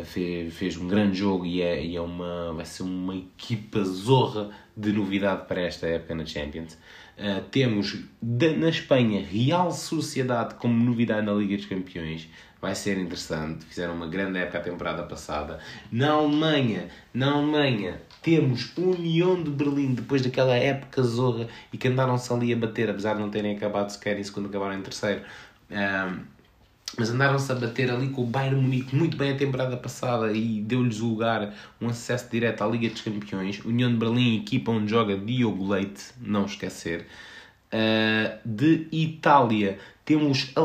[0.03, 4.49] fez, fez um grande jogo e, é, e é uma, vai ser uma equipa zorra
[4.75, 6.77] de novidade para esta época na Champions.
[7.17, 12.29] Uh, temos na Espanha Real Sociedade como novidade na Liga dos Campeões.
[12.61, 13.65] Vai ser interessante.
[13.65, 15.59] Fizeram uma grande época a temporada passada.
[15.91, 22.31] Na Alemanha, na Alemanha temos União de Berlim depois daquela época zorra e que andaram-se
[22.31, 25.21] ali a bater, apesar de não terem acabado sequer em segundo, acabaram em terceiro.
[25.69, 26.19] Uh,
[26.97, 30.61] mas andaram-se a bater ali com o Bayern Munique muito bem a temporada passada e
[30.61, 33.63] deu-lhes o lugar um acesso direto à Liga dos Campeões.
[33.63, 37.05] União de Berlim, equipa onde joga Diogo Leite, não esquecer.
[37.71, 40.61] Uh, de Itália temos a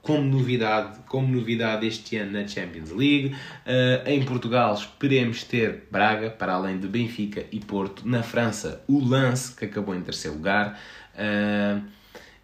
[0.00, 3.34] como novidade, como novidade este ano na Champions League.
[3.66, 8.08] Uh, em Portugal esperemos ter Braga, para além de Benfica e Porto.
[8.08, 10.78] Na França, o Lance, que acabou em terceiro lugar.
[11.14, 11.82] Uh,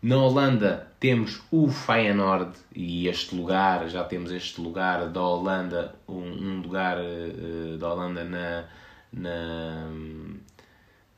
[0.02, 6.14] na Holanda temos o Feyenoord e este lugar, já temos este lugar da Holanda, um,
[6.14, 8.64] um lugar uh, da Holanda na,
[9.12, 9.88] na,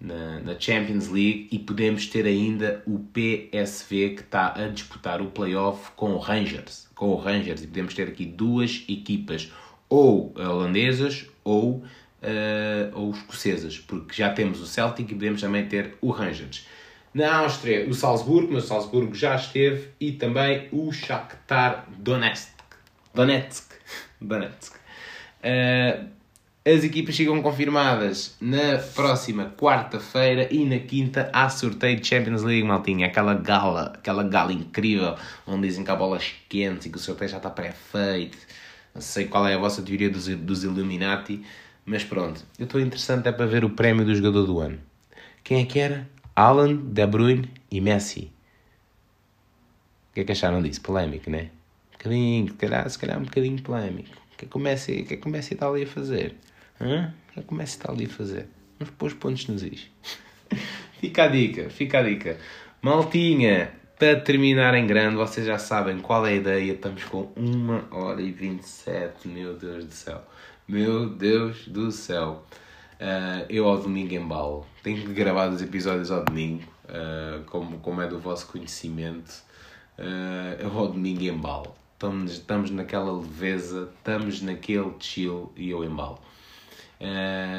[0.01, 5.27] na, na, Champions League e podemos ter ainda o PSV que está a disputar o
[5.27, 9.53] playoff com o Rangers, com o Rangers e podemos ter aqui duas equipas
[9.91, 11.85] ou holandesas ou, uh,
[12.95, 16.65] ou escocesas, porque já temos o Celtic e podemos também ter o Rangers.
[17.15, 22.51] Na Áustria, o Salzburgo, mas o Salzburgo já esteve, e também o Shakhtar Donetsk.
[23.15, 23.73] Donetsk.
[24.21, 24.75] Donetsk.
[25.45, 26.09] Uh,
[26.67, 32.67] as equipas ficam confirmadas na próxima quarta-feira e na quinta há sorteio de Champions League,
[32.67, 33.07] maltinha.
[33.07, 35.15] Aquela gala, aquela gala incrível,
[35.47, 38.39] onde dizem que há bolas quentes e que o sorteio já está pré-feito.
[38.95, 41.45] Não sei qual é a vossa teoria dos, dos Illuminati,
[41.85, 42.43] mas pronto.
[42.59, 44.79] Eu estou interessante é para ver o prémio do jogador do ano.
[45.45, 46.09] Quem é que era?
[46.37, 48.33] Alan, De Bruyne e Messi.
[50.11, 50.81] O que é que acharam disso?
[50.81, 51.51] Polémico, né?
[51.89, 54.17] Um bocadinho, se calhar, se calhar um bocadinho polémico.
[54.33, 56.35] O que é que o Messi, que é que o Messi está ali a fazer?
[56.81, 57.15] Hã?
[57.31, 58.49] O que é que o Messi está ali a fazer?
[58.99, 59.89] Pôr os pontos nos is.
[61.01, 62.37] fica a dica, fica a dica.
[62.83, 66.73] Maltinha, para terminar em grande, vocês já sabem qual é a ideia.
[66.73, 69.29] Estamos com 1 hora e 27.
[69.29, 70.23] Meu Deus do céu.
[70.67, 72.45] Meu Deus do céu.
[73.05, 74.67] Uh, eu ao domingo embalo.
[74.83, 79.43] Tenho que gravar os episódios ao domingo, uh, como, como é do vosso conhecimento.
[79.99, 81.75] Uh, eu ao domingo embalo.
[81.93, 86.19] Estamos, estamos naquela leveza, estamos naquele chill e eu embalo.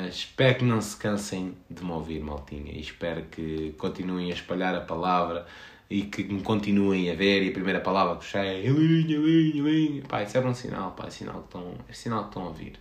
[0.09, 2.71] Espero que não se cansem de me ouvir, maltinha.
[2.71, 5.45] E espero que continuem a espalhar a palavra
[5.87, 7.43] e que me continuem a ver.
[7.43, 10.03] E a primeira palavra que puxei é linha, linha, linha.
[10.07, 12.47] Pá, isso é um sinal, pá, é sinal que estão, é sinal que estão a
[12.47, 12.79] ouvir.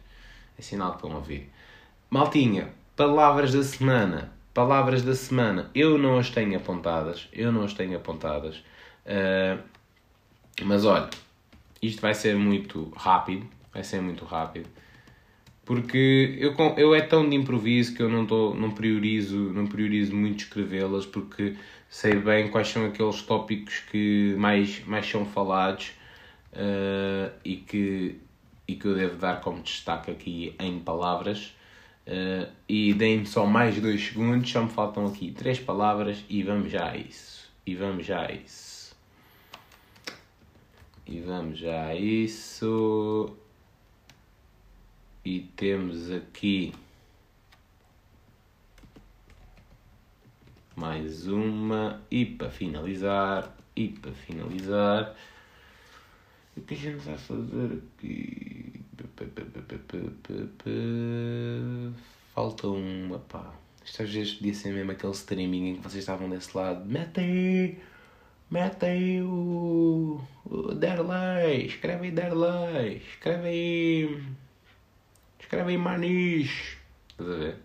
[0.59, 1.51] É sinal que estão a ouvir.
[2.15, 4.33] Maltinha, palavras da semana.
[4.55, 5.69] Palavras da semana.
[5.75, 7.29] Eu não as tenho apontadas.
[7.33, 8.59] Eu não as tenho apontadas.
[9.05, 9.61] Uh,
[10.63, 11.11] mas olha,
[11.83, 13.45] isto vai ser muito rápido.
[13.73, 14.69] Vai ser muito rápido.
[15.65, 20.15] Porque eu, eu é tão de improviso que eu não, tô, não, priorizo, não priorizo
[20.15, 21.57] muito escrevê-las porque
[21.91, 25.91] sei bem quais são aqueles tópicos que mais, mais são falados
[26.53, 28.21] eh, e, que,
[28.69, 31.53] e que eu devo dar como destaque aqui em palavras.
[32.07, 36.71] Eh, e deem-me só mais dois segundos, só me faltam aqui três palavras e vamos
[36.71, 37.51] já a isso.
[37.67, 38.95] E vamos já a isso.
[41.07, 43.35] E vamos já a isso.
[45.25, 46.75] E temos aqui
[50.77, 52.03] mais uma.
[52.11, 55.17] E para finalizar, e para finalizar,
[56.57, 58.84] o que a gente vai fazer aqui?
[62.35, 63.55] Falta uma, pá.
[63.85, 66.85] Isto às vezes podia ser mesmo aquele streaming em que vocês estavam desse lado.
[66.87, 67.79] Mete aí,
[68.51, 74.25] mete aí o, o Derlei, escreve aí Derlei, escreve aí,
[75.39, 76.77] escreve aí Manis.
[77.11, 77.57] Estás a ver?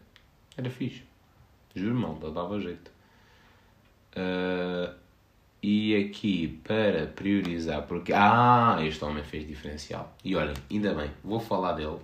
[0.58, 1.04] Era fixe.
[1.74, 2.92] Juro, mal, dava jeito.
[4.16, 4.94] Ah,
[5.62, 8.14] e aqui para priorizar, porque.
[8.14, 10.16] Ah, este homem fez diferencial.
[10.24, 11.98] E olhem, ainda bem, vou falar dele.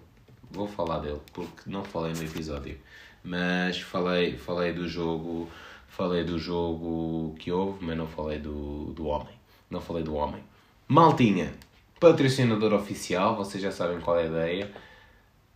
[0.52, 2.78] Vou falar dele, porque não falei no episódio.
[3.24, 5.50] Mas falei, falei do jogo.
[5.88, 9.34] Falei do jogo que houve, mas não falei do, do homem.
[9.70, 10.44] Não falei do homem.
[10.88, 11.54] Maltinha,
[12.00, 14.72] patrocinador oficial, vocês já sabem qual é a ideia.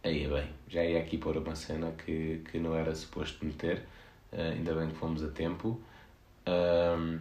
[0.01, 3.83] Aí bem, já ia aqui pôr uma cena que, que não era suposto meter.
[4.31, 5.79] Ah, ainda bem que fomos a tempo.
[6.45, 7.19] Ahm,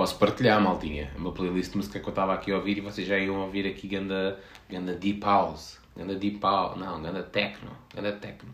[0.00, 1.12] posso partilhar, maltinha.
[1.14, 3.66] Uma playlist de música que eu estava aqui a ouvir e vocês já iam ouvir
[3.66, 5.78] aqui ganda, ganda Deep House.
[5.94, 6.78] Ganda Deep House.
[6.78, 7.70] Não, ganda Techno.
[7.94, 8.48] Ganda Techno.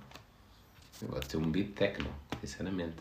[1.08, 2.10] Pode ser um beat Techno,
[2.40, 2.96] sinceramente.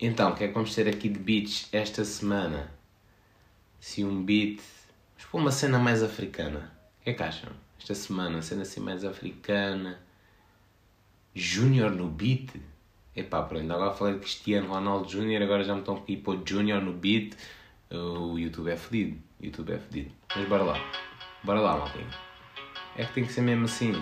[0.00, 2.72] Então, o que é que vamos ter aqui de beats esta semana?
[3.78, 4.62] Se um beat...
[5.18, 6.72] Vamos pôr uma cena mais africana.
[6.98, 7.52] O que é que acham?
[7.78, 10.00] Esta semana, cena assim mais africana.
[11.34, 12.48] Júnior no beat?
[13.16, 16.82] Epá, pronto, agora falei de Cristiano Ronaldo Júnior, agora já me estão aqui pôr Júnior
[16.82, 17.36] no beat.
[17.90, 19.18] O YouTube é fedido.
[19.40, 20.10] YouTube é fedido.
[20.34, 20.80] Mas bora lá.
[21.44, 22.08] Bora lá, maltinha.
[22.96, 23.92] É que tem que ser mesmo assim.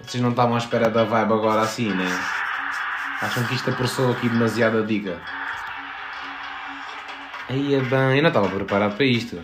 [0.00, 2.06] Vocês não estavam à espera da vibe agora assim, né?
[3.20, 5.20] Acham que isto apressou aqui demasiado a dica?
[7.48, 9.40] Aí é bem, eu não estava preparado para isto.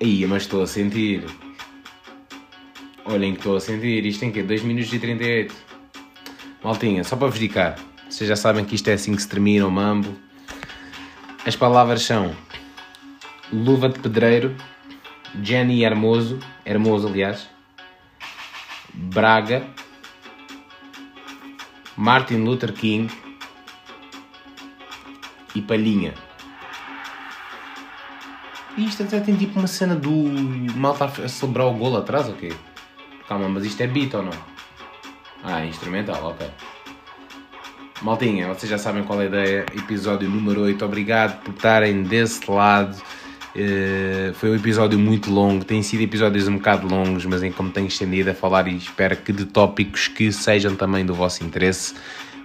[0.00, 1.24] Aí, mas estou a sentir.
[3.04, 4.04] Olhem que estou a sentir.
[4.06, 5.54] Isto tem que 2 minutos e 38.
[6.62, 7.76] Maltinha, só para vos dicar.
[8.08, 10.16] Vocês já sabem que isto é assim que se termina o mambo.
[11.44, 12.36] As palavras são
[13.52, 14.54] Luva de Pedreiro,
[15.42, 17.48] Jenny Hermoso, Hermoso aliás,
[18.94, 19.66] Braga,
[21.96, 23.12] Martin Luther King
[25.54, 26.14] e Palhinha.
[28.76, 30.12] E isto até tem tipo uma cena do
[30.76, 32.52] malta a celebrar o golo atrás, ou quê?
[33.28, 34.32] Calma, mas isto é beat ou não?
[35.42, 36.46] Ah, é instrumental, ok.
[38.02, 39.66] Maltinha, vocês já sabem qual é a ideia.
[39.76, 40.84] Episódio número 8.
[40.84, 43.00] Obrigado por estarem desse lado.
[43.54, 45.64] Eh, foi um episódio muito longo.
[45.64, 49.16] Tem sido episódios um bocado longos, mas em como tenho estendido a falar e espero
[49.16, 51.94] que de tópicos que sejam também do vosso interesse.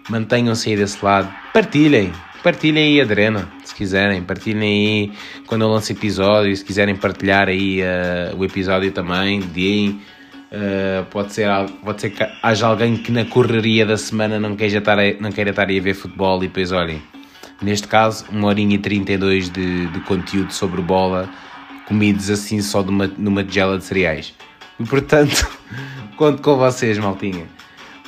[0.09, 1.33] Mantenham-se aí desse lado.
[1.53, 2.11] Partilhem.
[2.43, 4.21] Partilhem aí a drena, se quiserem.
[4.21, 5.11] Partilhem aí
[5.47, 6.55] quando eu lanço episódio.
[6.55, 10.01] Se quiserem partilhar aí eh, o episódio também, deem.
[10.51, 11.49] Uh, pode, ser,
[11.83, 15.49] pode ser que haja alguém que na correria da semana não queira estar, não queira
[15.49, 17.01] estar a ver futebol e depois olhem.
[17.61, 21.29] Neste caso, uma horinha e 32 de, de conteúdo sobre bola,
[21.87, 24.33] comidos assim só de uma, numa tigela de cereais.
[24.79, 25.47] E portanto,
[26.15, 27.45] conto com vocês, maltinha.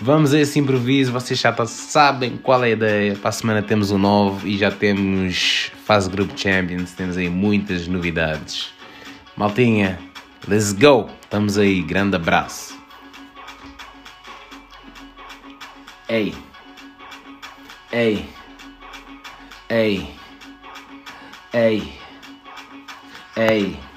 [0.02, 3.16] Vamos a esse improviso, vocês já sabem qual é a ideia.
[3.16, 7.86] Para a semana temos um novo e já temos fase Group Champions, temos aí muitas
[7.86, 8.70] novidades.
[9.36, 10.00] Maltinha,
[10.48, 11.10] let's go!
[11.22, 12.78] Estamos aí, grande abraço.
[16.08, 16.34] Ei,
[17.92, 18.28] ei,
[19.70, 20.16] ei,
[21.54, 21.94] ei,
[23.36, 23.89] ei.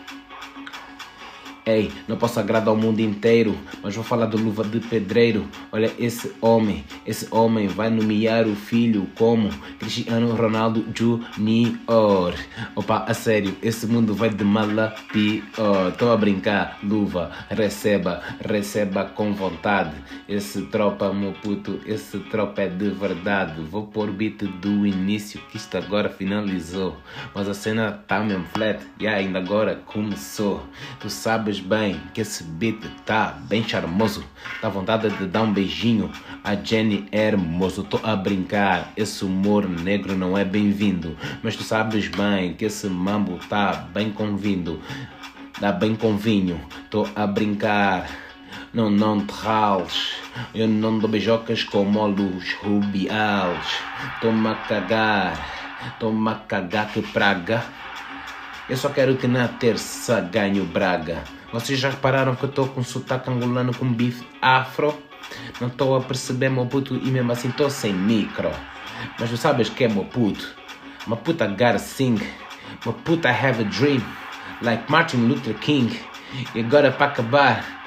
[1.65, 5.47] Ei, não posso agradar ao mundo inteiro, mas vou falar do luva de pedreiro.
[5.71, 9.49] Olha esse homem, esse homem vai nomear o filho como
[9.79, 12.35] Cristiano Ronaldo Junior.
[12.75, 15.93] Opa, a sério, esse mundo vai de mal a pior.
[15.97, 19.95] Tô a brincar, luva, receba, receba com vontade.
[20.29, 23.61] Esse tropa, meu puto, esse tropa é de verdade.
[23.63, 26.97] Vou pôr beat do início, que isto agora finalizou.
[27.33, 30.67] Mas a cena tá mesmo flat, e ainda agora começou.
[30.99, 34.25] Tu sabes bem que esse beat tá bem charmoso.
[34.61, 36.11] Dá vontade de dar um beijinho.
[36.45, 38.93] A Jenny é hermoso, tô a brincar.
[38.97, 41.17] Esse humor negro não é bem-vindo.
[41.43, 44.81] Mas tu sabes bem que esse mambo tá bem convindo.
[45.61, 46.61] Dá bem com vinho,
[46.91, 48.09] tô a brincar.
[48.73, 50.15] Não, não te rales.
[50.55, 53.79] Eu não dou beijocas como luz rubiais.
[54.21, 57.63] Toma a cagar, toma a cagar que praga.
[58.69, 61.25] Eu só quero que na terça ganhe o Braga.
[61.53, 64.97] Vocês já repararam que eu estou com sotaque angolano com bife afro?
[65.61, 68.51] Não estou a perceber meu puto e mesmo assim estou sem micro.
[69.19, 70.49] Mas tu sabes que é meu puto?
[71.07, 72.19] My puta gotta sing.
[72.87, 74.03] My puta have a dream.
[74.63, 75.95] Like Martin Luther King.
[76.55, 77.83] E agora para acabar,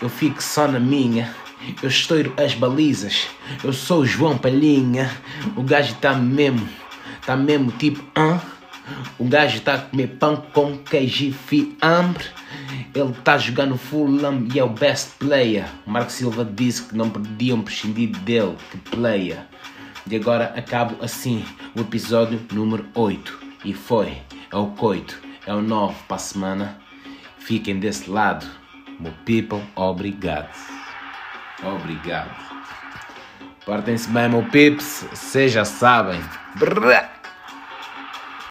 [0.00, 1.34] eu fico só na minha.
[1.82, 3.28] Eu estouro as balizas.
[3.62, 5.10] Eu sou o João Palhinha.
[5.56, 6.66] O gajo tá mesmo,
[7.26, 8.40] tá mesmo tipo, hã?
[9.18, 12.39] O gajo tá a comer pão com queijo e fiambre.
[12.94, 15.66] Ele tá jogando Fulham e é o best player.
[15.86, 19.44] O Marco Silva disse que não podiam prescindir dele, que player.
[20.10, 21.44] E agora acabo assim
[21.76, 23.40] o episódio número 8.
[23.64, 24.18] E foi,
[24.50, 26.78] é o coito, é o 9 para a semana.
[27.38, 28.46] Fiquem desse lado.
[28.98, 30.50] Meu people, obrigado.
[31.62, 32.30] Obrigado.
[33.64, 35.04] Portem-se bem, meu pips.
[35.12, 36.20] Vocês já sabem.
[36.56, 37.19] Brrr.